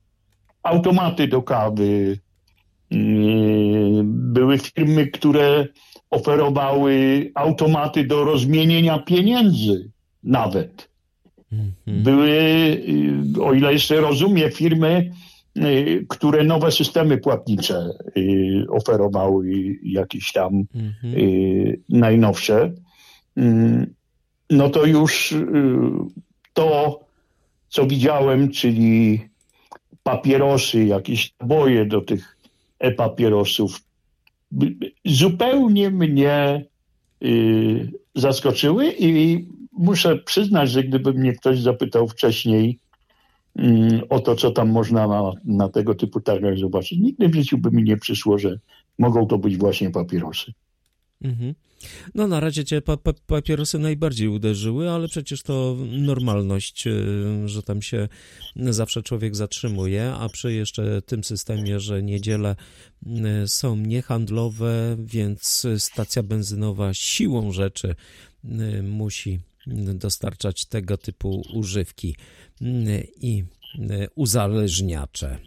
automaty 0.62 1.28
do 1.28 1.42
kawy. 1.42 2.18
Y, 2.92 2.96
były 4.04 4.58
firmy, 4.58 5.06
które 5.06 5.66
oferowały 6.10 7.30
automaty 7.34 8.04
do 8.04 8.24
rozmienienia 8.24 8.98
pieniędzy 8.98 9.90
nawet. 10.22 10.88
Mhm. 11.52 12.02
Były, 12.02 12.30
o 13.42 13.52
ile 13.52 13.72
jeszcze 13.72 14.00
rozumiem, 14.00 14.50
firmy, 14.50 15.12
które 16.08 16.44
nowe 16.44 16.72
systemy 16.72 17.18
płatnicze 17.18 17.90
y, 18.16 18.64
oferowały, 18.70 19.76
jakieś 19.82 20.32
tam 20.32 20.64
mhm. 20.74 21.14
najnowsze. 21.88 22.72
No 24.50 24.70
to 24.70 24.86
już 24.86 25.34
to, 26.52 27.00
co 27.68 27.86
widziałem, 27.86 28.50
czyli 28.50 29.20
papierosy, 30.02 30.84
jakieś 30.84 31.34
boje 31.44 31.86
do 31.86 32.00
tych 32.00 32.36
e-papierosów, 32.78 33.80
zupełnie 35.04 35.90
mnie 35.90 36.64
zaskoczyły 38.14 38.94
i 38.98 39.44
muszę 39.72 40.16
przyznać, 40.16 40.70
że 40.70 40.84
gdyby 40.84 41.12
mnie 41.12 41.32
ktoś 41.32 41.60
zapytał 41.60 42.08
wcześniej 42.08 42.64
mm, 42.64 42.85
o 44.08 44.20
to, 44.20 44.36
co 44.36 44.50
tam 44.50 44.68
można 44.68 45.08
na, 45.08 45.32
na 45.44 45.68
tego 45.68 45.94
typu 45.94 46.20
targach 46.20 46.58
zobaczyć, 46.58 46.98
nigdy 46.98 47.28
w 47.28 47.34
życiu 47.34 47.58
by 47.58 47.70
mi 47.70 47.82
nie 47.82 47.96
przyszło, 47.96 48.38
że 48.38 48.58
mogą 48.98 49.26
to 49.26 49.38
być 49.38 49.56
właśnie 49.56 49.90
papierosy. 49.90 50.52
Mhm. 51.22 51.54
No 52.14 52.26
na 52.26 52.40
razie 52.40 52.64
cię 52.64 52.82
pa, 52.82 52.96
pa, 52.96 53.12
papierosy 53.26 53.78
najbardziej 53.78 54.28
uderzyły, 54.28 54.90
ale 54.90 55.08
przecież 55.08 55.42
to 55.42 55.76
normalność, 55.90 56.86
y, 56.86 57.48
że 57.48 57.62
tam 57.62 57.82
się 57.82 58.08
zawsze 58.56 59.02
człowiek 59.02 59.36
zatrzymuje, 59.36 60.12
a 60.12 60.28
przy 60.28 60.52
jeszcze 60.52 61.02
tym 61.02 61.24
systemie, 61.24 61.80
że 61.80 62.02
niedziele 62.02 62.56
y, 63.06 63.48
są 63.48 63.76
niehandlowe, 63.76 64.96
więc 64.98 65.66
stacja 65.78 66.22
benzynowa 66.22 66.94
siłą 66.94 67.52
rzeczy 67.52 67.94
y, 68.44 68.82
musi 68.82 69.40
dostarczać 69.94 70.64
tego 70.64 70.96
typu 70.96 71.42
używki 71.54 72.16
i 73.20 73.44
uzależniacze. 74.14 75.38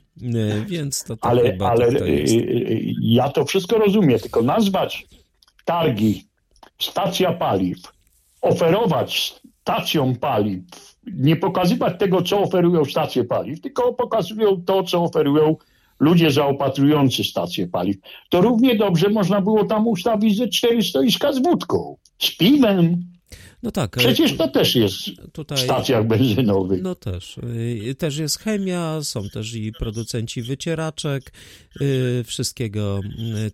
Więc 0.68 1.04
to, 1.04 1.18
to 1.18 1.26
ale, 1.26 1.52
chyba 1.52 1.70
ale 1.70 1.96
to 1.96 2.06
jest. 2.06 2.34
ja 3.02 3.30
to 3.30 3.46
wszystko 3.46 3.78
rozumiem, 3.78 4.20
tylko 4.20 4.42
nazwać 4.42 5.08
targi, 5.66 6.28
stacja 6.80 7.34
paliw, 7.34 7.78
oferować 8.42 9.36
stacją 9.62 10.16
paliw, 10.16 10.62
nie 11.14 11.36
pokazywać 11.36 12.00
tego, 12.00 12.22
co 12.22 12.40
oferują 12.40 12.86
stacje 12.86 13.24
paliw, 13.24 13.62
tylko 13.62 13.94
pokazują 13.94 14.62
to, 14.66 14.84
co 14.84 15.04
oferują 15.04 15.56
ludzie 16.00 16.32
zaopatrujący 16.32 17.24
stacje 17.24 17.68
paliw. 17.68 17.98
To 18.30 18.42
równie 18.42 18.76
dobrze 18.76 19.10
można 19.10 19.42
było 19.42 19.64
tam 19.64 19.88
ustawić 19.88 20.38
ze 20.38 20.48
cztery 20.48 20.84
stoiska 20.84 21.34
z 21.34 21.40
wódką, 21.40 21.98
z 22.20 22.38
piwem, 22.38 23.04
no 23.64 23.72
tak. 23.72 23.98
Przecież 23.98 24.38
to 24.38 24.48
też 24.48 24.76
jest 24.76 25.00
tutaj, 25.32 25.58
w 25.58 25.62
stacjach 25.62 26.08
benzynowych. 26.08 26.82
No 26.82 26.96
też. 26.96 27.38
Y, 27.88 27.96
też 27.96 28.18
jest 28.18 28.40
chemia, 28.40 29.04
są 29.04 29.30
też 29.30 29.54
i 29.54 29.72
producenci 29.72 30.42
wycieraczek, 30.42 31.34
y, 31.82 32.24
wszystkiego, 32.24 33.02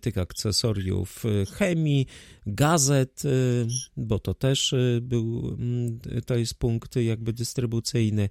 tych 0.00 0.18
akcesoriów 0.18 1.24
chemii, 1.52 2.06
gazet, 2.46 3.22
bo 3.96 4.18
to 4.18 4.34
też 4.34 4.74
był, 5.00 5.58
to 6.26 6.36
jest 6.36 6.54
punkt 6.54 6.96
jakby 6.96 7.32
dystrybucyjny. 7.32 8.28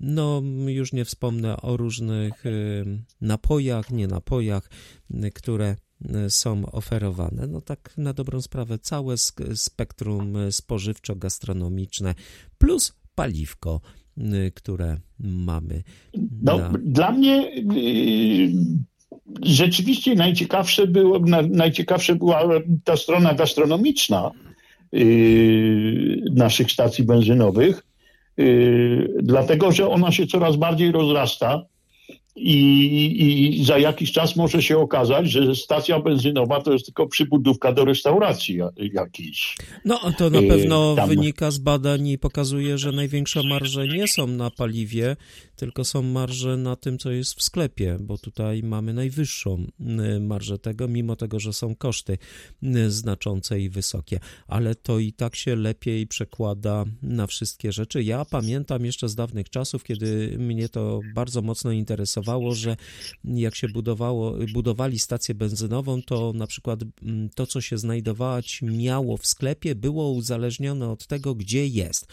No, 0.00 0.42
już 0.66 0.92
nie 0.92 1.04
wspomnę 1.04 1.60
o 1.60 1.76
różnych 1.76 2.44
napojach, 3.20 3.90
nie 3.90 4.06
napojach, 4.06 4.70
które 5.34 5.76
są 6.28 6.66
oferowane. 6.66 7.46
No 7.46 7.60
tak 7.60 7.94
na 7.96 8.12
dobrą 8.12 8.42
sprawę 8.42 8.78
całe 8.78 9.14
spektrum 9.54 10.36
spożywczo-gastronomiczne 10.50 12.14
plus 12.58 12.92
paliwko, 13.14 13.80
y, 14.18 14.52
które 14.54 14.96
mamy. 15.18 15.82
No, 16.42 16.58
na... 16.58 16.72
Dla 16.82 17.12
mnie 17.12 17.50
y, 17.76 18.52
rzeczywiście 19.42 20.14
najciekawsze, 20.14 20.86
było, 20.86 21.18
najciekawsze 21.50 22.14
była 22.14 22.42
ta 22.84 22.96
strona 22.96 23.34
gastronomiczna 23.34 24.30
naszych 26.32 26.72
stacji 26.72 27.04
benzynowych, 27.04 27.86
dlatego 29.22 29.72
że 29.72 29.88
ona 29.88 30.12
się 30.12 30.26
coraz 30.26 30.56
bardziej 30.56 30.92
rozrasta 30.92 31.64
i, 32.38 33.58
I, 33.58 33.64
za 33.64 33.78
jakiś 33.78 34.12
czas 34.12 34.36
może 34.36 34.62
się 34.62 34.78
okazać, 34.78 35.30
że 35.30 35.54
stacja 35.54 36.00
benzynowa 36.00 36.60
to 36.62 36.72
jest 36.72 36.84
tylko 36.84 37.06
przybudówka 37.06 37.72
do 37.72 37.84
restauracji 37.84 38.58
jakiejś. 38.76 39.56
No 39.84 40.00
to 40.18 40.30
na 40.30 40.42
pewno 40.42 40.94
Tam. 40.96 41.08
wynika 41.08 41.50
z 41.50 41.58
badań 41.58 42.08
i 42.08 42.18
pokazuje, 42.18 42.78
że 42.78 42.92
największe 42.92 43.42
marże 43.42 43.88
nie 43.88 44.08
są 44.08 44.26
na 44.26 44.50
paliwie, 44.50 45.16
tylko 45.56 45.84
są 45.84 46.02
marże 46.02 46.56
na 46.56 46.76
tym, 46.76 46.98
co 46.98 47.10
jest 47.10 47.34
w 47.34 47.42
sklepie, 47.42 47.96
bo 48.00 48.18
tutaj 48.18 48.62
mamy 48.62 48.94
najwyższą 48.94 49.66
y, 50.16 50.20
marżę 50.20 50.58
tego, 50.58 50.88
mimo 50.88 51.16
tego, 51.16 51.40
że 51.40 51.52
są 51.52 51.74
koszty 51.74 52.18
y, 52.62 52.90
znaczące 52.90 53.60
i 53.60 53.68
wysokie, 53.68 54.20
ale 54.48 54.74
to 54.74 54.98
i 54.98 55.12
tak 55.12 55.36
się 55.36 55.56
lepiej 55.56 56.06
przekłada 56.06 56.84
na 57.02 57.26
wszystkie 57.26 57.72
rzeczy. 57.72 58.02
Ja 58.02 58.24
pamiętam 58.24 58.84
jeszcze 58.84 59.08
z 59.08 59.14
dawnych 59.14 59.50
czasów, 59.50 59.84
kiedy 59.84 60.36
mnie 60.38 60.68
to 60.68 61.00
bardzo 61.14 61.42
mocno 61.42 61.72
interesowało, 61.72 62.27
że 62.54 62.76
jak 63.24 63.54
się 63.54 63.68
budowało, 63.68 64.34
budowali 64.52 64.98
stację 64.98 65.34
benzynową, 65.34 66.02
to 66.02 66.32
na 66.32 66.46
przykład 66.46 66.80
mm, 67.02 67.28
to, 67.34 67.46
co 67.46 67.60
się 67.60 67.78
znajdować 67.78 68.60
miało 68.62 69.16
w 69.16 69.26
sklepie, 69.26 69.74
było 69.74 70.10
uzależnione 70.10 70.90
od 70.90 71.06
tego, 71.06 71.34
gdzie 71.34 71.66
jest. 71.66 72.06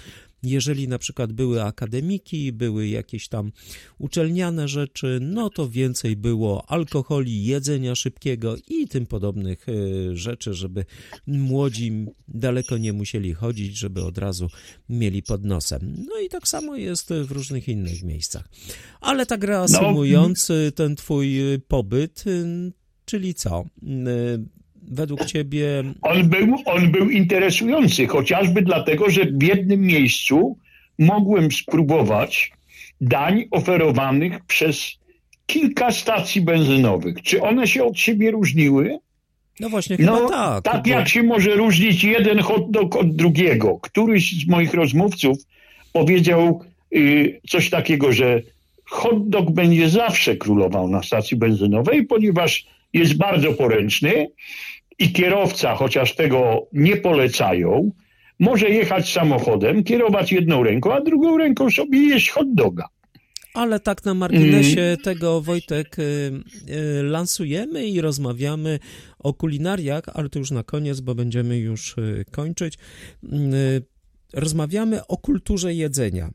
Jeżeli 0.45 0.87
na 0.87 0.99
przykład 0.99 1.33
były 1.33 1.63
akademiki, 1.63 2.51
były 2.51 2.87
jakieś 2.87 3.27
tam 3.27 3.51
uczelniane 3.97 4.67
rzeczy, 4.67 5.19
no 5.21 5.49
to 5.49 5.69
więcej 5.69 6.15
było 6.15 6.69
alkoholi, 6.69 7.45
jedzenia 7.45 7.95
szybkiego 7.95 8.55
i 8.67 8.87
tym 8.87 9.05
podobnych 9.05 9.65
e, 9.69 10.15
rzeczy, 10.15 10.53
żeby 10.53 10.85
młodzi 11.27 12.05
daleko 12.27 12.77
nie 12.77 12.93
musieli 12.93 13.33
chodzić, 13.33 13.77
żeby 13.77 14.03
od 14.03 14.17
razu 14.17 14.47
mieli 14.89 15.23
pod 15.23 15.45
nosem. 15.45 16.05
No 16.07 16.19
i 16.19 16.29
tak 16.29 16.47
samo 16.47 16.75
jest 16.75 17.09
w 17.09 17.31
różnych 17.31 17.67
innych 17.67 18.03
miejscach. 18.03 18.49
Ale 19.01 19.25
tak 19.25 19.43
reasumując 19.43 20.49
no. 20.49 20.55
ten 20.75 20.95
twój 20.95 21.39
pobyt, 21.67 22.23
czyli 23.05 23.33
co? 23.33 23.65
Według 24.87 25.25
ciebie... 25.25 25.83
On 26.01 26.29
był, 26.29 26.55
on 26.65 26.91
był 26.91 27.09
interesujący, 27.09 28.07
chociażby 28.07 28.61
dlatego, 28.61 29.09
że 29.09 29.25
w 29.25 29.43
jednym 29.43 29.81
miejscu 29.81 30.57
mogłem 30.99 31.51
spróbować 31.51 32.51
dań 33.01 33.43
oferowanych 33.51 34.45
przez 34.45 34.97
kilka 35.45 35.91
stacji 35.91 36.41
benzynowych. 36.41 37.21
Czy 37.21 37.41
one 37.41 37.67
się 37.67 37.83
od 37.83 37.99
siebie 37.99 38.31
różniły? 38.31 38.97
No 39.59 39.69
właśnie, 39.69 39.97
chyba 39.97 40.11
no, 40.11 40.29
tak. 40.29 40.63
Tak 40.63 40.87
jak 40.87 41.09
się 41.09 41.23
może 41.23 41.55
różnić 41.55 42.03
jeden 42.03 42.39
hot 42.39 42.71
dog 42.71 42.95
od 42.95 43.15
drugiego. 43.15 43.79
Któryś 43.81 44.43
z 44.43 44.47
moich 44.47 44.73
rozmówców 44.73 45.37
powiedział 45.93 46.61
y, 46.95 47.41
coś 47.49 47.69
takiego, 47.69 48.11
że 48.11 48.41
hot 48.85 49.29
dog 49.29 49.51
będzie 49.51 49.89
zawsze 49.89 50.37
królował 50.37 50.87
na 50.87 51.03
stacji 51.03 51.37
benzynowej, 51.37 52.05
ponieważ 52.05 52.65
jest 52.93 53.17
bardzo 53.17 53.53
poręczny 53.53 54.27
i 54.99 55.13
kierowca, 55.13 55.75
chociaż 55.75 56.15
tego 56.15 56.67
nie 56.73 56.97
polecają, 56.97 57.91
może 58.39 58.69
jechać 58.69 59.13
samochodem, 59.13 59.83
kierować 59.83 60.31
jedną 60.31 60.63
ręką, 60.63 60.93
a 60.93 61.01
drugą 61.01 61.37
ręką 61.37 61.69
sobie 61.69 61.99
jeść 61.99 62.29
hot 62.29 62.53
doga. 62.53 62.87
Ale 63.53 63.79
tak 63.79 64.05
na 64.05 64.13
marginesie 64.13 64.81
mm. 64.81 64.97
tego, 64.97 65.41
Wojtek, 65.41 65.99
y, 65.99 66.01
y, 66.01 67.03
lansujemy 67.03 67.87
i 67.87 68.01
rozmawiamy 68.01 68.79
o 69.19 69.33
kulinariach, 69.33 70.03
ale 70.13 70.29
to 70.29 70.39
już 70.39 70.51
na 70.51 70.63
koniec, 70.63 70.99
bo 70.99 71.15
będziemy 71.15 71.57
już 71.57 71.97
y, 71.97 72.25
kończyć. 72.31 72.77
Rozmawiamy 74.33 75.07
o 75.07 75.17
kulturze 75.17 75.73
jedzenia. 75.73 76.29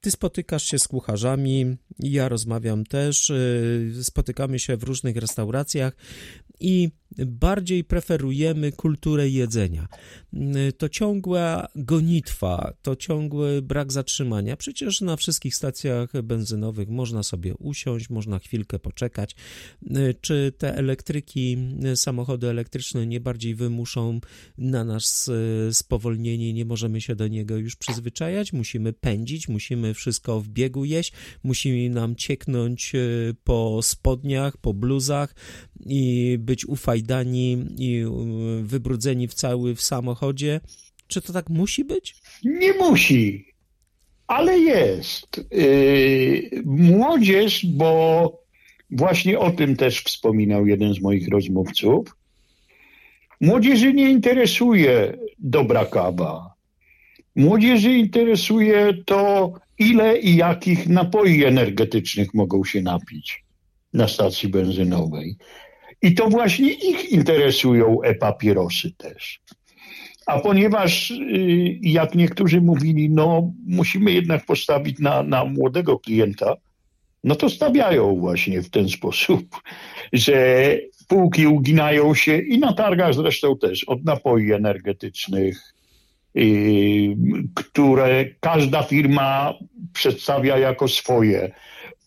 Ty 0.00 0.10
spotykasz 0.10 0.62
się 0.62 0.78
z 0.78 0.88
kucharzami, 0.88 1.76
ja 1.98 2.28
rozmawiam 2.28 2.84
też, 2.84 3.32
spotykamy 4.02 4.58
się 4.58 4.76
w 4.76 4.82
różnych 4.82 5.16
restauracjach 5.16 5.96
i 6.60 6.90
bardziej 7.16 7.84
preferujemy 7.84 8.72
kulturę 8.72 9.28
jedzenia. 9.28 9.88
To 10.78 10.88
ciągła 10.88 11.68
gonitwa, 11.76 12.72
to 12.82 12.96
ciągły 12.96 13.62
brak 13.62 13.92
zatrzymania. 13.92 14.56
Przecież 14.56 15.00
na 15.00 15.16
wszystkich 15.16 15.56
stacjach 15.56 16.22
benzynowych 16.22 16.88
można 16.88 17.22
sobie 17.22 17.54
usiąść, 17.54 18.10
można 18.10 18.38
chwilkę 18.38 18.78
poczekać. 18.78 19.36
Czy 20.20 20.52
te 20.58 20.76
elektryki, 20.76 21.56
samochody 21.94 22.48
elektryczne 22.48 23.06
nie 23.06 23.20
bardziej 23.20 23.54
wymuszą 23.54 24.20
na 24.58 24.84
nas 24.84 25.30
spowolnienie, 25.72 26.52
nie 26.52 26.64
możemy 26.64 27.00
się 27.00 27.16
do 27.16 27.28
niego 27.28 27.56
już 27.56 27.76
przyzwyczajać, 27.76 28.52
musimy 28.52 28.92
pędzić, 28.92 29.48
musimy 29.48 29.94
wszystko 29.94 30.40
w 30.40 30.48
biegu 30.48 30.84
jeść, 30.84 31.12
musimy 31.42 31.90
nam 31.90 32.16
cieknąć 32.16 32.92
po 33.44 33.82
spodniach, 33.82 34.56
po 34.56 34.74
bluzach 34.74 35.34
i 35.86 36.36
być 36.40 36.66
ufajdani 36.66 37.66
i 37.78 38.04
y, 38.60 38.62
wybrudzeni 38.62 39.28
w 39.28 39.34
cały 39.34 39.74
w 39.74 39.82
samochodzie. 39.82 40.60
Czy 41.06 41.22
to 41.22 41.32
tak 41.32 41.50
musi 41.50 41.84
być? 41.84 42.16
Nie 42.44 42.72
musi, 42.72 43.44
ale 44.26 44.58
jest. 44.58 45.44
Yy, 45.50 46.62
młodzież, 46.64 47.66
bo 47.66 48.32
właśnie 48.90 49.38
o 49.38 49.50
tym 49.50 49.76
też 49.76 50.00
wspominał 50.00 50.66
jeden 50.66 50.94
z 50.94 51.00
moich 51.00 51.28
rozmówców. 51.28 52.16
Młodzieży 53.40 53.92
nie 53.92 54.10
interesuje 54.10 55.18
dobra 55.38 55.84
kawa. 55.84 56.54
Młodzieży 57.36 57.92
interesuje 57.92 58.94
to, 59.06 59.52
ile 59.78 60.18
i 60.18 60.36
jakich 60.36 60.88
napoi 60.88 61.44
energetycznych 61.44 62.34
mogą 62.34 62.64
się 62.64 62.82
napić 62.82 63.44
na 63.92 64.08
stacji 64.08 64.48
benzynowej. 64.48 65.36
I 66.02 66.14
to 66.14 66.28
właśnie 66.28 66.72
ich 66.72 67.12
interesują 67.12 68.02
e-papierosy 68.02 68.92
też. 68.96 69.40
A 70.26 70.40
ponieważ, 70.40 71.10
y, 71.10 71.78
jak 71.82 72.14
niektórzy 72.14 72.60
mówili, 72.60 73.10
no 73.10 73.52
musimy 73.66 74.12
jednak 74.12 74.46
postawić 74.46 74.98
na, 74.98 75.22
na 75.22 75.44
młodego 75.44 75.98
klienta, 75.98 76.54
no 77.24 77.34
to 77.34 77.50
stawiają 77.50 78.16
właśnie 78.16 78.62
w 78.62 78.70
ten 78.70 78.88
sposób, 78.98 79.42
że 80.12 80.78
półki 81.08 81.46
uginają 81.46 82.14
się 82.14 82.38
i 82.38 82.58
na 82.58 82.72
targach 82.72 83.14
zresztą 83.14 83.58
też 83.58 83.84
od 83.84 84.04
napoi 84.04 84.52
energetycznych, 84.52 85.74
yy, 86.34 87.16
które 87.54 88.24
każda 88.40 88.82
firma 88.82 89.54
przedstawia 89.92 90.58
jako 90.58 90.88
swoje. 90.88 91.52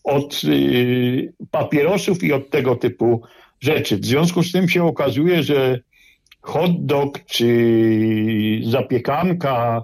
Od 0.04 0.44
yy, 0.44 1.32
papierosów 1.50 2.24
i 2.24 2.32
od 2.32 2.50
tego 2.50 2.76
typu 2.76 3.22
rzeczy. 3.62 3.96
W 3.96 4.04
związku 4.04 4.42
z 4.42 4.52
tym 4.52 4.68
się 4.68 4.84
okazuje, 4.84 5.42
że 5.42 5.80
hot 6.40 6.86
dog 6.86 7.24
czy 7.24 8.60
zapiekanka 8.64 9.82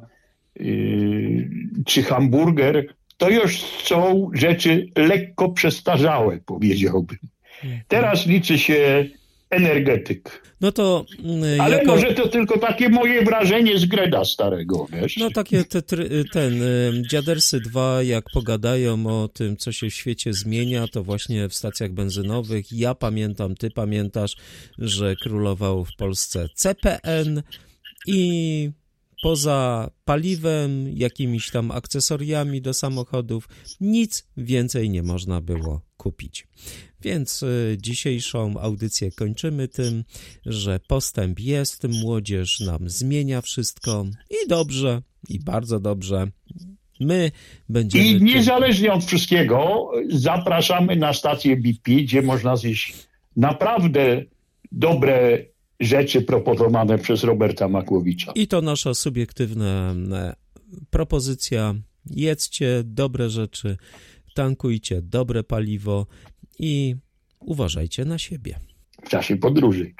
yy, 0.60 1.50
czy 1.86 2.02
hamburger 2.02 2.94
to 3.16 3.30
już 3.30 3.56
są 3.62 4.30
rzeczy 4.34 4.88
lekko 4.96 5.48
przestarzałe, 5.48 6.38
powiedziałbym. 6.46 7.18
Mhm. 7.64 7.82
Teraz 7.88 8.26
liczy 8.26 8.58
się 8.58 9.06
energetyk. 9.50 10.42
No 10.60 10.72
to... 10.72 11.06
Mm, 11.24 11.60
Ale 11.60 11.76
jako... 11.76 11.90
może 11.90 12.14
to 12.14 12.28
tylko 12.28 12.58
takie 12.58 12.88
moje 12.88 13.24
wrażenie 13.24 13.78
z 13.78 13.86
Greda 13.86 14.24
starego, 14.24 14.86
wiesz? 14.92 15.16
No 15.16 15.30
takie 15.30 15.64
te, 15.64 15.82
ten, 16.32 16.62
y, 16.62 17.02
Dziadersy 17.10 17.60
2, 17.60 18.02
jak 18.02 18.24
pogadają 18.34 19.06
o 19.06 19.28
tym, 19.28 19.56
co 19.56 19.72
się 19.72 19.90
w 19.90 19.94
świecie 19.94 20.32
zmienia, 20.32 20.88
to 20.88 21.04
właśnie 21.04 21.48
w 21.48 21.54
stacjach 21.54 21.92
benzynowych. 21.92 22.72
Ja 22.72 22.94
pamiętam, 22.94 23.54
ty 23.54 23.70
pamiętasz, 23.70 24.36
że 24.78 25.16
królował 25.16 25.84
w 25.84 25.96
Polsce 25.96 26.48
CPN 26.54 27.42
i 28.06 28.70
poza 29.22 29.90
paliwem, 30.04 30.88
jakimiś 30.92 31.50
tam 31.50 31.70
akcesoriami 31.70 32.62
do 32.62 32.74
samochodów, 32.74 33.48
nic 33.80 34.26
więcej 34.36 34.90
nie 34.90 35.02
można 35.02 35.40
było 35.40 35.80
kupić. 35.96 36.46
Więc 37.02 37.42
y, 37.42 37.76
dzisiejszą 37.80 38.60
audycję 38.60 39.10
kończymy 39.12 39.68
tym, 39.68 40.04
że 40.46 40.80
postęp 40.88 41.40
jest, 41.40 41.88
młodzież 42.02 42.60
nam 42.60 42.88
zmienia 42.88 43.40
wszystko 43.40 44.06
i 44.30 44.48
dobrze, 44.48 45.02
i 45.28 45.40
bardzo 45.40 45.80
dobrze. 45.80 46.26
My 47.00 47.30
będziemy. 47.68 48.04
I 48.04 48.22
niezależnie 48.22 48.92
od 48.92 49.04
wszystkiego, 49.04 49.90
zapraszamy 50.08 50.96
na 50.96 51.12
stację 51.12 51.56
BP, 51.56 51.92
gdzie 51.92 52.22
można 52.22 52.56
zjeść 52.56 52.94
naprawdę 53.36 54.24
dobre 54.72 55.44
rzeczy 55.80 56.22
proponowane 56.22 56.98
przez 56.98 57.24
Roberta 57.24 57.68
Makłowicza. 57.68 58.32
I 58.34 58.48
to 58.48 58.60
nasza 58.60 58.94
subiektywna 58.94 59.94
e, 60.12 60.34
propozycja. 60.90 61.74
Jedzcie 62.10 62.82
dobre 62.84 63.30
rzeczy, 63.30 63.76
tankujcie 64.34 65.02
dobre 65.02 65.44
paliwo 65.44 66.06
i 66.58 66.96
uważajcie 67.40 68.04
na 68.04 68.18
siebie. 68.18 68.58
W 69.04 69.08
czasie 69.08 69.36
podróży. 69.36 69.94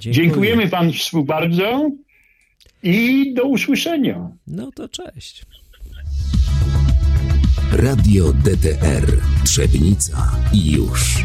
Dziękuję. 0.00 0.24
Dziękujemy 0.24 0.68
Państwu 0.68 1.24
bardzo 1.24 1.90
i 2.82 3.34
do 3.34 3.44
usłyszenia. 3.44 4.30
No 4.46 4.70
to 4.72 4.88
cześć. 4.88 5.46
Radio 7.72 8.32
DTR 8.32 9.06
Trzebnica 9.44 10.36
i 10.52 10.72
już. 10.72 11.24